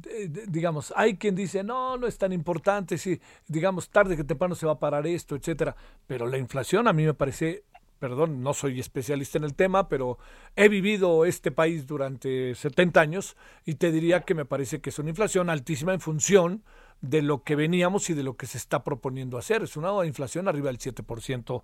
digamos, 0.48 0.92
hay 0.96 1.16
quien 1.16 1.34
dice, 1.34 1.62
no, 1.62 1.96
no 1.98 2.06
es 2.06 2.16
tan 2.18 2.32
importante, 2.32 2.96
si, 2.98 3.20
digamos, 3.46 3.90
tarde 3.90 4.16
que 4.16 4.24
temprano 4.24 4.54
se 4.54 4.66
va 4.66 4.72
a 4.72 4.78
parar 4.78 5.06
esto, 5.06 5.36
etcétera. 5.36 5.76
Pero 6.06 6.26
la 6.26 6.38
inflación 6.38 6.88
a 6.88 6.92
mí 6.92 7.04
me 7.04 7.14
parece, 7.14 7.64
perdón, 7.98 8.42
no 8.42 8.54
soy 8.54 8.80
especialista 8.80 9.38
en 9.38 9.44
el 9.44 9.54
tema, 9.54 9.88
pero 9.88 10.18
he 10.56 10.68
vivido 10.68 11.24
este 11.24 11.50
país 11.50 11.86
durante 11.86 12.54
70 12.54 13.00
años 13.00 13.36
y 13.64 13.74
te 13.74 13.92
diría 13.92 14.22
que 14.22 14.34
me 14.34 14.44
parece 14.44 14.80
que 14.80 14.90
es 14.90 14.98
una 14.98 15.10
inflación 15.10 15.50
altísima 15.50 15.92
en 15.92 16.00
función 16.00 16.62
de 17.02 17.20
lo 17.20 17.42
que 17.42 17.56
veníamos 17.56 18.08
y 18.10 18.14
de 18.14 18.22
lo 18.22 18.36
que 18.36 18.46
se 18.46 18.56
está 18.58 18.84
proponiendo 18.84 19.36
hacer. 19.36 19.62
Es 19.62 19.76
una 19.76 20.06
inflación 20.06 20.48
arriba 20.48 20.68
del 20.68 20.78
7%. 20.78 21.62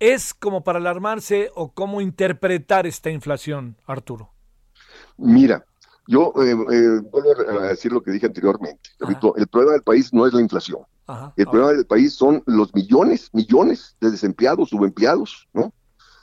¿Es 0.00 0.34
como 0.34 0.64
para 0.64 0.78
alarmarse 0.78 1.50
o 1.54 1.72
cómo 1.72 2.00
interpretar 2.00 2.86
esta 2.86 3.10
inflación, 3.10 3.76
Arturo? 3.86 4.32
Mira, 5.18 5.64
yo 6.08 6.32
eh, 6.42 6.52
eh, 6.52 7.00
vuelvo 7.12 7.60
a 7.60 7.68
decir 7.68 7.92
lo 7.92 8.02
que 8.02 8.10
dije 8.10 8.24
anteriormente. 8.24 8.90
el 9.36 9.46
problema 9.46 9.72
del 9.72 9.82
país 9.82 10.12
no 10.14 10.26
es 10.26 10.32
la 10.32 10.40
inflación. 10.40 10.80
el 11.36 11.46
problema 11.46 11.72
del 11.72 11.86
país 11.86 12.14
son 12.14 12.42
los 12.46 12.74
millones, 12.74 13.28
millones 13.34 13.94
de 14.00 14.10
desempleados, 14.10 14.70
subempleados, 14.70 15.46
¿no? 15.52 15.72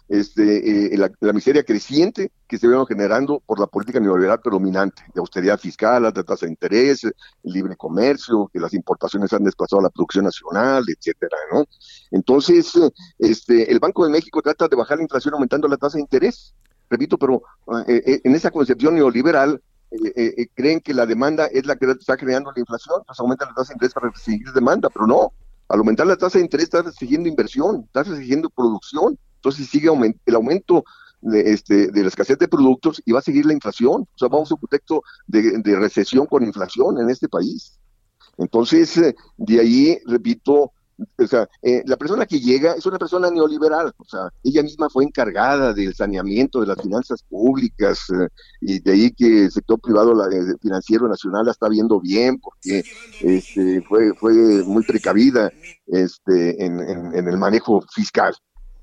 Este, 0.08 0.94
eh, 0.94 0.98
la, 0.98 1.34
miseria 1.34 1.64
creciente 1.64 2.32
que 2.48 2.60
se 2.60 2.68
viene 2.68 2.84
generando 2.88 3.42
por 3.46 3.60
la 3.60 3.66
política 3.68 4.00
neoliberal 4.00 4.40
predominante, 4.40 5.04
de 5.14 5.20
austeridad 5.20 5.60
fiscal, 5.60 6.06
alta 6.06 6.24
tasa 6.24 6.46
de 6.46 6.52
interés, 6.52 7.04
el 7.04 7.14
libre 7.44 7.76
comercio, 7.76 8.50
que 8.52 8.60
las 8.60 8.74
importaciones 8.74 9.34
han 9.34 9.44
desplazado 9.44 9.80
a 9.80 9.84
la 9.84 9.90
producción 9.90 10.26
nacional, 10.26 10.84
etcétera, 10.88 11.38
¿no? 11.52 11.64
Entonces, 12.12 12.72
este, 13.20 13.72
el 13.72 13.80
Banco 13.80 14.04
de 14.04 14.12
México 14.12 14.42
trata 14.42 14.68
de 14.68 14.76
bajar 14.76 14.98
la 14.98 15.04
inflación 15.04 15.36
aumentando 15.36 15.68
la 15.68 15.78
tasa 15.78 15.98
de 15.98 16.02
interés, 16.02 16.54
repito, 16.88 17.18
pero 17.18 17.42
en 17.88 18.36
esa 18.36 18.52
concepción 18.52 18.94
neoliberal 18.94 19.60
eh, 19.92 20.34
eh, 20.38 20.48
creen 20.54 20.80
que 20.82 20.94
la 20.94 21.06
demanda 21.06 21.46
es 21.48 21.66
la 21.66 21.76
que 21.76 21.90
está 21.92 22.18
creando 22.18 22.52
la 22.52 22.60
inflación, 22.60 23.02
pues 23.06 23.20
aumenta 23.20 23.46
la 23.46 23.54
tasa 23.54 23.70
de 23.70 23.76
interés 23.76 23.94
para 23.94 24.12
seguir 24.16 24.52
demanda, 24.54 24.90
pero 24.90 25.08
no, 25.08 25.34
al 25.70 25.80
aumentar 25.80 26.08
la 26.08 26.18
tasa 26.18 26.38
de 26.38 26.44
interés 26.44 26.66
está 26.66 26.82
restringiendo 26.82 27.30
inversión, 27.30 27.84
está 27.86 28.04
restringiendo 28.04 28.50
producción, 28.50 29.18
entonces 29.36 29.68
sigue 29.68 29.90
el 30.26 30.36
aumento 30.36 30.84
de, 31.22 31.52
este, 31.52 31.88
de 31.88 32.02
la 32.02 32.08
escasez 32.08 32.38
de 32.38 32.48
productos 32.48 33.02
y 33.06 33.12
va 33.12 33.20
a 33.20 33.24
seguir 33.24 33.46
la 33.46 33.54
inflación, 33.54 34.02
o 34.02 34.18
sea, 34.18 34.28
vamos 34.28 34.52
a 34.52 34.56
un 34.56 34.60
contexto 34.60 35.02
de, 35.28 35.60
de 35.60 35.76
recesión 35.76 36.26
con 36.26 36.44
inflación 36.44 37.00
en 37.00 37.10
este 37.10 37.30
país. 37.30 37.80
Entonces, 38.38 38.98
eh, 38.98 39.16
de 39.38 39.60
ahí, 39.60 40.00
repito, 40.06 40.72
o 41.18 41.28
sea, 41.28 41.48
eh, 41.62 41.84
la 41.86 41.98
persona 41.98 42.26
que 42.26 42.40
llega 42.40 42.74
es 42.74 42.86
una 42.86 42.98
persona 42.98 43.30
neoliberal, 43.30 43.94
o 43.98 44.06
sea, 44.06 44.30
ella 44.44 44.64
misma 44.64 44.90
fue 44.90 45.04
encargada 45.04 45.74
del 45.74 45.94
saneamiento 45.94 46.62
de 46.62 46.68
las 46.68 46.82
finanzas 46.82 47.24
públicas 47.24 48.00
eh, 48.10 48.28
y 48.62 48.80
de 48.80 48.92
ahí 48.92 49.12
que 49.12 49.46
el 49.46 49.52
sector 49.52 49.80
privado 49.80 50.14
la, 50.14 50.30
financiero 50.62 51.08
nacional 51.08 51.46
la 51.46 51.52
está 51.52 51.68
viendo 51.68 52.00
bien 52.00 52.40
porque 52.40 52.84
este, 53.22 53.82
fue, 53.84 54.14
fue 54.16 54.34
muy 54.64 54.84
precavida 54.84 55.52
este, 55.88 56.64
en 56.66 57.28
el 57.28 57.38
manejo 57.38 57.82
fiscal. 57.94 58.36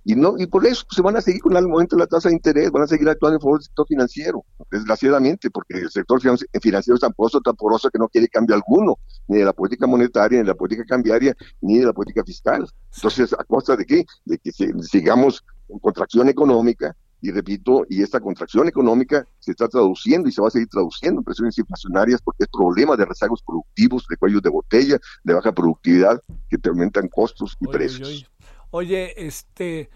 Y 0.04 0.14
no 0.16 0.34
y 0.36 0.46
por 0.46 0.66
eso 0.66 0.84
pues, 0.88 0.96
se 0.96 1.02
van 1.02 1.16
a 1.16 1.20
seguir 1.20 1.40
con 1.40 1.56
el 1.56 1.64
aumento 1.64 1.96
de 1.96 2.00
la 2.00 2.06
tasa 2.06 2.28
de 2.28 2.34
interés, 2.34 2.70
van 2.70 2.82
a 2.82 2.86
seguir 2.86 3.08
actuando 3.08 3.36
en 3.36 3.40
favor 3.40 3.58
del 3.58 3.64
sector 3.64 3.86
financiero, 3.86 4.44
desgraciadamente, 4.70 5.50
porque 5.50 5.78
el 5.78 5.90
sector 5.90 6.20
financiero 6.20 6.94
es 6.94 7.00
tan 7.00 7.12
poroso, 7.12 7.40
tan 7.40 7.54
poroso 7.54 7.88
que 7.90 7.98
no 7.98 8.08
quiere 8.08 8.28
cambio 8.28 8.56
alguno, 8.56 8.98
ni 9.28 9.38
de 9.38 9.44
la 9.44 9.52
política 9.52 9.86
monetaria, 9.86 10.38
ni 10.38 10.44
de 10.44 10.48
la 10.48 10.56
política 10.56 10.84
cambiaria, 10.84 11.36
ni 11.60 11.78
de 11.78 11.86
la 11.86 11.92
política 11.92 12.24
fiscal. 12.24 12.68
Entonces, 12.96 13.32
¿a 13.32 13.44
costa 13.44 13.76
de 13.76 13.84
qué? 13.84 14.04
De 14.24 14.38
que 14.38 14.50
sigamos 14.52 15.44
en 15.68 15.78
contracción 15.78 16.28
económica, 16.28 16.96
y 17.22 17.30
repito, 17.30 17.86
y 17.88 18.02
esta 18.02 18.18
contracción 18.18 18.66
económica 18.66 19.24
se 19.38 19.52
está 19.52 19.68
traduciendo 19.68 20.28
y 20.28 20.32
se 20.32 20.42
va 20.42 20.48
a 20.48 20.50
seguir 20.50 20.68
traduciendo 20.68 21.20
en 21.20 21.24
presiones 21.24 21.56
inflacionarias 21.56 22.20
porque 22.20 22.42
es 22.42 22.48
problema 22.48 22.96
de 22.96 23.04
rezagos 23.04 23.40
productivos, 23.46 24.04
de 24.10 24.16
cuellos 24.16 24.42
de 24.42 24.50
botella, 24.50 24.98
de 25.22 25.32
baja 25.32 25.52
productividad, 25.52 26.20
que 26.50 26.58
te 26.58 26.68
aumentan 26.68 27.06
costos 27.06 27.56
y 27.60 27.68
precios. 27.68 28.08
Oye, 28.08 28.26
este, 28.80 29.90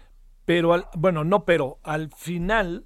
pero 0.45 0.73
al, 0.73 0.87
bueno, 0.95 1.23
no, 1.23 1.45
pero 1.45 1.79
al 1.83 2.11
final 2.15 2.85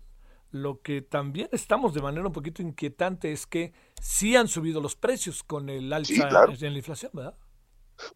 lo 0.52 0.82
que 0.82 1.02
también 1.02 1.50
estamos 1.52 1.94
de 1.94 2.02
manera 2.02 2.26
un 2.26 2.34
poquito 2.34 2.62
inquietante 2.62 3.32
es 3.32 3.48
que 3.48 3.74
sí 4.02 4.36
han 4.36 4.48
subido 4.48 4.82
los 4.82 4.96
precios 4.96 5.44
con 5.44 5.70
el 5.70 5.92
alza 5.94 6.30
en 6.48 6.74
la 6.74 6.78
inflación, 6.78 7.12
¿verdad? 7.14 7.36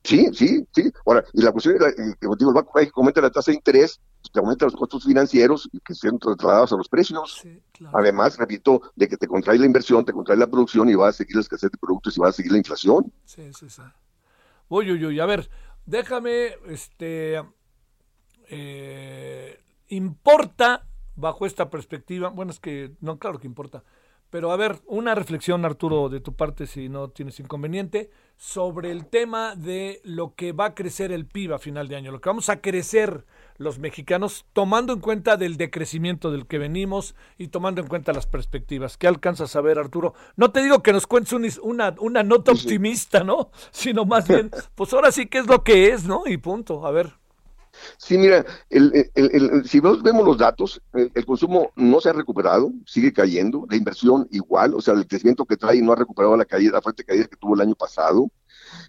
Sí, 0.03 0.27
sí, 0.33 0.67
sí. 0.73 0.91
Ahora, 1.05 1.23
y 1.33 1.41
la 1.41 1.51
cuestión 1.51 1.75
es 1.75 1.95
que 1.95 2.27
el 2.27 2.53
Banco 2.53 2.71
México 2.75 3.01
aumenta 3.01 3.21
la 3.21 3.29
tasa 3.29 3.51
de 3.51 3.57
interés, 3.57 4.01
pues, 4.21 4.31
te 4.31 4.39
aumenta 4.39 4.65
los 4.65 4.75
costos 4.75 5.03
financieros 5.05 5.69
que 5.85 5.93
sean 5.93 6.17
trasladados 6.17 6.73
a 6.73 6.77
los 6.77 6.89
precios. 6.89 7.43
Además, 7.93 8.37
repito, 8.37 8.81
de 8.95 9.07
que 9.07 9.17
te 9.17 9.27
contrae 9.27 9.59
la 9.59 9.65
inversión, 9.65 10.03
te 10.03 10.11
contrae 10.11 10.37
la 10.37 10.47
producción 10.47 10.89
y 10.89 10.95
va 10.95 11.09
a 11.09 11.13
seguir 11.13 11.35
la 11.35 11.41
escasez 11.41 11.71
de 11.71 11.77
productos 11.77 12.17
y 12.17 12.19
va 12.19 12.29
a 12.29 12.31
seguir 12.31 12.51
la 12.51 12.57
inflación. 12.57 13.13
Sí, 13.25 13.53
sí, 13.53 13.69
sí. 13.69 13.81
Uy, 14.67 14.91
uy, 14.91 15.05
uy, 15.05 15.19
a 15.19 15.27
ver, 15.27 15.47
déjame, 15.85 16.55
este, 16.67 17.43
eh, 18.49 19.59
importa 19.89 20.87
bajo 21.15 21.45
esta 21.45 21.69
perspectiva, 21.69 22.29
bueno, 22.29 22.51
es 22.51 22.59
que 22.59 22.91
no, 23.01 23.17
claro 23.19 23.39
que 23.39 23.47
importa, 23.47 23.83
pero 24.29 24.51
a 24.51 24.57
ver, 24.57 24.81
una 24.87 25.15
reflexión, 25.15 25.63
Arturo, 25.63 26.09
de 26.09 26.19
tu 26.19 26.33
parte, 26.35 26.67
si 26.67 26.89
no 26.89 27.09
tienes 27.09 27.39
inconveniente, 27.39 28.09
sobre 28.35 28.91
el 28.91 29.05
tema 29.05 29.55
de 29.55 30.01
lo 30.03 30.35
que 30.35 30.51
va 30.51 30.65
a 30.65 30.75
crecer 30.75 31.13
el 31.13 31.25
PIB 31.25 31.53
a 31.53 31.57
final 31.57 31.87
de 31.87 31.95
año, 31.95 32.11
lo 32.11 32.19
que 32.19 32.27
vamos 32.27 32.49
a 32.49 32.59
crecer 32.59 33.25
los 33.57 33.79
mexicanos, 33.79 34.45
tomando 34.51 34.91
en 34.91 34.99
cuenta 34.99 35.37
del 35.37 35.55
decrecimiento 35.55 36.31
del 36.31 36.47
que 36.47 36.57
venimos 36.57 37.15
y 37.37 37.47
tomando 37.47 37.79
en 37.79 37.87
cuenta 37.87 38.11
las 38.11 38.27
perspectivas. 38.27 38.97
¿Qué 38.97 39.07
alcanzas 39.07 39.55
a 39.55 39.61
ver, 39.61 39.79
Arturo? 39.79 40.13
No 40.35 40.51
te 40.51 40.61
digo 40.61 40.83
que 40.83 40.91
nos 40.91 41.07
cuentes 41.07 41.57
una, 41.59 41.95
una 41.99 42.23
nota 42.23 42.51
optimista, 42.51 43.23
¿no? 43.23 43.51
Sino 43.71 44.03
más 44.03 44.27
bien, 44.27 44.51
pues 44.75 44.91
ahora 44.91 45.13
sí 45.13 45.27
que 45.27 45.37
es 45.37 45.47
lo 45.47 45.63
que 45.63 45.93
es, 45.93 46.03
¿no? 46.03 46.23
Y 46.25 46.35
punto, 46.35 46.85
a 46.85 46.91
ver. 46.91 47.13
Sí, 47.97 48.17
mira, 48.17 48.45
el, 48.69 49.11
el, 49.15 49.67
si 49.67 49.79
vemos 49.79 50.25
los 50.25 50.37
datos, 50.37 50.81
el, 50.93 51.25
consumo 51.25 51.71
no 51.75 51.99
se 52.01 52.09
ha 52.09 52.13
recuperado, 52.13 52.71
sigue 52.85 53.13
cayendo, 53.13 53.65
la 53.69 53.75
inversión 53.75 54.27
igual, 54.31 54.73
o 54.73 54.81
sea, 54.81 54.93
el 54.93 55.07
crecimiento 55.07 55.45
que 55.45 55.57
trae 55.57 55.81
no 55.81 55.93
ha 55.93 55.95
recuperado 55.95 56.35
la 56.37 56.45
caída, 56.45 56.73
la 56.73 56.81
fuerte 56.81 57.03
caída 57.03 57.25
que 57.25 57.37
tuvo 57.37 57.55
el 57.55 57.61
año 57.61 57.75
pasado. 57.75 58.29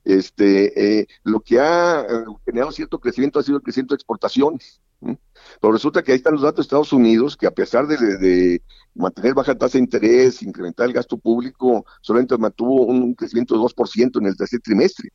Este, 0.05 1.01
eh, 1.01 1.07
lo 1.25 1.41
que 1.41 1.59
ha 1.61 2.01
eh, 2.03 2.25
generado 2.45 2.73
cierto 2.73 2.99
crecimiento 2.99 3.39
ha 3.39 3.43
sido 3.43 3.59
el 3.59 3.63
crecimiento 3.63 3.95
de 3.95 3.97
exportaciones. 3.97 4.81
Pero 5.01 5.73
resulta 5.73 6.03
que 6.03 6.13
ahí 6.13 6.17
están 6.17 6.35
los 6.35 6.43
datos 6.43 6.57
de 6.57 6.63
Estados 6.63 6.93
Unidos, 6.93 7.37
que 7.37 7.47
a 7.47 7.51
pesar 7.51 7.87
de, 7.87 8.63
mantener 8.95 9.35
baja 9.35 9.55
tasa 9.55 9.77
de 9.77 9.85
interés, 9.85 10.43
incrementar 10.43 10.87
el 10.87 10.95
gasto 10.95 11.19
público, 11.19 11.85
solamente 12.01 12.37
mantuvo 12.39 12.87
un 12.87 13.15
crecimiento 13.15 13.55
de 13.55 13.61
2% 13.61 14.19
en 14.21 14.27
el 14.27 14.37
tercer 14.37 14.61
trimestre. 14.61 15.11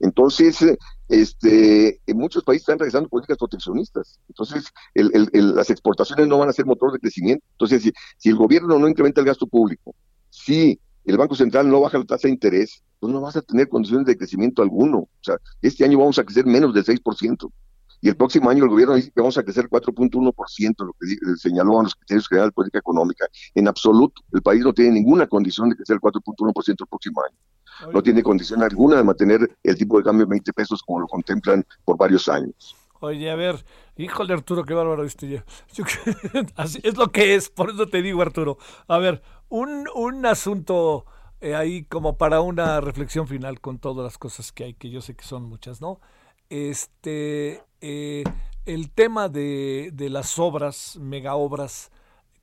Entonces, 0.00 0.58
este, 1.08 2.00
en 2.06 2.16
muchos 2.16 2.42
países 2.42 2.62
están 2.62 2.78
realizando 2.78 3.08
políticas 3.08 3.36
proteccionistas. 3.36 4.18
Entonces, 4.28 4.64
las 4.94 5.68
exportaciones 5.68 6.26
no 6.26 6.38
van 6.38 6.48
a 6.48 6.52
ser 6.54 6.64
motor 6.64 6.92
de 6.92 6.98
crecimiento. 6.98 7.44
Entonces, 7.52 7.82
si, 7.82 7.92
si 8.16 8.28
el 8.30 8.36
gobierno 8.36 8.78
no 8.78 8.88
incrementa 8.88 9.20
el 9.20 9.26
gasto 9.26 9.46
público, 9.46 9.94
si 10.30 10.80
el 11.04 11.18
Banco 11.18 11.34
Central 11.34 11.68
no 11.68 11.80
baja 11.80 11.98
la 11.98 12.04
tasa 12.04 12.28
de 12.28 12.34
interés, 12.34 12.82
pues 12.98 13.12
no 13.12 13.20
vas 13.20 13.36
a 13.36 13.42
tener 13.42 13.68
condiciones 13.68 14.06
de 14.06 14.16
crecimiento 14.16 14.62
alguno. 14.62 14.98
O 14.98 15.08
sea, 15.20 15.36
este 15.60 15.84
año 15.84 15.98
vamos 15.98 16.18
a 16.18 16.24
crecer 16.24 16.46
menos 16.46 16.72
del 16.72 16.84
6% 16.84 17.50
y 18.02 18.08
el 18.08 18.16
próximo 18.16 18.50
año 18.50 18.64
el 18.64 18.70
gobierno 18.70 18.96
dice 18.96 19.12
que 19.12 19.20
vamos 19.20 19.38
a 19.38 19.44
crecer 19.44 19.68
4.1%, 19.68 20.84
lo 20.84 20.92
que 20.94 21.36
señaló 21.36 21.78
a 21.78 21.84
los 21.84 21.94
criterios 21.94 22.26
generales 22.28 22.50
de 22.50 22.54
política 22.54 22.78
económica. 22.80 23.26
En 23.54 23.68
absoluto, 23.68 24.22
el 24.32 24.42
país 24.42 24.64
no 24.64 24.74
tiene 24.74 24.90
ninguna 24.90 25.28
condición 25.28 25.70
de 25.70 25.76
crecer 25.76 25.94
el 25.94 26.00
4.1% 26.00 26.68
el 26.68 26.86
próximo 26.88 27.22
año. 27.22 27.92
No 27.92 28.02
tiene 28.02 28.24
condición 28.24 28.60
alguna 28.62 28.96
de 28.96 29.04
mantener 29.04 29.56
el 29.62 29.76
tipo 29.76 29.98
de 29.98 30.04
cambio 30.04 30.26
de 30.26 30.30
20 30.30 30.52
pesos 30.52 30.82
como 30.82 30.98
lo 30.98 31.06
contemplan 31.06 31.64
por 31.84 31.96
varios 31.96 32.28
años. 32.28 32.74
Oye, 32.98 33.30
a 33.30 33.36
ver, 33.36 33.64
híjole 33.96 34.34
Arturo, 34.34 34.64
qué 34.64 34.74
bárbaro 34.74 35.04
este 35.04 35.28
ya. 35.28 35.44
Así 36.56 36.80
es 36.82 36.96
lo 36.96 37.12
que 37.12 37.36
es, 37.36 37.50
por 37.50 37.70
eso 37.70 37.86
te 37.86 38.02
digo 38.02 38.20
Arturo. 38.20 38.58
A 38.88 38.98
ver, 38.98 39.22
un, 39.48 39.86
un 39.94 40.26
asunto 40.26 41.06
eh, 41.40 41.54
ahí 41.54 41.84
como 41.84 42.16
para 42.16 42.40
una 42.40 42.80
reflexión 42.80 43.28
final 43.28 43.60
con 43.60 43.78
todas 43.78 44.04
las 44.04 44.18
cosas 44.18 44.50
que 44.50 44.64
hay, 44.64 44.74
que 44.74 44.90
yo 44.90 45.00
sé 45.00 45.14
que 45.14 45.24
son 45.24 45.44
muchas, 45.44 45.80
¿no? 45.80 46.00
Este, 46.48 47.62
eh, 47.82 48.24
el 48.64 48.90
tema 48.90 49.28
de, 49.28 49.90
de, 49.92 50.08
las 50.08 50.38
obras, 50.38 50.96
mega 51.00 51.34
obras, 51.34 51.90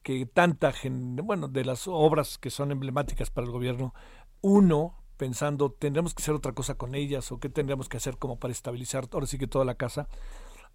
que 0.04 0.26
tanta 0.26 0.72
gente, 0.72 1.22
bueno, 1.22 1.48
de 1.48 1.66
las 1.66 1.88
obras 1.88 2.38
que 2.38 2.50
son 2.50 2.72
emblemáticas 2.72 3.30
para 3.30 3.46
el 3.46 3.52
gobierno, 3.52 3.94
uno, 4.42 4.96
pensando, 5.18 5.72
tendremos 5.72 6.14
que 6.14 6.24
hacer 6.24 6.36
otra 6.36 6.54
cosa 6.54 6.76
con 6.76 6.96
ellas 6.96 7.32
o 7.32 7.40
qué 7.40 7.50
tendríamos 7.50 7.90
que 7.90 7.98
hacer 7.98 8.18
como 8.18 8.40
para 8.40 8.54
estabilizar 8.54 9.08
ahora 9.12 9.28
sí 9.28 9.38
que 9.38 9.48
toda 9.48 9.66
la 9.66 9.76
casa. 9.76 10.08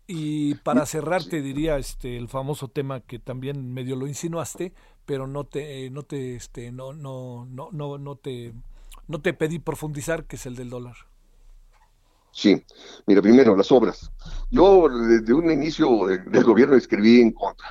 Y 0.07 0.57
para 0.57 0.85
cerrar 0.85 1.25
te 1.25 1.41
diría 1.41 1.79
este 1.79 2.19
el 2.19 2.29
famoso 2.29 2.69
tema 2.69 3.01
que 3.01 3.19
también 3.19 3.73
medio 3.73 3.97
lo 3.97 4.07
insinuaste, 4.07 4.75
pero 5.07 5.27
no 5.27 5.45
te 5.45 5.89
no 5.91 6.03
te 6.03 6.37
este 6.37 6.73
no 6.73 6.93
no 6.93 7.47
no 7.47 7.71
no 7.73 7.97
no 7.97 8.17
te 8.17 8.53
no 9.09 9.21
te 9.23 9.33
pedí 9.33 9.59
profundizar, 9.59 10.27
que 10.27 10.37
es 10.37 10.47
el 10.47 10.57
del 10.57 10.71
dólar. 10.71 10.97
Sí, 12.35 12.61
mira, 13.07 13.23
primero, 13.23 13.57
las 13.57 13.71
obras. 13.71 14.11
Yo 14.51 14.89
desde 14.89 15.33
un 15.33 15.51
inicio 15.51 16.07
del 16.07 16.43
gobierno 16.43 16.75
escribí 16.75 17.21
en 17.21 17.31
contra. 17.31 17.69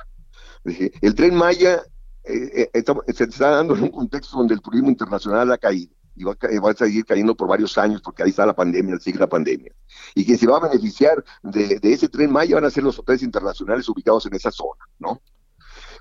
Dije, 0.64 0.90
el 1.02 1.14
tren 1.14 1.34
Maya 1.34 1.82
eh, 2.24 2.70
eh, 2.72 2.84
se 3.12 3.24
está 3.24 3.50
dando 3.50 3.76
en 3.76 3.82
un 3.82 3.90
contexto 3.90 4.38
donde 4.38 4.54
el 4.54 4.62
turismo 4.62 4.88
internacional 4.88 5.52
ha 5.52 5.58
caído 5.58 5.92
y 6.16 6.24
va 6.24 6.70
a, 6.70 6.74
seguir 6.74 7.04
cayendo 7.04 7.34
por 7.34 7.48
varios 7.48 7.76
años 7.76 8.00
porque 8.00 8.22
ahí 8.22 8.30
está 8.30 8.46
la 8.46 8.54
pandemia, 8.54 8.98
sigue 8.98 9.18
la 9.18 9.28
pandemia. 9.28 9.72
Y 10.14 10.24
quien 10.24 10.38
se 10.38 10.46
va 10.46 10.56
a 10.56 10.68
beneficiar 10.68 11.22
de, 11.42 11.78
ese 11.82 12.08
tren 12.08 12.32
Maya 12.32 12.54
van 12.54 12.64
a 12.64 12.70
ser 12.70 12.84
los 12.84 12.98
hoteles 12.98 13.22
internacionales 13.22 13.86
ubicados 13.88 14.24
en 14.24 14.34
esa 14.34 14.50
zona, 14.50 14.88
¿no? 14.98 15.20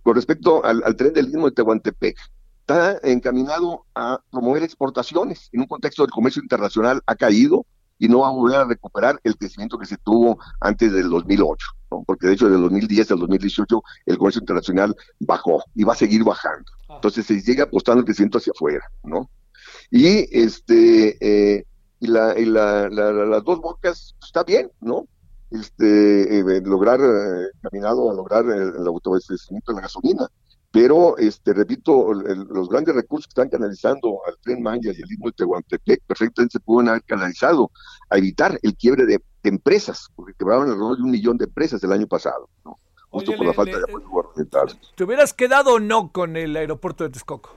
Con 0.04 0.16
respecto 0.16 0.64
al, 0.64 0.96
tren 0.96 1.14
del 1.14 1.28
mismo 1.28 1.50
de 1.50 1.56
Tehuantepec, 1.56 2.18
está 2.62 3.00
encaminado 3.04 3.86
a 3.96 4.22
promover 4.32 4.64
exportaciones. 4.64 5.50
En 5.52 5.62
un 5.62 5.68
contexto 5.68 6.04
del 6.04 6.12
comercio 6.12 6.42
internacional 6.42 7.02
ha 7.06 7.16
caído 7.16 7.66
y 8.04 8.10
no 8.10 8.20
va 8.20 8.28
a 8.28 8.32
volver 8.32 8.58
a 8.58 8.66
recuperar 8.66 9.18
el 9.24 9.38
crecimiento 9.38 9.78
que 9.78 9.86
se 9.86 9.96
tuvo 9.96 10.38
antes 10.60 10.92
del 10.92 11.10
2008, 11.10 11.68
porque 12.06 12.28
de 12.28 12.34
hecho 12.34 12.50
del 12.50 12.60
2010 12.60 13.12
al 13.12 13.20
2018 13.20 13.82
el 14.08 14.18
comercio 14.18 14.42
internacional 14.42 14.94
bajó 15.22 15.64
y 15.74 15.86
va 15.86 15.94
a 15.94 15.96
seguir 15.96 16.22
bajando. 16.26 16.70
Ah. 16.90 16.96
Entonces 16.96 17.26
se 17.26 17.42
llega 17.42 17.64
apostando 17.64 18.00
el 18.00 18.06
crecimiento 18.06 18.40
hacia 18.40 18.52
afuera, 18.52 18.84
¿no? 19.04 19.30
Y 19.90 20.28
este 20.38 21.16
eh, 21.22 21.66
y, 22.02 22.08
la, 22.08 22.38
y 22.38 22.44
la, 22.44 22.90
las 22.90 23.44
dos 23.46 23.62
bocas 23.62 24.14
está 24.22 24.44
bien, 24.44 24.70
¿no? 24.82 25.08
Este, 25.50 26.40
eh, 26.40 26.62
lograr, 26.66 27.00
eh, 27.00 27.52
caminado 27.62 28.12
a 28.12 28.14
lograr 28.14 28.44
el, 28.48 28.82
el 28.82 28.86
autoabastecimiento 28.88 29.72
de 29.72 29.76
la 29.78 29.84
gasolina 29.84 30.28
pero, 30.74 31.20
este, 31.20 31.54
repito, 31.54 32.12
los 32.12 32.68
grandes 32.68 32.96
recursos 32.96 33.28
que 33.28 33.40
están 33.40 33.50
canalizando 33.50 34.22
al 34.26 34.36
tren 34.42 34.64
Maya 34.64 34.92
y 34.92 35.04
al 35.04 35.08
mismo 35.08 35.28
de 35.28 35.34
Tehuantepec 35.34 36.02
perfectamente 36.08 36.54
se 36.54 36.60
pueden 36.62 36.90
haber 36.90 37.04
canalizado 37.04 37.70
a 38.10 38.18
evitar 38.18 38.60
el 38.64 38.76
quiebre 38.76 39.06
de, 39.06 39.22
empresas, 39.44 40.08
porque 40.16 40.34
quebraron 40.34 40.64
alrededor 40.64 40.98
de 40.98 41.04
un 41.04 41.12
millón 41.12 41.38
de 41.38 41.46
empresas 41.46 41.84
el 41.84 41.92
año 41.92 42.08
pasado, 42.08 42.50
¿no? 42.66 42.80
justo 43.10 43.34
por 43.38 43.46
la 43.46 43.54
falta 43.54 43.78
de 43.78 43.84
apoyo 43.84 44.10
gubernamental. 44.10 44.80
¿Te 44.96 45.04
hubieras 45.04 45.34
quedado 45.34 45.76
o 45.76 45.80
no 45.80 46.12
con 46.12 46.38
el 46.38 46.56
aeropuerto 46.56 47.04
de 47.04 47.12
Texcoco? 47.12 47.52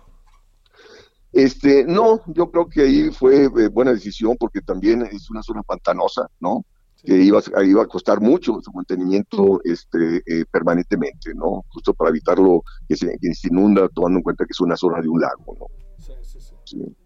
Este, 1.33 1.85
no, 1.85 2.21
yo 2.27 2.51
creo 2.51 2.69
que 2.69 2.83
ahí 2.83 3.11
fue 3.13 3.45
eh, 3.45 3.69
buena 3.69 3.95
decisión 3.95 4.37
porque 4.39 4.61
también 4.61 5.03
es 5.07 5.31
una 5.31 5.43
zona 5.43 5.63
pantanosa, 5.63 6.29
¿no? 6.39 6.67
Que 7.07 7.17
iba, 7.23 7.41
iba 7.65 7.83
a 7.83 7.87
costar 7.87 8.21
mucho 8.21 8.61
su 8.61 8.73
mantenimiento 8.73 9.61
este, 9.63 10.23
eh, 10.27 10.45
permanentemente, 10.51 11.33
¿no? 11.35 11.65
Justo 11.69 11.95
para 11.95 12.11
evitarlo 12.11 12.65
que 12.89 12.97
se, 12.97 13.17
inunda, 13.45 13.89
tomando 13.89 14.19
en 14.19 14.23
cuenta 14.25 14.45
que 14.45 14.51
es 14.51 14.61
una 14.61 14.77
zona 14.77 15.01
de 15.01 15.09
un 15.09 15.21
lago, 15.21 15.57
¿no? 15.59 15.67
Sí, 15.99 16.13
sí, 16.23 16.39
sí. 16.65 16.97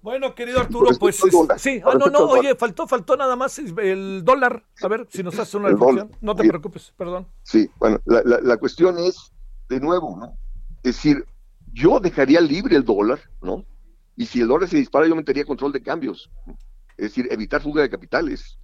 Bueno, 0.00 0.34
querido 0.34 0.60
Arturo, 0.60 0.90
pues 0.98 1.20
sí, 1.58 1.82
ah, 1.84 1.94
no, 1.98 2.06
no, 2.06 2.20
oye, 2.20 2.54
faltó, 2.54 2.86
faltó 2.86 3.16
nada 3.16 3.36
más 3.36 3.58
el 3.58 4.24
dólar. 4.24 4.64
A 4.82 4.88
ver, 4.88 5.06
si 5.10 5.22
nos 5.22 5.38
haces 5.38 5.54
una 5.54 5.68
reflexión, 5.68 6.10
no 6.20 6.34
te 6.34 6.48
preocupes, 6.48 6.92
perdón. 6.96 7.26
Sí, 7.42 7.68
bueno, 7.78 8.00
la, 8.04 8.22
la, 8.24 8.40
la 8.40 8.56
cuestión 8.56 8.98
es, 8.98 9.32
de 9.68 9.80
nuevo, 9.80 10.16
¿no? 10.16 10.36
Es 10.82 10.96
decir, 10.96 11.24
yo 11.72 12.00
dejaría 12.00 12.40
libre 12.40 12.76
el 12.76 12.84
dólar, 12.84 13.20
¿no? 13.40 13.64
Y 14.16 14.26
si 14.26 14.40
el 14.40 14.48
dólar 14.48 14.68
se 14.68 14.76
dispara, 14.76 15.06
yo 15.06 15.16
metería 15.16 15.44
control 15.44 15.72
de 15.72 15.82
cambios 15.82 16.30
es 16.96 17.08
decir, 17.08 17.28
evitar 17.30 17.60
fuga 17.60 17.82
de 17.82 17.90
capitales. 17.90 18.58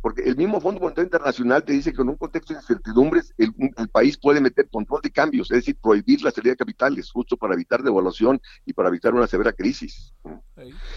Porque 0.00 0.22
el 0.22 0.36
mismo 0.36 0.60
Fondo 0.60 0.80
Monetario 0.80 1.06
Internacional 1.06 1.64
te 1.64 1.72
dice 1.72 1.92
que 1.92 2.02
en 2.02 2.08
un 2.08 2.16
contexto 2.16 2.54
de 2.54 2.60
incertidumbres 2.60 3.34
el, 3.36 3.52
país 3.92 4.16
puede 4.16 4.40
meter 4.40 4.68
control 4.68 5.00
de 5.02 5.10
cambios, 5.10 5.50
es 5.50 5.58
decir, 5.58 5.76
prohibir 5.80 6.22
la 6.22 6.30
salida 6.30 6.52
de 6.52 6.56
capitales, 6.56 7.10
justo 7.10 7.36
para 7.36 7.54
evitar 7.54 7.82
devaluación 7.82 8.40
y 8.64 8.72
para 8.72 8.88
evitar 8.88 9.14
una 9.14 9.26
severa 9.26 9.52
crisis. 9.52 10.14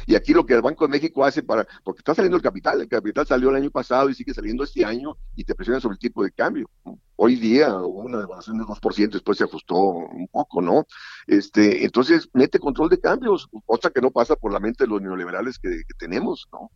Y 0.05 0.15
aquí 0.15 0.34
lo 0.34 0.45
que 0.45 0.53
el 0.53 0.61
Banco 0.61 0.86
de 0.86 0.91
México 0.91 1.26
hace 1.26 1.43
para, 1.43 1.68
porque 1.84 1.99
está 1.99 2.15
saliendo 2.15 2.38
el 2.38 2.43
capital, 2.43 2.82
el 2.82 2.88
capital 2.88 3.28
salió 3.28 3.49
el 3.49 3.55
año 3.55 3.72
pasado 3.72 4.09
y 4.09 4.15
sigue 4.15 4.34
saliendo 4.34 4.63
este 4.63 4.86
año 4.86 5.18
y 5.36 5.43
te 5.43 5.55
presiona 5.55 5.80
sobre 5.80 5.93
el 5.93 5.99
tipo 5.99 6.24
de 6.24 6.32
cambio. 6.32 6.70
Hoy 7.15 7.36
día 7.36 7.74
hubo 7.74 8.01
una 8.01 8.20
devaluación 8.20 8.57
de 8.59 8.63
2%, 8.63 9.09
después 9.09 9.38
se 9.38 9.43
ajustó 9.43 9.76
un 9.76 10.28
poco, 10.28 10.61
¿no? 10.61 10.86
Este, 11.28 11.84
entonces, 11.84 12.30
mete 12.34 12.57
control 12.57 12.89
de 12.89 12.99
cambios, 12.99 13.49
cosa 13.65 13.89
que 13.89 14.01
no 14.01 14.11
pasa 14.11 14.38
por 14.38 14.53
la 14.53 14.61
mente 14.61 14.86
de 14.86 14.89
los 14.89 15.01
neoliberales 15.01 15.59
que, 15.59 15.82
tenemos, 15.99 16.47
¿no? 16.53 16.71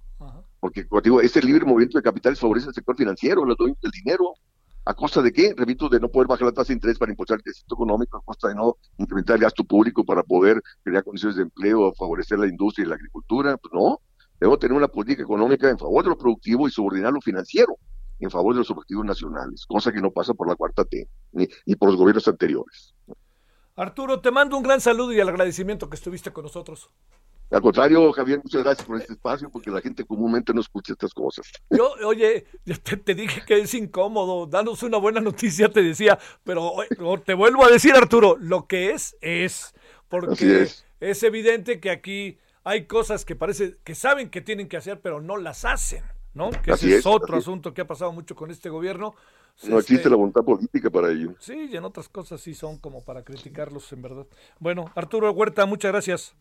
Porque, 0.60 0.86
como 0.86 1.02
digo, 1.02 1.22
este 1.22 1.42
libre 1.42 1.66
movimiento 1.66 1.98
de 1.98 2.04
capitales 2.04 2.40
favorece 2.40 2.68
al 2.68 2.74
sector 2.74 2.96
financiero, 2.98 3.46
los 3.46 3.58
dueños 3.58 3.80
del 3.82 3.92
dinero. 3.92 4.34
¿A 4.84 4.94
costa 4.94 5.22
de 5.22 5.32
qué? 5.32 5.54
Repito, 5.56 5.88
de 5.90 6.00
no 6.00 6.10
poder 6.10 6.28
bajar 6.28 6.48
la 6.48 6.52
tasa 6.52 6.70
de 6.70 6.74
interés 6.74 6.98
para 6.98 7.12
impulsar 7.12 7.38
el 7.38 7.44
crecimiento 7.44 7.76
económico, 7.76 8.18
a 8.18 8.22
costa 8.22 8.50
de 8.50 8.56
no 8.56 8.78
incrementar 8.98 9.36
el 9.36 9.44
gasto 9.44 9.64
público 9.64 10.04
para 10.04 10.24
poder 10.24 10.62
crear 10.84 11.04
condiciones 11.04 11.38
de 11.38 11.44
empleo, 11.44 11.94
favorecer 11.94 12.40
la 12.40 12.48
industria 12.48 12.86
y 12.86 12.90
la 12.90 12.96
agricultura. 12.96 13.58
Pues 13.58 13.72
no, 13.74 14.02
debemos 14.40 14.60
tener 14.60 14.76
una 14.76 14.88
política 14.88 15.22
económica 15.22 15.70
en 15.70 15.78
favor 15.78 16.04
de 16.04 16.10
lo 16.10 16.18
productivo 16.18 16.68
y 16.68 16.72
subordinar 16.72 17.14
lo 17.14 17.22
financiero 17.22 17.78
en 18.22 18.30
favor 18.30 18.54
de 18.54 18.60
los 18.60 18.72
objetivos 18.72 19.06
nacionales, 19.06 19.66
cosa 19.66 19.92
que 19.92 20.02
no 20.02 20.12
pasa 20.12 20.34
por 20.34 20.48
la 20.48 20.56
cuarta 20.56 20.86
T, 20.86 21.08
ni, 21.32 21.48
por 21.76 21.90
los 21.90 21.98
gobiernos 21.98 22.28
anteriores. 22.28 22.94
Arturo, 23.76 24.20
te 24.20 24.32
mando 24.32 24.58
un 24.58 24.64
gran 24.64 24.82
saludo 24.82 25.14
y 25.14 25.20
el 25.20 25.30
agradecimiento 25.30 25.90
que 25.90 25.96
estuviste 25.96 26.32
con 26.32 26.44
nosotros. 26.44 26.90
Al 27.52 27.62
contrario, 27.62 28.14
Javier, 28.14 28.40
muchas 28.42 28.64
gracias 28.64 28.88
por 28.88 28.98
este 28.98 29.12
espacio, 29.12 29.50
porque 29.50 29.70
la 29.70 29.82
gente 29.82 30.06
comúnmente 30.06 30.54
no 30.54 30.62
escucha 30.62 30.94
estas 30.94 31.14
cosas. 31.14 31.52
Yo, 31.70 31.92
oye, 32.06 32.46
te, 32.64 32.96
te, 32.96 33.14
dije 33.14 33.42
que 33.46 33.60
es 33.60 33.74
incómodo, 33.74 34.46
danos 34.46 34.84
una 34.84 34.98
buena 34.98 35.20
noticia, 35.20 35.70
te 35.70 35.84
decía, 35.84 36.18
pero 36.46 36.72
te 37.26 37.34
vuelvo 37.34 37.66
a 37.66 37.70
decir, 37.70 37.94
Arturo, 37.94 38.38
lo 38.40 38.68
que 38.68 38.92
es, 38.92 39.18
es, 39.20 39.74
porque 40.08 40.62
es. 40.62 40.86
es 41.02 41.24
evidente 41.24 41.82
que 41.82 41.90
aquí 41.90 42.38
hay 42.64 42.86
cosas 42.86 43.26
que 43.26 43.36
parece 43.36 43.78
que 43.84 43.96
saben 43.96 44.30
que 44.30 44.40
tienen 44.40 44.70
que 44.70 44.78
hacer, 44.78 45.02
pero 45.02 45.20
no 45.20 45.36
las 45.36 45.66
hacen. 45.66 46.04
¿no? 46.34 46.50
Que 46.50 46.72
ese 46.72 46.98
es, 46.98 47.06
otro 47.06 47.38
asunto 47.38 47.74
que 47.74 47.82
ha 47.82 47.88
pasado 47.88 48.12
mucho 48.12 48.36
con 48.36 48.52
este 48.52 48.70
gobierno. 48.70 49.16
No 49.64 49.78
existe 49.78 49.96
este 49.96 50.10
la 50.10 50.16
voluntad 50.16 50.44
política 50.44 50.90
para 50.90 51.12
ello. 51.12 51.36
Sí, 51.40 51.70
y 51.72 51.76
en 51.76 51.86
otras 51.86 52.10
cosas 52.10 52.42
sí 52.42 52.54
son 52.54 52.78
como 52.78 53.04
para 53.04 53.24
criticarlos, 53.24 53.92
en 53.94 54.02
verdad. 54.02 54.28
Bueno, 54.60 54.86
Arturo 54.96 55.32
Huerta, 55.32 55.66
muchas 55.66 55.92
gracias. 55.92 56.36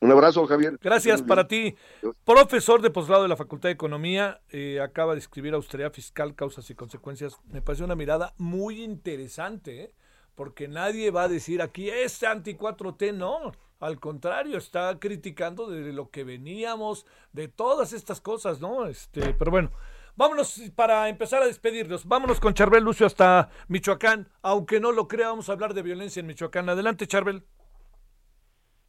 Un 0.00 0.10
abrazo, 0.12 0.46
Javier. 0.46 0.78
Gracias 0.82 1.22
para 1.22 1.48
ti. 1.48 1.76
Profesor 2.24 2.82
de 2.82 2.90
posgrado 2.90 3.22
de 3.22 3.28
la 3.28 3.36
Facultad 3.36 3.70
de 3.70 3.74
Economía, 3.74 4.42
eh, 4.50 4.80
acaba 4.80 5.14
de 5.14 5.20
escribir 5.20 5.54
Austeridad 5.54 5.92
Fiscal, 5.92 6.34
Causas 6.34 6.68
y 6.68 6.74
Consecuencias. 6.74 7.38
Me 7.50 7.62
parece 7.62 7.84
una 7.84 7.94
mirada 7.94 8.34
muy 8.36 8.82
interesante, 8.82 9.84
¿eh? 9.84 9.94
porque 10.34 10.68
nadie 10.68 11.10
va 11.10 11.22
a 11.22 11.28
decir 11.28 11.62
aquí, 11.62 11.88
este 11.88 12.26
anti 12.26 12.54
4T, 12.54 13.14
no. 13.14 13.52
Al 13.80 13.98
contrario, 13.98 14.58
está 14.58 14.98
criticando 14.98 15.70
de 15.70 15.92
lo 15.92 16.10
que 16.10 16.24
veníamos, 16.24 17.06
de 17.32 17.48
todas 17.48 17.92
estas 17.92 18.20
cosas, 18.20 18.60
¿no? 18.60 18.86
Este, 18.86 19.34
pero 19.34 19.50
bueno, 19.50 19.70
vámonos 20.16 20.60
para 20.76 21.08
empezar 21.08 21.42
a 21.42 21.46
despedirnos. 21.46 22.06
Vámonos 22.06 22.40
con 22.40 22.54
Charbel 22.54 22.84
Lucio 22.84 23.06
hasta 23.06 23.50
Michoacán. 23.68 24.28
Aunque 24.42 24.80
no 24.80 24.92
lo 24.92 25.08
crea, 25.08 25.28
vamos 25.28 25.48
a 25.48 25.52
hablar 25.52 25.74
de 25.74 25.82
violencia 25.82 26.20
en 26.20 26.26
Michoacán. 26.26 26.68
Adelante, 26.68 27.06
Charbel. 27.06 27.42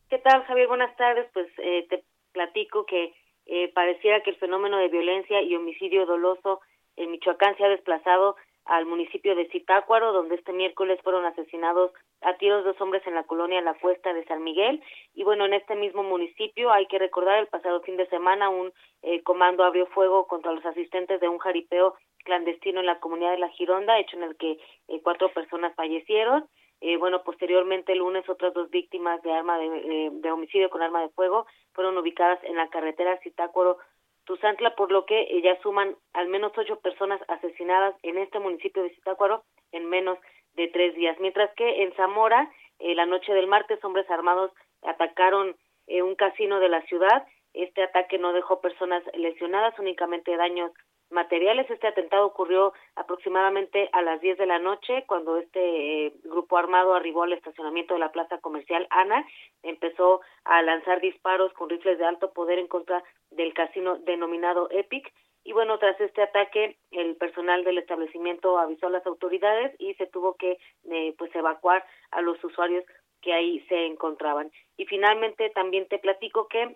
¿Qué 0.09 0.19
tal, 0.19 0.43
Javier? 0.45 0.67
Buenas 0.67 0.95
tardes. 0.97 1.27
Pues 1.33 1.47
eh, 1.57 1.87
te 1.89 2.03
platico 2.31 2.85
que 2.85 3.13
eh, 3.45 3.71
pareciera 3.73 4.21
que 4.21 4.31
el 4.31 4.37
fenómeno 4.37 4.77
de 4.77 4.89
violencia 4.89 5.41
y 5.41 5.55
homicidio 5.55 6.05
doloso 6.05 6.61
en 6.95 7.11
Michoacán 7.11 7.55
se 7.57 7.65
ha 7.65 7.69
desplazado 7.69 8.35
al 8.65 8.85
municipio 8.85 9.35
de 9.35 9.47
Zitácuaro, 9.49 10.11
donde 10.11 10.35
este 10.35 10.51
miércoles 10.51 10.99
fueron 11.03 11.25
asesinados 11.25 11.91
a 12.21 12.35
tiros 12.37 12.65
dos 12.65 12.79
hombres 12.81 13.05
en 13.05 13.13
la 13.13 13.23
colonia 13.23 13.61
La 13.61 13.75
Cuesta 13.75 14.13
de 14.13 14.25
San 14.25 14.43
Miguel. 14.43 14.81
Y 15.13 15.23
bueno, 15.23 15.45
en 15.45 15.53
este 15.53 15.75
mismo 15.75 16.03
municipio 16.03 16.71
hay 16.71 16.87
que 16.87 16.99
recordar 16.99 17.39
el 17.39 17.47
pasado 17.47 17.81
fin 17.81 17.97
de 17.97 18.07
semana 18.07 18.49
un 18.49 18.73
eh, 19.03 19.21
comando 19.21 19.63
abrió 19.63 19.85
fuego 19.87 20.25
contra 20.27 20.51
los 20.51 20.65
asistentes 20.65 21.19
de 21.21 21.27
un 21.27 21.37
jaripeo 21.37 21.95
clandestino 22.23 22.79
en 22.79 22.87
la 22.87 22.99
comunidad 22.99 23.31
de 23.31 23.37
La 23.37 23.49
Gironda, 23.49 23.99
hecho 23.99 24.17
en 24.17 24.23
el 24.23 24.35
que 24.35 24.57
eh, 24.87 25.01
cuatro 25.03 25.31
personas 25.31 25.75
fallecieron. 25.75 26.45
Eh, 26.81 26.97
bueno, 26.97 27.23
posteriormente 27.23 27.93
el 27.93 27.99
lunes 27.99 28.27
otras 28.27 28.53
dos 28.53 28.69
víctimas 28.69 29.21
de 29.21 29.31
arma 29.31 29.57
de, 29.57 30.09
de 30.11 30.31
homicidio 30.31 30.69
con 30.69 30.81
arma 30.81 31.01
de 31.01 31.09
fuego 31.09 31.45
fueron 31.73 31.97
ubicadas 31.97 32.43
en 32.43 32.55
la 32.55 32.67
carretera 32.69 33.17
Zitácuaro 33.23 33.77
Tuzantla, 34.25 34.75
por 34.75 34.91
lo 34.91 35.05
que 35.05 35.41
ya 35.41 35.59
suman 35.61 35.95
al 36.13 36.27
menos 36.27 36.51
ocho 36.57 36.79
personas 36.79 37.21
asesinadas 37.27 37.95
en 38.03 38.17
este 38.17 38.39
municipio 38.39 38.83
de 38.83 38.89
Zitácuaro 38.89 39.43
en 39.71 39.85
menos 39.87 40.17
de 40.55 40.67
tres 40.67 40.95
días. 40.95 41.17
Mientras 41.19 41.53
que 41.55 41.83
en 41.83 41.93
Zamora, 41.93 42.51
eh, 42.79 42.95
la 42.95 43.05
noche 43.05 43.33
del 43.33 43.47
martes, 43.47 43.83
hombres 43.83 44.09
armados 44.09 44.51
atacaron 44.81 45.55
eh, 45.87 46.01
un 46.01 46.15
casino 46.15 46.59
de 46.59 46.69
la 46.69 46.81
ciudad. 46.83 47.25
Este 47.53 47.83
ataque 47.83 48.17
no 48.17 48.33
dejó 48.33 48.59
personas 48.61 49.03
lesionadas, 49.13 49.77
únicamente 49.79 50.35
daños 50.35 50.71
materiales. 51.15 51.67
Este 51.71 51.87
atentado 51.87 52.27
ocurrió 52.27 52.73
aproximadamente 52.95 53.89
a 53.93 54.03
las 54.03 54.21
10 54.21 54.37
de 54.37 54.45
la 54.45 54.59
noche 54.59 55.03
cuando 55.07 55.37
este 55.37 56.05
eh, 56.05 56.13
grupo 56.25 56.57
armado 56.57 56.93
arribó 56.93 57.23
al 57.23 57.33
estacionamiento 57.33 57.95
de 57.95 58.01
la 58.01 58.11
plaza 58.11 58.37
comercial 58.37 58.85
Ana, 58.91 59.25
empezó 59.63 60.21
a 60.43 60.61
lanzar 60.61 61.01
disparos 61.01 61.51
con 61.53 61.69
rifles 61.69 61.97
de 61.97 62.05
alto 62.05 62.31
poder 62.33 62.59
en 62.59 62.67
contra 62.67 63.03
del 63.31 63.55
casino 63.55 63.97
denominado 63.97 64.69
Epic 64.69 65.11
y 65.45 65.53
bueno, 65.53 65.77
tras 65.77 65.99
este 66.01 66.23
ataque 66.23 66.77
el 66.91 67.15
personal 67.17 67.63
del 67.63 67.77
establecimiento 67.77 68.57
avisó 68.57 68.87
a 68.87 68.89
las 68.89 69.05
autoridades 69.05 69.75
y 69.79 69.93
se 69.93 70.07
tuvo 70.07 70.35
que 70.35 70.57
eh, 70.89 71.13
pues 71.19 71.33
evacuar 71.35 71.85
a 72.09 72.21
los 72.21 72.43
usuarios 72.43 72.83
que 73.21 73.31
ahí 73.31 73.59
se 73.69 73.85
encontraban. 73.85 74.51
Y 74.75 74.85
finalmente 74.85 75.51
también 75.51 75.87
te 75.87 75.99
platico 75.99 76.47
que 76.47 76.75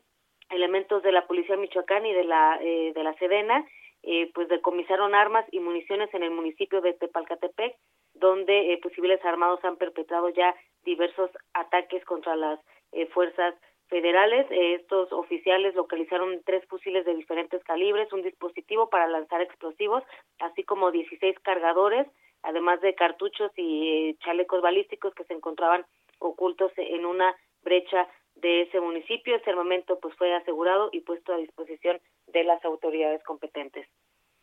elementos 0.51 1.01
de 1.01 1.11
la 1.11 1.25
policía 1.25 1.57
Michoacán 1.57 2.05
y 2.05 2.13
de 2.13 2.23
la 2.23 2.59
eh, 2.61 2.91
de 2.93 3.03
la 3.03 3.13
Sedena 3.15 3.65
eh, 4.03 4.31
pues 4.33 4.47
decomisaron 4.47 5.13
armas 5.13 5.45
y 5.51 5.59
municiones 5.59 6.13
en 6.13 6.23
el 6.23 6.31
municipio 6.31 6.81
de 6.81 6.93
Tepalcatepec, 6.93 7.75
donde 8.13 8.73
eh, 8.73 8.79
pues 8.81 8.93
civiles 8.95 9.23
armados 9.25 9.63
han 9.63 9.77
perpetrado 9.77 10.29
ya 10.29 10.55
diversos 10.83 11.29
ataques 11.53 12.03
contra 12.05 12.35
las 12.35 12.59
eh, 12.91 13.07
fuerzas 13.07 13.55
federales. 13.87 14.45
estos 14.51 15.11
oficiales 15.11 15.73
localizaron 15.75 16.41
tres 16.45 16.63
fusiles 16.67 17.05
de 17.05 17.15
diferentes 17.15 17.63
calibres, 17.63 18.13
un 18.13 18.21
dispositivo 18.21 18.87
para 18.89 19.07
lanzar 19.07 19.41
explosivos, 19.41 20.03
así 20.39 20.63
como 20.63 20.91
16 20.91 21.39
cargadores, 21.39 22.07
además 22.43 22.81
de 22.81 22.93
cartuchos 22.93 23.51
y 23.57 24.15
chalecos 24.23 24.61
balísticos 24.61 25.13
que 25.15 25.23
se 25.23 25.33
encontraban 25.33 25.85
ocultos 26.19 26.71
en 26.77 27.05
una 27.05 27.35
brecha 27.63 28.07
de 28.41 28.63
ese 28.63 28.79
municipio. 28.79 29.35
Ese 29.35 29.49
armamento 29.49 29.99
pues 29.99 30.15
fue 30.15 30.33
asegurado 30.35 30.89
y 30.91 31.01
puesto 31.01 31.33
a 31.33 31.37
disposición 31.37 31.99
de 32.27 32.43
las 32.43 32.63
autoridades 32.65 33.23
competentes. 33.23 33.87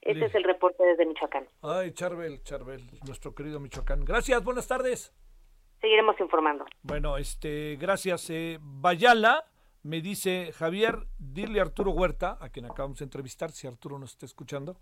Este 0.03 0.27
es 0.27 0.35
el 0.37 0.45
reporte 0.45 0.85
desde 0.85 1.05
Michoacán. 1.05 1.49
Ay, 1.63 1.93
Charbel, 1.93 2.41
Charbel, 2.43 2.81
nuestro 3.07 3.35
querido 3.35 3.59
Michoacán. 3.59 4.05
Gracias, 4.05 4.43
buenas 4.45 4.69
tardes. 4.69 5.13
Seguiremos 5.81 6.19
informando. 6.21 6.65
Bueno, 6.83 7.17
este, 7.17 7.77
gracias. 7.81 8.31
Eh, 8.31 8.59
Bayala 8.61 9.45
me 9.83 10.01
dice 10.01 10.53
Javier, 10.53 11.07
dile 11.19 11.61
a 11.61 11.63
Arturo 11.63 11.93
Huerta, 11.93 12.39
a 12.41 12.49
quien 12.49 12.67
acabamos 12.67 12.99
de 12.99 13.05
entrevistar, 13.05 13.53
si 13.53 13.67
Arturo 13.67 13.99
nos 13.99 14.13
está 14.13 14.27
escuchando, 14.27 14.77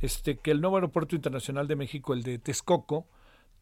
este, 0.00 0.38
que 0.38 0.50
el 0.50 0.60
nuevo 0.60 0.76
aeropuerto 0.76 1.14
internacional 1.14 1.68
de 1.68 1.76
México, 1.76 2.12
el 2.12 2.22
de 2.22 2.38
Texcoco, 2.38 3.06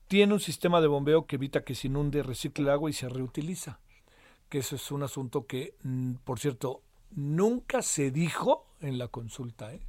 tiene 0.08 0.32
un 0.32 0.40
sistema 0.40 0.80
de 0.80 0.86
bombeo 0.86 1.26
que 1.26 1.36
evita 1.36 1.64
que 1.64 1.74
se 1.74 1.88
inunde, 1.88 2.22
recicle 2.22 2.64
el 2.64 2.70
agua 2.70 2.90
y 2.90 2.92
se 2.92 3.08
reutiliza. 3.08 3.80
Que 4.48 4.58
eso 4.58 4.76
es 4.76 4.90
un 4.90 5.02
asunto 5.02 5.46
que, 5.46 5.74
mm, 5.82 6.14
por 6.24 6.38
cierto, 6.38 6.82
nunca 7.10 7.82
se 7.82 8.10
dijo 8.10 8.66
en 8.80 8.98
la 8.98 9.08
consulta. 9.08 9.74
¿eh? 9.74 9.80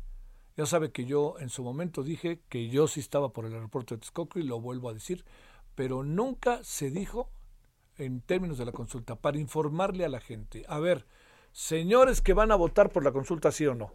Ya 0.55 0.65
sabe 0.65 0.91
que 0.91 1.05
yo 1.05 1.35
en 1.39 1.49
su 1.49 1.63
momento 1.63 2.03
dije 2.03 2.41
que 2.49 2.69
yo 2.69 2.87
sí 2.87 2.99
estaba 2.99 3.29
por 3.29 3.45
el 3.45 3.53
aeropuerto 3.53 3.95
de 3.95 3.99
Texcoco 3.99 4.39
y 4.39 4.43
lo 4.43 4.59
vuelvo 4.59 4.89
a 4.89 4.93
decir, 4.93 5.23
pero 5.75 6.03
nunca 6.03 6.63
se 6.63 6.89
dijo 6.89 7.29
en 7.97 8.21
términos 8.21 8.57
de 8.57 8.65
la 8.65 8.71
consulta 8.71 9.15
para 9.15 9.37
informarle 9.37 10.05
a 10.05 10.09
la 10.09 10.19
gente. 10.19 10.65
A 10.67 10.79
ver, 10.79 11.05
señores 11.51 12.21
que 12.21 12.33
van 12.33 12.51
a 12.51 12.55
votar 12.55 12.91
por 12.91 13.03
la 13.03 13.11
consulta, 13.11 13.51
sí 13.51 13.65
o 13.67 13.75
no, 13.75 13.93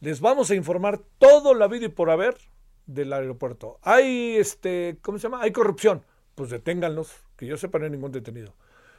les 0.00 0.20
vamos 0.20 0.50
a 0.50 0.54
informar 0.54 1.00
todo 1.18 1.54
la 1.54 1.68
vida 1.68 1.86
y 1.86 1.88
por 1.88 2.10
haber 2.10 2.36
del 2.86 3.12
aeropuerto. 3.12 3.78
Hay, 3.82 4.36
este, 4.36 4.98
¿cómo 5.00 5.18
se 5.18 5.24
llama? 5.24 5.42
Hay 5.42 5.52
corrupción. 5.52 6.04
Pues 6.34 6.50
deténganlos, 6.50 7.12
que 7.36 7.46
yo 7.46 7.56
sepa 7.56 7.78
no 7.78 7.84
hay 7.84 7.90
ningún 7.90 8.12
detenido. 8.12 8.54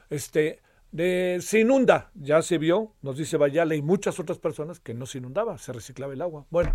Este, 0.10 0.62
de, 0.96 1.40
se 1.42 1.60
inunda, 1.60 2.10
ya 2.16 2.42
se 2.42 2.58
vio, 2.58 2.94
nos 3.02 3.18
dice 3.18 3.36
Vayala 3.36 3.76
y 3.76 3.82
muchas 3.82 4.18
otras 4.18 4.38
personas 4.38 4.80
que 4.80 4.94
no 4.94 5.06
se 5.06 5.18
inundaba, 5.18 5.58
se 5.58 5.74
reciclaba 5.74 6.14
el 6.14 6.22
agua. 6.22 6.46
Bueno, 6.50 6.74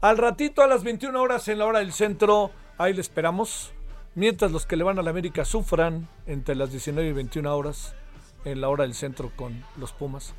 al 0.00 0.18
ratito 0.18 0.62
a 0.62 0.68
las 0.68 0.84
21 0.84 1.20
horas 1.20 1.48
en 1.48 1.58
la 1.58 1.66
hora 1.66 1.80
del 1.80 1.92
centro, 1.92 2.52
ahí 2.78 2.94
le 2.94 3.00
esperamos. 3.00 3.72
Mientras 4.14 4.52
los 4.52 4.66
que 4.66 4.76
le 4.76 4.84
van 4.84 5.00
a 5.00 5.02
la 5.02 5.10
América 5.10 5.44
sufran 5.44 6.08
entre 6.26 6.54
las 6.54 6.70
19 6.70 7.08
y 7.08 7.12
21 7.12 7.56
horas 7.56 7.94
en 8.44 8.60
la 8.60 8.68
hora 8.68 8.84
del 8.84 8.94
centro 8.94 9.32
con 9.34 9.64
los 9.76 9.92
Pumas. 9.92 10.32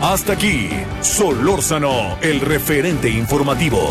Hasta 0.00 0.32
aquí, 0.32 0.70
Solórzano, 1.02 2.16
el 2.22 2.40
referente 2.40 3.10
informativo. 3.10 3.90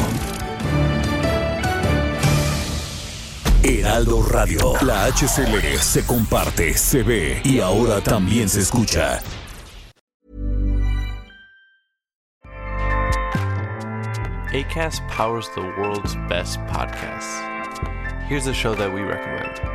Heraldo 3.68 4.22
Radio, 4.22 4.74
la 4.84 5.08
HCL 5.08 5.80
se 5.80 6.06
comparte, 6.06 6.76
se 6.78 7.02
ve 7.02 7.42
y 7.44 7.62
ahora 7.62 8.00
también 8.00 8.48
se 8.48 8.60
escucha. 8.60 9.24
ACAST 14.54 15.02
powers 15.10 15.50
the 15.56 15.62
world's 15.80 16.16
best 16.30 16.60
podcasts. 16.68 17.42
Here's 18.30 18.46
a 18.46 18.54
show 18.54 18.76
that 18.76 18.94
we 18.94 19.02
recommend. 19.02 19.75